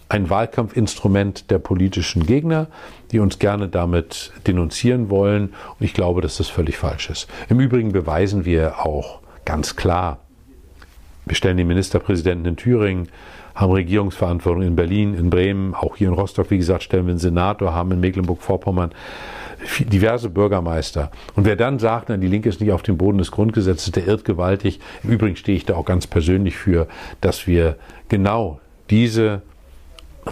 ein 0.09 0.29
Wahlkampfinstrument 0.29 1.51
der 1.51 1.59
politischen 1.59 2.25
Gegner, 2.25 2.67
die 3.11 3.19
uns 3.19 3.39
gerne 3.39 3.67
damit 3.67 4.31
denunzieren 4.47 5.09
wollen. 5.09 5.53
Und 5.79 5.85
ich 5.85 5.93
glaube, 5.93 6.21
dass 6.21 6.37
das 6.37 6.47
völlig 6.47 6.77
falsch 6.77 7.09
ist. 7.09 7.27
Im 7.49 7.59
Übrigen 7.59 7.91
beweisen 7.91 8.45
wir 8.45 8.85
auch 8.85 9.19
Ganz 9.47 9.77
klar. 9.77 10.19
Wir 11.25 11.33
stellen 11.33 11.55
den 11.55 11.69
Ministerpräsidenten 11.69 12.45
in 12.45 12.57
Thüringen, 12.57 13.07
haben 13.55 13.71
Regierungsverantwortung 13.71 14.61
in 14.61 14.75
Berlin, 14.75 15.13
in 15.13 15.29
Bremen, 15.29 15.73
auch 15.73 15.95
hier 15.95 16.09
in 16.09 16.13
Rostock, 16.13 16.51
wie 16.51 16.57
gesagt, 16.57 16.83
stellen 16.83 17.05
wir 17.05 17.11
einen 17.11 17.19
Senator, 17.19 17.73
haben 17.73 17.93
in 17.93 18.01
Mecklenburg-Vorpommern 18.01 18.91
diverse 19.79 20.29
Bürgermeister. 20.29 21.11
Und 21.35 21.45
wer 21.45 21.55
dann 21.55 21.79
sagt, 21.79 22.09
die 22.09 22.27
Linke 22.27 22.49
ist 22.49 22.61
nicht 22.61 22.71
auf 22.71 22.83
dem 22.83 22.97
Boden 22.97 23.17
des 23.17 23.31
Grundgesetzes, 23.31 23.91
der 23.91 24.07
irrt 24.07 24.25
gewaltig. 24.25 24.79
Im 25.03 25.11
Übrigen 25.11 25.35
stehe 25.35 25.57
ich 25.57 25.65
da 25.65 25.75
auch 25.75 25.85
ganz 25.85 26.07
persönlich 26.07 26.55
für, 26.55 26.87
dass 27.21 27.47
wir 27.47 27.75
genau 28.09 28.59
diese 28.89 29.41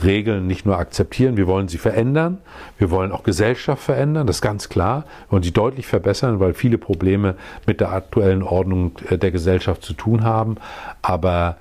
Regeln 0.04 0.48
nicht 0.48 0.66
nur 0.66 0.78
akzeptieren, 0.78 1.38
wir 1.38 1.48
wollen 1.48 1.68
sie 1.68 1.78
verändern, 1.78 2.40
wir 2.78 2.92
wollen 2.92 3.12
auch 3.12 3.24
Gesellschaft 3.24 3.82
verändern, 3.82 4.28
das 4.28 4.38
ist 4.38 4.42
ganz 4.42 4.68
klar. 4.68 5.06
Wir 5.28 5.34
wollen 5.34 5.44
sie 5.44 5.54
deutlich 5.54 5.88
verbessern, 5.88 6.40
weil 6.40 6.54
viele 6.54 6.78
Probleme 6.78 7.36
mit 7.66 7.80
der 7.80 7.94
aktuellen 7.94 8.44
Ordnung 8.44 8.92
äh, 9.10 9.18
der 9.18 9.32
Gesellschaft 9.32 9.84
zu 9.84 9.94
tun 9.94 10.24
haben. 10.24 10.58
Aber 11.02 11.58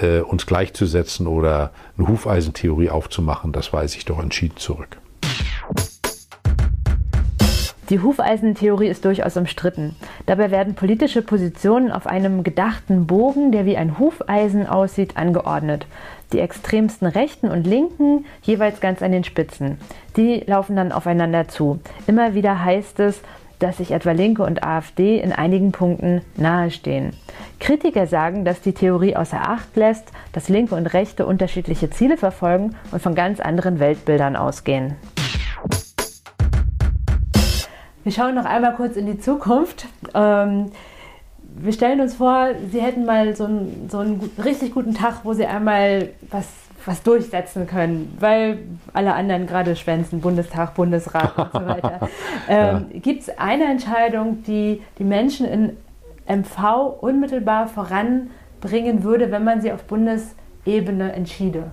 äh, 0.00 0.20
uns 0.20 0.46
gleichzusetzen 0.46 1.26
oder 1.26 1.72
eine 1.98 2.08
Hufeisentheorie 2.08 2.90
aufzumachen, 2.90 3.52
das 3.52 3.72
weise 3.72 3.96
ich 3.96 4.04
doch 4.04 4.22
entschieden 4.22 4.56
zurück. 4.56 4.98
Die 7.90 8.00
Hufeisentheorie 8.00 8.86
ist 8.86 9.04
durchaus 9.04 9.36
umstritten. 9.36 9.96
Dabei 10.26 10.50
werden 10.50 10.74
politische 10.74 11.20
Positionen 11.20 11.90
auf 11.90 12.06
einem 12.06 12.44
gedachten 12.44 13.06
Bogen, 13.06 13.50
der 13.50 13.66
wie 13.66 13.76
ein 13.76 13.98
Hufeisen 13.98 14.66
aussieht, 14.66 15.16
angeordnet. 15.16 15.86
Die 16.32 16.38
extremsten 16.38 17.06
Rechten 17.08 17.48
und 17.48 17.66
Linken 17.66 18.24
jeweils 18.42 18.80
ganz 18.80 19.02
an 19.02 19.12
den 19.12 19.24
Spitzen. 19.24 19.78
Die 20.16 20.44
laufen 20.46 20.76
dann 20.76 20.92
aufeinander 20.92 21.48
zu. 21.48 21.80
Immer 22.06 22.34
wieder 22.34 22.64
heißt 22.64 23.00
es, 23.00 23.20
dass 23.58 23.76
sich 23.76 23.92
etwa 23.92 24.12
Linke 24.12 24.42
und 24.42 24.64
AfD 24.64 25.20
in 25.20 25.32
einigen 25.32 25.72
Punkten 25.72 26.22
nahestehen. 26.36 27.12
Kritiker 27.60 28.06
sagen, 28.06 28.44
dass 28.44 28.60
die 28.60 28.72
Theorie 28.72 29.14
außer 29.14 29.40
Acht 29.40 29.76
lässt, 29.76 30.10
dass 30.32 30.48
Linke 30.48 30.74
und 30.74 30.86
Rechte 30.86 31.26
unterschiedliche 31.26 31.90
Ziele 31.90 32.16
verfolgen 32.16 32.74
und 32.90 33.02
von 33.02 33.14
ganz 33.14 33.38
anderen 33.38 33.78
Weltbildern 33.78 34.34
ausgehen. 34.34 34.96
Wir 38.04 38.12
schauen 38.12 38.34
noch 38.34 38.44
einmal 38.44 38.74
kurz 38.74 38.96
in 38.96 39.06
die 39.06 39.18
Zukunft. 39.18 39.86
Ähm, 40.14 40.72
wir 41.54 41.72
stellen 41.72 42.00
uns 42.00 42.14
vor, 42.14 42.48
Sie 42.70 42.80
hätten 42.80 43.04
mal 43.04 43.36
so 43.36 43.44
einen, 43.44 43.88
so 43.90 43.98
einen 43.98 44.30
richtig 44.42 44.72
guten 44.72 44.94
Tag, 44.94 45.20
wo 45.24 45.34
Sie 45.34 45.46
einmal 45.46 46.08
was, 46.30 46.48
was 46.84 47.02
durchsetzen 47.02 47.66
können, 47.66 48.16
weil 48.18 48.58
alle 48.92 49.14
anderen 49.14 49.46
gerade 49.46 49.76
schwänzen, 49.76 50.20
Bundestag, 50.20 50.74
Bundesrat 50.74 51.38
und 51.38 51.52
so 51.52 51.66
weiter. 51.66 52.00
ähm, 52.48 52.86
ja. 52.92 52.98
Gibt 53.00 53.22
es 53.22 53.38
eine 53.38 53.64
Entscheidung, 53.64 54.42
die 54.44 54.82
die 54.98 55.04
Menschen 55.04 55.46
in 55.46 55.76
MV 56.26 56.96
unmittelbar 57.00 57.68
voranbringen 57.68 59.04
würde, 59.04 59.30
wenn 59.30 59.44
man 59.44 59.60
sie 59.60 59.72
auf 59.72 59.84
Bundesebene 59.84 61.12
entschiede? 61.12 61.70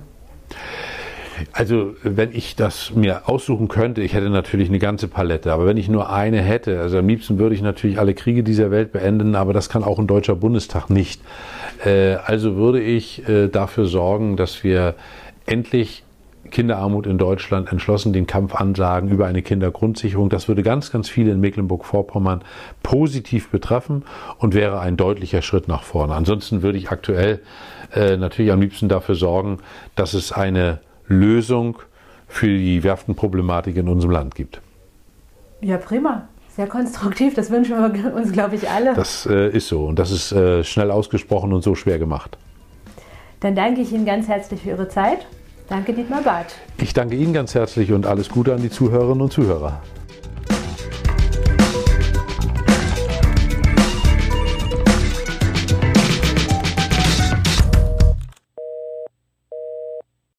Also 1.51 1.95
wenn 2.03 2.31
ich 2.31 2.55
das 2.55 2.93
mir 2.93 3.27
aussuchen 3.27 3.67
könnte, 3.67 4.01
ich 4.01 4.13
hätte 4.13 4.29
natürlich 4.29 4.69
eine 4.69 4.79
ganze 4.79 5.07
Palette, 5.07 5.51
aber 5.53 5.65
wenn 5.65 5.77
ich 5.77 5.89
nur 5.89 6.11
eine 6.11 6.41
hätte, 6.41 6.79
also 6.79 6.97
am 6.97 7.07
liebsten 7.07 7.39
würde 7.39 7.55
ich 7.55 7.61
natürlich 7.61 7.99
alle 7.99 8.13
Kriege 8.13 8.43
dieser 8.43 8.71
Welt 8.71 8.91
beenden, 8.91 9.35
aber 9.35 9.53
das 9.53 9.69
kann 9.69 9.83
auch 9.83 9.99
ein 9.99 10.07
deutscher 10.07 10.35
Bundestag 10.35 10.89
nicht. 10.89 11.21
Äh, 11.85 12.15
also 12.15 12.55
würde 12.55 12.81
ich 12.81 13.27
äh, 13.27 13.47
dafür 13.47 13.85
sorgen, 13.85 14.37
dass 14.37 14.63
wir 14.63 14.95
endlich 15.45 16.03
Kinderarmut 16.49 17.05
in 17.05 17.17
Deutschland 17.17 17.71
entschlossen 17.71 18.13
den 18.13 18.27
Kampf 18.27 18.55
ansagen 18.55 19.09
über 19.09 19.27
eine 19.27 19.41
Kindergrundsicherung. 19.41 20.29
Das 20.29 20.47
würde 20.47 20.63
ganz, 20.63 20.91
ganz 20.91 21.09
viele 21.09 21.31
in 21.31 21.39
Mecklenburg-Vorpommern 21.39 22.43
positiv 22.83 23.49
betreffen 23.49 24.03
und 24.37 24.53
wäre 24.53 24.79
ein 24.79 24.97
deutlicher 24.97 25.41
Schritt 25.41 25.67
nach 25.67 25.83
vorne. 25.83 26.15
Ansonsten 26.15 26.61
würde 26.61 26.77
ich 26.77 26.89
aktuell 26.89 27.41
äh, 27.93 28.17
natürlich 28.17 28.51
am 28.51 28.61
liebsten 28.61 28.89
dafür 28.89 29.15
sorgen, 29.15 29.59
dass 29.95 30.13
es 30.13 30.31
eine 30.31 30.79
Lösung 31.09 31.79
für 32.27 32.47
die 32.47 32.83
Werftenproblematik 32.83 33.75
in 33.75 33.89
unserem 33.89 34.11
Land 34.11 34.35
gibt. 34.35 34.61
Ja, 35.61 35.77
prima. 35.77 36.29
Sehr 36.55 36.67
konstruktiv, 36.67 37.35
das 37.35 37.51
wünschen 37.51 37.75
wir 37.77 38.13
uns, 38.13 38.31
glaube 38.31 38.55
ich, 38.55 38.69
alle. 38.69 38.93
Das 38.93 39.25
äh, 39.25 39.49
ist 39.49 39.67
so 39.67 39.85
und 39.85 39.97
das 39.97 40.11
ist 40.11 40.31
äh, 40.31 40.63
schnell 40.63 40.91
ausgesprochen 40.91 41.53
und 41.53 41.63
so 41.63 41.75
schwer 41.75 41.99
gemacht. 41.99 42.37
Dann 43.39 43.55
danke 43.55 43.81
ich 43.81 43.93
Ihnen 43.93 44.05
ganz 44.05 44.27
herzlich 44.27 44.61
für 44.61 44.69
Ihre 44.69 44.89
Zeit. 44.89 45.25
Danke, 45.69 45.93
Dietmar 45.93 46.21
Barth. 46.21 46.55
Ich 46.77 46.93
danke 46.93 47.15
Ihnen 47.15 47.31
ganz 47.31 47.55
herzlich 47.55 47.93
und 47.93 48.05
alles 48.05 48.29
Gute 48.29 48.53
an 48.53 48.61
die 48.61 48.69
Zuhörerinnen 48.69 49.21
und 49.21 49.31
Zuhörer. 49.31 49.81